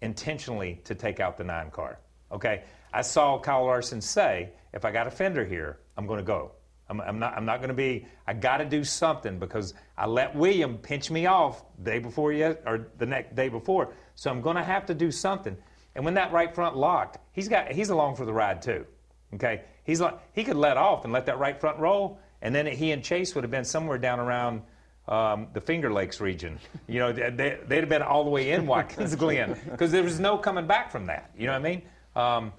intentionally 0.02 0.80
to 0.84 0.96
take 0.96 1.20
out 1.20 1.38
the 1.38 1.44
nine 1.44 1.70
car. 1.70 2.00
Okay, 2.32 2.64
I 2.92 3.02
saw 3.02 3.38
Kyle 3.38 3.64
Larson 3.64 4.00
say, 4.00 4.50
"If 4.74 4.84
I 4.84 4.90
got 4.90 5.06
a 5.06 5.12
fender 5.12 5.44
here, 5.44 5.78
I'm 5.96 6.08
going 6.08 6.18
to 6.18 6.24
go. 6.24 6.50
I'm, 6.88 7.00
I'm 7.00 7.20
not. 7.20 7.36
I'm 7.36 7.44
not 7.44 7.58
going 7.58 7.68
to 7.68 7.74
be. 7.74 8.04
I 8.26 8.32
got 8.34 8.56
to 8.56 8.64
do 8.64 8.82
something 8.82 9.38
because 9.38 9.74
I 9.96 10.06
let 10.06 10.34
William 10.34 10.76
pinch 10.76 11.08
me 11.08 11.26
off 11.26 11.62
day 11.84 12.00
before 12.00 12.32
yet 12.32 12.64
or 12.66 12.88
the 12.98 13.06
next 13.06 13.36
day 13.36 13.48
before. 13.48 13.92
So 14.16 14.28
I'm 14.28 14.40
going 14.40 14.56
to 14.56 14.64
have 14.64 14.86
to 14.86 14.94
do 14.94 15.12
something. 15.12 15.56
And 15.94 16.04
when 16.04 16.14
that 16.14 16.32
right 16.32 16.52
front 16.52 16.76
locked, 16.76 17.18
he's 17.30 17.48
got. 17.48 17.70
He's 17.70 17.90
along 17.90 18.16
for 18.16 18.24
the 18.24 18.32
ride 18.32 18.60
too. 18.60 18.86
Okay, 19.34 19.62
he's 19.84 20.00
like 20.00 20.18
he 20.32 20.42
could 20.42 20.56
let 20.56 20.76
off 20.76 21.04
and 21.04 21.12
let 21.12 21.26
that 21.26 21.38
right 21.38 21.60
front 21.60 21.78
roll, 21.78 22.18
and 22.42 22.54
then 22.54 22.66
he 22.66 22.92
and 22.92 23.02
Chase 23.02 23.34
would 23.34 23.44
have 23.44 23.50
been 23.50 23.64
somewhere 23.64 23.98
down 23.98 24.20
around 24.20 24.62
um, 25.08 25.48
the 25.52 25.60
Finger 25.60 25.92
Lakes 25.92 26.20
region. 26.20 26.58
You 26.86 27.00
know, 27.00 27.12
they, 27.12 27.58
they'd 27.66 27.80
have 27.80 27.88
been 27.88 28.02
all 28.02 28.24
the 28.24 28.30
way 28.30 28.50
in 28.50 28.66
Watkins 28.66 29.14
Glen 29.14 29.58
because 29.70 29.92
there 29.92 30.02
was 30.02 30.18
no 30.18 30.38
coming 30.38 30.66
back 30.66 30.90
from 30.90 31.06
that. 31.06 31.30
You 31.36 31.46
know 31.46 31.52
what 31.52 31.66
I 31.66 31.70
mean? 31.70 31.82
Um, 32.14 32.52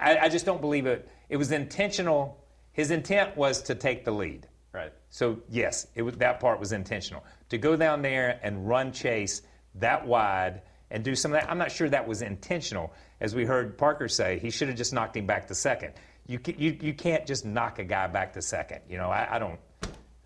I, 0.00 0.18
I 0.18 0.28
just 0.28 0.44
don't 0.44 0.60
believe 0.60 0.86
it. 0.86 1.08
It 1.28 1.36
was 1.36 1.52
intentional. 1.52 2.44
His 2.72 2.90
intent 2.90 3.36
was 3.36 3.62
to 3.62 3.74
take 3.74 4.04
the 4.04 4.12
lead. 4.12 4.46
Right. 4.72 4.92
So 5.10 5.40
yes, 5.48 5.86
it 5.94 6.02
was, 6.02 6.16
that 6.16 6.38
part 6.38 6.60
was 6.60 6.72
intentional. 6.72 7.24
To 7.48 7.58
go 7.58 7.76
down 7.76 8.02
there 8.02 8.38
and 8.42 8.68
run 8.68 8.92
Chase 8.92 9.42
that 9.76 10.06
wide 10.06 10.62
and 10.90 11.02
do 11.02 11.14
some 11.16 11.32
of 11.32 11.40
that, 11.40 11.50
I'm 11.50 11.58
not 11.58 11.72
sure 11.72 11.88
that 11.88 12.06
was 12.06 12.22
intentional. 12.22 12.92
As 13.20 13.34
we 13.34 13.44
heard 13.44 13.76
Parker 13.76 14.08
say, 14.08 14.38
he 14.38 14.50
should 14.50 14.68
have 14.68 14.76
just 14.76 14.92
knocked 14.92 15.16
him 15.16 15.26
back 15.26 15.48
to 15.48 15.54
second. 15.54 15.94
You, 16.30 16.38
ca- 16.38 16.54
you, 16.56 16.78
you 16.80 16.94
can't 16.94 17.26
just 17.26 17.44
knock 17.44 17.80
a 17.80 17.84
guy 17.84 18.06
back 18.06 18.32
to 18.34 18.42
second. 18.42 18.82
You 18.88 18.98
know, 18.98 19.10
I, 19.10 19.26
I 19.34 19.38
don't. 19.40 19.58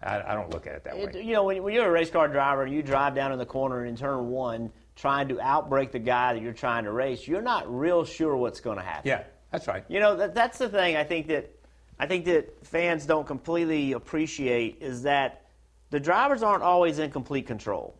I, 0.03 0.33
I 0.33 0.35
don't 0.35 0.51
look 0.51 0.67
at 0.67 0.75
it 0.75 0.85
that 0.85 0.99
way. 0.99 1.25
You 1.25 1.33
know, 1.33 1.45
when, 1.45 1.63
when 1.63 1.73
you're 1.73 1.87
a 1.87 1.91
race 1.91 2.11
car 2.11 2.29
driver 2.29 2.65
and 2.65 2.75
you 2.75 2.83
drive 2.83 3.15
down 3.15 3.33
in 3.33 3.39
the 3.39 3.47
corner 3.47 3.87
in 3.87 3.97
turn 3.97 4.29
one, 4.29 4.71
trying 4.97 5.29
to 5.29 5.37
outbrake 5.37 5.93
the 5.93 5.99
guy 5.99 6.35
that 6.35 6.43
you're 6.43 6.53
trying 6.53 6.85
to 6.85 6.93
race, 6.93 7.27
you're 7.27 7.41
not 7.41 7.75
real 7.75 8.05
sure 8.05 8.37
what's 8.37 8.61
going 8.61 8.77
to 8.77 8.83
happen. 8.83 9.09
Yeah, 9.09 9.23
that's 9.51 9.67
right. 9.67 9.83
You 9.89 10.01
know, 10.01 10.15
that, 10.17 10.35
that's 10.35 10.59
the 10.59 10.69
thing. 10.69 10.95
I 10.95 11.05
think 11.05 11.27
that 11.29 11.51
I 11.99 12.07
think 12.07 12.27
that 12.27 12.67
fans 12.67 13.07
don't 13.07 13.27
completely 13.27 13.93
appreciate 13.93 14.83
is 14.83 15.05
that 15.05 15.47
the 15.89 16.01
drivers 16.01 16.43
aren't 16.43 16.63
always 16.63 16.99
in 16.99 17.11
complete 17.13 17.47
control. 17.47 17.97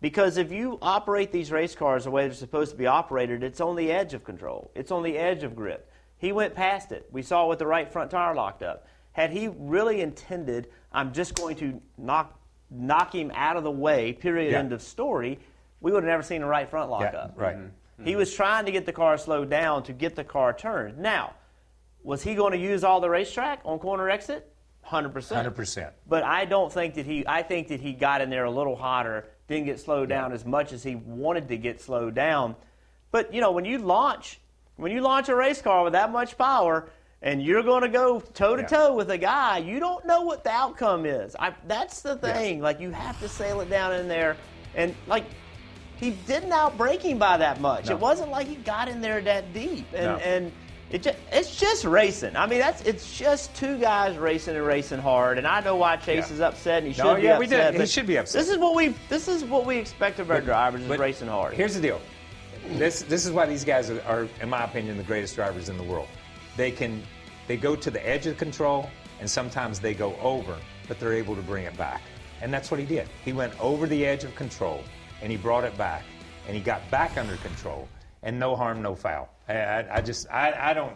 Because 0.00 0.38
if 0.38 0.50
you 0.50 0.78
operate 0.82 1.30
these 1.30 1.52
race 1.52 1.76
cars 1.76 2.02
the 2.02 2.10
way 2.10 2.26
they're 2.26 2.34
supposed 2.34 2.72
to 2.72 2.76
be 2.76 2.86
operated, 2.86 3.44
it's 3.44 3.60
on 3.60 3.76
the 3.76 3.92
edge 3.92 4.12
of 4.12 4.24
control. 4.24 4.72
It's 4.74 4.90
on 4.90 5.04
the 5.04 5.16
edge 5.16 5.44
of 5.44 5.54
grip. 5.54 5.88
He 6.18 6.32
went 6.32 6.54
past 6.54 6.92
it. 6.92 7.08
We 7.10 7.22
saw 7.22 7.46
with 7.46 7.58
the 7.58 7.66
right 7.66 7.90
front 7.90 8.10
tire 8.10 8.34
locked 8.34 8.62
up. 8.62 8.86
Had 9.12 9.30
he 9.30 9.48
really 9.48 10.00
intended, 10.00 10.68
I'm 10.92 11.12
just 11.12 11.34
going 11.34 11.56
to 11.56 11.80
knock 11.96 12.34
knock 12.70 13.14
him 13.14 13.32
out 13.34 13.56
of 13.56 13.64
the 13.64 13.70
way, 13.70 14.12
period, 14.12 14.52
Yeah. 14.52 14.58
end 14.58 14.74
of 14.74 14.82
story, 14.82 15.38
we 15.80 15.90
would 15.90 16.02
have 16.02 16.10
never 16.10 16.22
seen 16.22 16.42
a 16.42 16.46
right 16.46 16.68
front 16.68 16.90
lock 16.90 17.00
Yeah, 17.12 17.18
up. 17.20 17.32
right. 17.36 17.56
Mm-hmm. 17.56 17.64
Mm-hmm. 17.66 18.04
He 18.04 18.14
was 18.14 18.34
trying 18.34 18.66
to 18.66 18.72
get 18.72 18.84
the 18.84 18.92
car 18.92 19.16
slowed 19.16 19.48
down 19.48 19.84
to 19.84 19.94
get 19.94 20.14
the 20.16 20.22
car 20.24 20.52
turned. 20.52 20.98
Now, 20.98 21.32
was 22.02 22.22
he 22.22 22.34
going 22.34 22.52
to 22.52 22.58
use 22.58 22.84
all 22.84 23.00
the 23.00 23.08
racetrack 23.08 23.60
on 23.64 23.78
corner 23.78 24.10
exit? 24.10 24.52
100%. 24.86 25.12
100%. 25.12 25.90
But 26.06 26.24
I 26.24 26.44
don't 26.44 26.70
think 26.72 26.94
that 26.94 27.06
he. 27.06 27.26
I 27.26 27.42
think 27.42 27.68
that 27.68 27.80
he 27.80 27.92
got 27.94 28.20
in 28.20 28.28
there 28.30 28.44
a 28.44 28.50
little 28.50 28.76
hotter, 28.76 29.26
didn't 29.46 29.64
get 29.66 29.80
slowed 29.80 30.08
down 30.10 30.32
as 30.32 30.44
much 30.44 30.72
as 30.72 30.82
he 30.82 30.94
wanted 30.94 31.48
to 31.48 31.56
get 31.56 31.80
slowed 31.80 32.14
down. 32.14 32.54
But 33.10 33.32
you 33.32 33.40
know, 33.40 33.52
when 33.52 33.64
you 33.64 33.78
launch, 33.78 34.40
when 34.78 34.92
you 34.92 35.02
launch 35.02 35.28
a 35.28 35.34
race 35.34 35.60
car 35.60 35.84
with 35.84 35.92
that 35.92 36.10
much 36.10 36.38
power, 36.38 36.88
and 37.20 37.42
you're 37.42 37.64
going 37.64 37.82
to 37.82 37.88
go 37.88 38.20
toe 38.20 38.56
to 38.56 38.62
toe 38.62 38.94
with 38.94 39.10
a 39.10 39.18
guy, 39.18 39.58
you 39.58 39.80
don't 39.80 40.06
know 40.06 40.22
what 40.22 40.44
the 40.44 40.50
outcome 40.50 41.04
is. 41.04 41.34
I, 41.38 41.52
that's 41.66 42.00
the 42.00 42.16
thing. 42.16 42.60
Like 42.60 42.80
you 42.80 42.92
have 42.92 43.18
to 43.20 43.28
sail 43.28 43.60
it 43.60 43.68
down 43.68 43.92
in 43.92 44.08
there, 44.08 44.36
and 44.74 44.94
like 45.08 45.24
he 45.96 46.10
didn't 46.10 46.50
outbrake 46.50 47.02
him 47.02 47.18
by 47.18 47.36
that 47.36 47.60
much. 47.60 47.86
No. 47.86 47.94
It 47.94 48.00
wasn't 48.00 48.30
like 48.30 48.46
he 48.46 48.54
got 48.54 48.88
in 48.88 49.00
there 49.00 49.20
that 49.20 49.52
deep, 49.52 49.86
and 49.92 50.04
No. 50.04 50.16
and. 50.16 50.52
It 50.90 51.02
just, 51.02 51.18
it's 51.30 51.60
just 51.60 51.84
racing. 51.84 52.34
I 52.34 52.46
mean, 52.46 52.60
that's 52.60 52.80
it's 52.80 53.18
just 53.18 53.54
two 53.54 53.76
guys 53.76 54.16
racing 54.16 54.56
and 54.56 54.64
racing 54.64 55.00
hard. 55.00 55.36
And 55.36 55.46
I 55.46 55.60
know 55.60 55.76
why 55.76 55.96
Chase 55.96 56.28
Yeah. 56.30 56.34
is 56.36 56.40
upset, 56.40 56.78
and 56.78 56.86
he 56.86 56.94
should 56.94 57.04
No, 57.04 57.14
be 57.16 57.24
yeah, 57.24 57.38
we 57.38 57.44
upset. 57.44 57.72
did. 57.72 57.80
He 57.82 57.86
should 57.86 58.06
be 58.06 58.16
upset. 58.16 58.40
This 58.40 58.48
is 58.48 58.56
what 58.56 58.74
we 58.74 58.94
this 59.10 59.28
is 59.28 59.44
what 59.44 59.66
we 59.66 59.76
expect 59.76 60.18
of 60.18 60.30
our 60.30 60.40
drivers 60.40 60.80
is 60.80 60.88
but 60.88 60.98
racing 60.98 61.28
hard. 61.28 61.52
Here's 61.52 61.74
the 61.74 61.82
deal. 61.82 62.00
This 62.72 63.02
this 63.02 63.24
is 63.26 63.32
why 63.32 63.46
these 63.46 63.64
guys 63.64 63.90
are, 63.90 64.02
are, 64.02 64.28
in 64.40 64.48
my 64.48 64.64
opinion, 64.64 64.96
the 64.96 65.02
greatest 65.02 65.34
drivers 65.34 65.68
in 65.68 65.76
the 65.76 65.82
world. 65.84 66.08
They 66.56 66.70
can 66.70 67.02
they 67.46 67.56
go 67.56 67.74
to 67.76 67.90
the 67.90 68.06
edge 68.06 68.26
of 68.26 68.36
control, 68.36 68.90
and 69.20 69.30
sometimes 69.30 69.80
they 69.80 69.94
go 69.94 70.14
over, 70.16 70.56
but 70.86 70.98
they're 71.00 71.14
able 71.14 71.34
to 71.36 71.42
bring 71.42 71.64
it 71.64 71.76
back. 71.76 72.02
And 72.40 72.52
that's 72.52 72.70
what 72.70 72.78
he 72.78 72.86
did. 72.86 73.08
He 73.24 73.32
went 73.32 73.58
over 73.60 73.86
the 73.86 74.04
edge 74.06 74.24
of 74.24 74.34
control, 74.34 74.84
and 75.22 75.30
he 75.32 75.38
brought 75.38 75.64
it 75.64 75.76
back, 75.76 76.04
and 76.46 76.56
he 76.56 76.62
got 76.62 76.88
back 76.90 77.16
under 77.16 77.36
control, 77.36 77.88
and 78.22 78.38
no 78.38 78.54
harm, 78.54 78.82
no 78.82 78.94
foul. 78.94 79.28
I, 79.48 79.54
I, 79.54 79.96
I 79.96 80.00
just 80.02 80.30
I, 80.30 80.70
I 80.70 80.74
don't. 80.74 80.94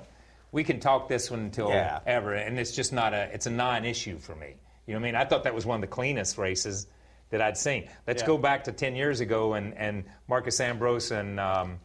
We 0.52 0.62
can 0.64 0.80
talk 0.80 1.08
this 1.08 1.30
one 1.30 1.40
until 1.40 1.70
Yeah. 1.70 2.00
ever, 2.06 2.34
and 2.34 2.58
it's 2.58 2.72
just 2.72 2.92
not 2.92 3.14
a 3.14 3.30
it's 3.32 3.46
a 3.46 3.50
non-issue 3.50 4.18
for 4.18 4.34
me. 4.36 4.54
You 4.86 4.94
know 4.94 5.00
what 5.00 5.04
I 5.08 5.12
mean? 5.12 5.14
I 5.14 5.24
thought 5.24 5.44
that 5.44 5.54
was 5.54 5.64
one 5.64 5.76
of 5.76 5.80
the 5.80 5.86
cleanest 5.94 6.36
races 6.38 6.86
that 7.32 7.40
I'd 7.42 7.56
seen. 7.56 7.88
Let's 8.06 8.22
Yeah. 8.22 8.26
go 8.28 8.38
back 8.38 8.64
to 8.64 8.72
10 8.72 8.94
years 8.94 9.20
ago 9.20 9.54
and, 9.54 9.74
and 9.76 10.04
Marcos 10.28 10.60
Ambrose 10.60 11.10
and 11.10 11.40
um, 11.40 11.80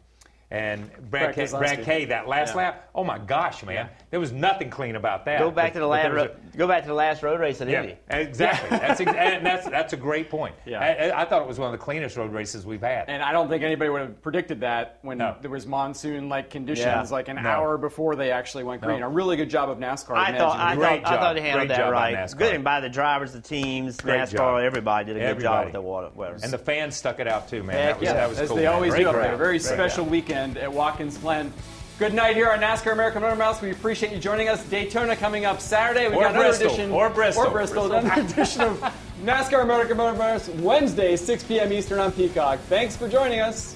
and 0.50 0.90
Brad, 1.10 1.34
K, 1.34 1.46
Brad 1.46 1.82
Kay 1.84 2.06
that 2.06 2.26
last 2.26 2.50
Yeah. 2.50 2.56
lap. 2.62 2.88
Oh 2.94 3.04
my 3.04 3.18
gosh, 3.18 3.62
man! 3.64 3.88
There 4.10 4.18
was 4.18 4.32
nothing 4.32 4.70
clean 4.70 4.96
about 4.96 5.26
that. 5.26 5.38
go 5.40 5.50
back 5.50 5.72
But- 5.72 5.74
to 5.74 5.78
the 5.80 5.86
last 5.86 6.02
there 6.04 6.12
was 6.14 6.28
ro- 6.28 6.34
go 6.56 6.66
back 6.66 6.82
to 6.82 6.88
the 6.88 6.94
last 6.94 7.22
road 7.22 7.38
race 7.38 7.60
at 7.60 7.68
yeah, 7.68 7.82
Indy. 7.82 7.96
exactly. 8.08 8.78
That's, 8.78 9.00
ex- 9.00 9.12
and 9.12 9.44
that's 9.44 9.68
that's 9.68 9.92
a 9.92 9.96
great 9.98 10.30
point. 10.30 10.54
Yeah. 10.64 10.80
I, 10.80 11.08
I- 11.10 11.20
I 11.22 11.24
thought 11.26 11.42
it 11.42 11.48
was 11.48 11.58
one 11.58 11.72
of 11.72 11.78
the 11.78 11.84
cleanest 11.84 12.16
road 12.16 12.32
races 12.32 12.64
we've 12.64 12.80
had. 12.80 13.04
And 13.08 13.22
I 13.22 13.32
don't 13.32 13.48
think 13.50 13.62
anybody 13.62 13.90
would 13.90 14.00
have 14.00 14.22
predicted 14.22 14.60
that 14.62 14.98
when 15.02 15.18
No. 15.18 15.36
there 15.42 15.50
was 15.50 15.66
monsoon-like 15.66 16.48
conditions, 16.48 16.86
Yeah. 17.10 17.14
like 17.14 17.28
an 17.28 17.36
No. 17.36 17.48
hour 17.48 17.76
before 17.76 18.16
they 18.16 18.30
actually 18.30 18.64
went 18.64 18.80
green. 18.80 19.00
No. 19.00 19.06
A 19.06 19.10
really 19.10 19.36
good 19.36 19.50
job 19.50 19.68
of 19.68 19.76
NASCAR. 19.78 20.12
I 20.16 20.32
managing 20.32 20.38
thought 20.38 20.58
I 20.58 20.72
it. 20.72 20.76
Great 20.76 21.02
thought 21.04 21.12
I 21.12 21.16
thought 21.18 21.34
they 21.34 21.40
handled 21.42 21.68
Great 21.68 21.76
that 21.76 21.82
job 21.84 21.92
by 21.92 22.14
right. 22.14 22.34
Good 22.38 22.54
and 22.54 22.64
by 22.64 22.80
the 22.80 22.88
drivers, 22.88 23.32
the 23.34 23.40
teams, 23.42 23.98
Great 23.98 24.20
NASCAR, 24.20 24.32
job. 24.36 24.60
everybody 24.62 25.04
did 25.04 25.16
a 25.16 25.20
good 25.20 25.26
job 25.26 25.34
Everybody. 25.36 25.66
with 25.66 25.72
the 25.74 25.82
water. 25.82 26.08
Well, 26.14 26.32
and 26.42 26.50
the 26.52 26.58
fans 26.58 26.96
stuck 26.96 27.20
it 27.20 27.28
out 27.28 27.48
too, 27.48 27.62
man. 27.62 27.76
Heck 27.76 27.84
that 27.94 28.00
was, 28.00 28.06
yeah. 28.08 28.12
that 28.14 28.28
was 28.30 28.38
as 28.40 28.48
cool, 28.48 28.56
they 28.56 28.66
always 28.66 28.94
do 28.94 29.08
up 29.08 29.14
there. 29.14 29.36
Very 29.36 29.58
special 29.58 30.04
crowd. 30.04 30.12
Weekend 30.38 30.58
at 30.58 30.72
Watkins 30.72 31.18
Glen. 31.18 31.52
Good 31.98 32.14
night 32.14 32.36
here 32.36 32.48
on 32.50 32.60
NASCAR 32.60 32.92
America 32.92 33.18
Motor 33.18 33.34
Mouth. 33.34 33.60
We 33.60 33.72
appreciate 33.72 34.12
you 34.12 34.18
joining 34.20 34.48
us. 34.48 34.62
Daytona 34.68 35.16
coming 35.16 35.44
up 35.44 35.60
Saturday. 35.60 36.06
We 36.08 36.14
Or 36.14 36.22
got 36.22 36.30
another 36.30 36.46
Bristol. 36.50 36.66
edition 36.68 36.90
Or 36.92 37.10
Bristol. 37.10 37.44
Or 37.46 37.50
Bristol. 37.50 37.92
Another 37.92 38.22
edition 38.22 38.60
of 38.62 38.80
NASCAR 39.24 39.62
American 39.62 39.96
Motorsports 39.96 40.54
Wednesday, 40.60 41.16
6 41.16 41.42
p.m. 41.44 41.72
Eastern 41.72 41.98
on 41.98 42.12
Peacock. 42.12 42.60
Thanks 42.68 42.96
for 42.96 43.08
joining 43.08 43.40
us. 43.40 43.74